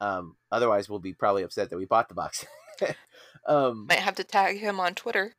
Um, 0.00 0.36
otherwise, 0.52 0.88
we'll 0.88 1.00
be 1.00 1.12
probably 1.12 1.42
upset 1.42 1.70
that 1.70 1.76
we 1.76 1.84
bought 1.84 2.08
the 2.08 2.14
box. 2.14 2.46
um, 3.46 3.86
Might 3.88 3.98
have 4.00 4.16
to 4.16 4.24
tag 4.24 4.58
him 4.58 4.78
on 4.80 4.94
Twitter. 4.94 5.34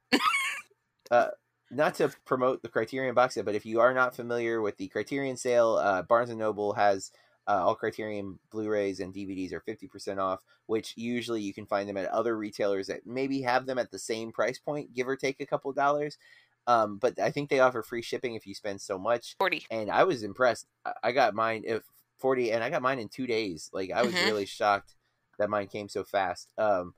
uh, 1.12 1.28
not 1.72 1.96
to 1.96 2.10
promote 2.26 2.62
the 2.62 2.70
Criterion 2.70 3.14
box 3.16 3.36
set, 3.36 3.46
but 3.46 3.56
if 3.56 3.66
you 3.66 3.80
are 3.80 3.94
not 3.94 4.16
familiar 4.16 4.62
with 4.62 4.78
the 4.78 4.88
Criterion 4.88 5.38
sale, 5.38 5.76
uh, 5.76 6.02
Barnes 6.02 6.30
and 6.30 6.40
Noble 6.40 6.74
has 6.74 7.12
uh, 7.48 7.64
all 7.66 7.76
Criterion 7.76 8.40
Blu-rays 8.52 9.00
and 9.00 9.14
DVDs 9.14 9.54
are 9.54 9.60
fifty 9.62 9.88
percent 9.88 10.20
off. 10.20 10.42
Which 10.68 10.94
usually 10.96 11.42
you 11.42 11.52
can 11.52 11.66
find 11.66 11.90
them 11.90 11.98
at 11.98 12.06
other 12.12 12.38
retailers 12.38 12.88
that 12.88 13.08
maybe 13.08 13.42
have 13.42 13.66
them 13.66 13.80
at 13.80 13.90
the 13.90 13.98
same 13.98 14.32
price 14.32 14.60
point, 14.60 14.94
give 14.94 15.08
or 15.08 15.16
take 15.16 15.40
a 15.40 15.46
couple 15.48 15.72
dollars. 15.74 16.20
Um, 16.68 16.98
but 16.98 17.18
I 17.20 17.32
think 17.32 17.50
they 17.50 17.60
offer 17.60 17.82
free 17.82 18.04
shipping 18.04 18.36
if 18.36 18.46
you 18.46 18.54
spend 18.54 18.80
so 18.80 19.00
much. 19.00 19.36
40. 19.40 19.66
And 19.72 19.90
I 19.90 20.04
was 20.04 20.22
impressed. 20.22 20.68
I- 21.04 21.12
got 21.12 21.34
mine 21.34 21.64
if 21.66 21.82
forty, 22.20 22.52
and 22.52 22.64
I 22.64 22.70
got 22.70 22.84
mine 22.84 23.00
in 23.00 23.10
two 23.10 23.26
days. 23.26 23.72
Like 23.74 23.90
I 23.92 24.04
was 24.04 24.14
Mhm. 24.14 24.26
really 24.26 24.46
shocked 24.46 24.94
that 25.40 25.50
mine 25.50 25.68
came 25.68 25.90
so 25.90 26.04
fast. 26.04 26.54
Um, 26.60 26.94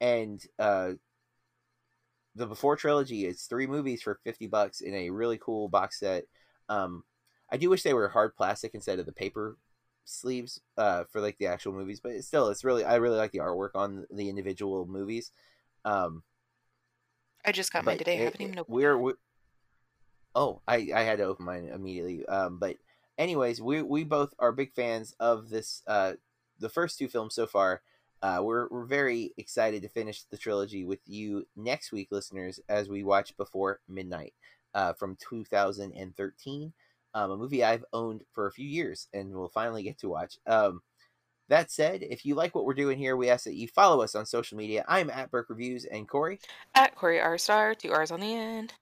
and 0.00 0.42
uh, 0.58 0.92
the 2.34 2.46
Before 2.46 2.76
trilogy 2.76 3.26
is 3.26 3.42
three 3.42 3.66
movies 3.66 4.02
for 4.02 4.20
fifty 4.24 4.46
bucks 4.46 4.80
in 4.80 4.94
a 4.94 5.10
really 5.10 5.38
cool 5.38 5.68
box 5.68 5.98
set. 6.00 6.24
Um, 6.68 7.04
I 7.50 7.56
do 7.56 7.68
wish 7.70 7.82
they 7.82 7.94
were 7.94 8.08
hard 8.08 8.36
plastic 8.36 8.74
instead 8.74 8.98
of 8.98 9.06
the 9.06 9.12
paper 9.12 9.58
sleeves 10.04 10.60
uh, 10.76 11.04
for 11.10 11.20
like 11.20 11.38
the 11.38 11.46
actual 11.46 11.72
movies, 11.72 12.00
but 12.00 12.12
it's 12.12 12.26
still 12.26 12.48
it's 12.48 12.64
really 12.64 12.84
I 12.84 12.96
really 12.96 13.18
like 13.18 13.32
the 13.32 13.38
artwork 13.38 13.70
on 13.74 14.06
the 14.10 14.28
individual 14.28 14.86
movies. 14.86 15.32
Um, 15.84 16.22
I 17.44 17.52
just 17.52 17.72
got 17.72 17.84
mine 17.84 17.98
today. 17.98 18.20
I 18.20 18.24
haven't 18.24 18.40
even 18.40 18.58
opened 18.58 18.74
we're, 18.74 18.98
we 18.98 19.12
oh 20.34 20.60
I 20.66 20.90
I 20.94 21.02
had 21.02 21.18
to 21.18 21.24
open 21.24 21.44
mine 21.44 21.70
immediately. 21.72 22.26
Um, 22.26 22.58
but 22.58 22.76
anyways, 23.18 23.60
we 23.60 23.82
we 23.82 24.04
both 24.04 24.34
are 24.38 24.52
big 24.52 24.72
fans 24.72 25.14
of 25.18 25.50
this. 25.50 25.82
Uh, 25.86 26.14
the 26.58 26.68
first 26.68 26.98
two 26.98 27.08
films 27.08 27.34
so 27.34 27.46
far. 27.46 27.82
Uh, 28.22 28.40
we're 28.42 28.68
we're 28.68 28.84
very 28.84 29.32
excited 29.38 29.82
to 29.82 29.88
finish 29.88 30.24
the 30.24 30.36
trilogy 30.36 30.84
with 30.84 31.00
you 31.06 31.46
next 31.56 31.90
week, 31.90 32.08
listeners, 32.10 32.60
as 32.68 32.88
we 32.88 33.02
watch 33.02 33.36
Before 33.36 33.80
Midnight 33.88 34.34
uh, 34.74 34.92
from 34.92 35.16
2013, 35.16 36.72
um, 37.14 37.30
a 37.30 37.36
movie 37.36 37.64
I've 37.64 37.84
owned 37.92 38.22
for 38.32 38.46
a 38.46 38.52
few 38.52 38.68
years 38.68 39.08
and 39.14 39.32
will 39.32 39.48
finally 39.48 39.82
get 39.82 39.98
to 40.00 40.08
watch. 40.08 40.38
Um, 40.46 40.82
that 41.48 41.70
said, 41.70 42.02
if 42.02 42.24
you 42.24 42.34
like 42.34 42.54
what 42.54 42.64
we're 42.64 42.74
doing 42.74 42.98
here, 42.98 43.16
we 43.16 43.30
ask 43.30 43.44
that 43.44 43.56
you 43.56 43.66
follow 43.68 44.02
us 44.02 44.14
on 44.14 44.24
social 44.26 44.56
media. 44.56 44.84
I'm 44.86 45.10
at 45.10 45.30
Burke 45.30 45.50
Reviews 45.50 45.84
and 45.84 46.08
Corey. 46.08 46.40
At 46.74 46.94
Corey 46.94 47.20
R 47.20 47.38
Star, 47.38 47.74
two 47.74 47.90
R's 47.90 48.10
on 48.10 48.20
the 48.20 48.34
end. 48.34 48.74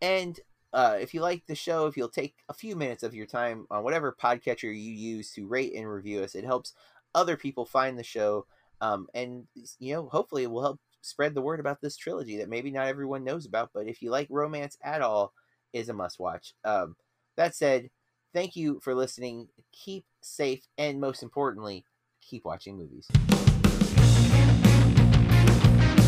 And 0.00 0.38
uh, 0.72 0.98
if 1.00 1.14
you 1.14 1.22
like 1.22 1.42
the 1.46 1.54
show, 1.54 1.86
if 1.86 1.96
you'll 1.96 2.08
take 2.08 2.34
a 2.48 2.54
few 2.54 2.76
minutes 2.76 3.02
of 3.02 3.14
your 3.14 3.26
time 3.26 3.66
on 3.70 3.82
whatever 3.82 4.14
podcatcher 4.20 4.64
you 4.64 4.92
use 4.92 5.32
to 5.32 5.46
rate 5.46 5.74
and 5.74 5.90
review 5.90 6.22
us, 6.22 6.34
it 6.34 6.44
helps 6.44 6.74
other 7.16 7.36
people 7.36 7.64
find 7.64 7.98
the 7.98 8.04
show. 8.04 8.46
Um, 8.80 9.08
and, 9.14 9.48
you 9.80 9.94
know, 9.94 10.08
hopefully 10.08 10.44
it 10.44 10.50
will 10.50 10.62
help 10.62 10.80
spread 11.00 11.34
the 11.34 11.42
word 11.42 11.58
about 11.58 11.80
this 11.80 11.96
trilogy 11.96 12.36
that 12.36 12.48
maybe 12.48 12.70
not 12.70 12.86
everyone 12.86 13.24
knows 13.24 13.46
about. 13.46 13.70
But 13.74 13.88
if 13.88 14.02
you 14.02 14.10
like 14.10 14.28
romance 14.30 14.76
at 14.84 15.02
all, 15.02 15.32
is 15.72 15.88
a 15.88 15.92
must 15.92 16.20
watch. 16.20 16.54
Um, 16.64 16.94
that 17.36 17.54
said, 17.54 17.90
thank 18.32 18.54
you 18.54 18.80
for 18.82 18.94
listening. 18.94 19.48
Keep 19.72 20.04
safe. 20.22 20.62
And 20.78 21.00
most 21.00 21.22
importantly, 21.22 21.84
keep 22.20 22.44
watching 22.44 22.76
movies. 22.76 23.06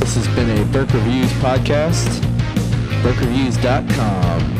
This 0.00 0.14
has 0.14 0.28
been 0.34 0.58
a 0.58 0.64
Burke 0.72 0.92
Reviews 0.92 1.32
podcast. 1.34 2.08
BurkeReviews.com. 3.02 4.57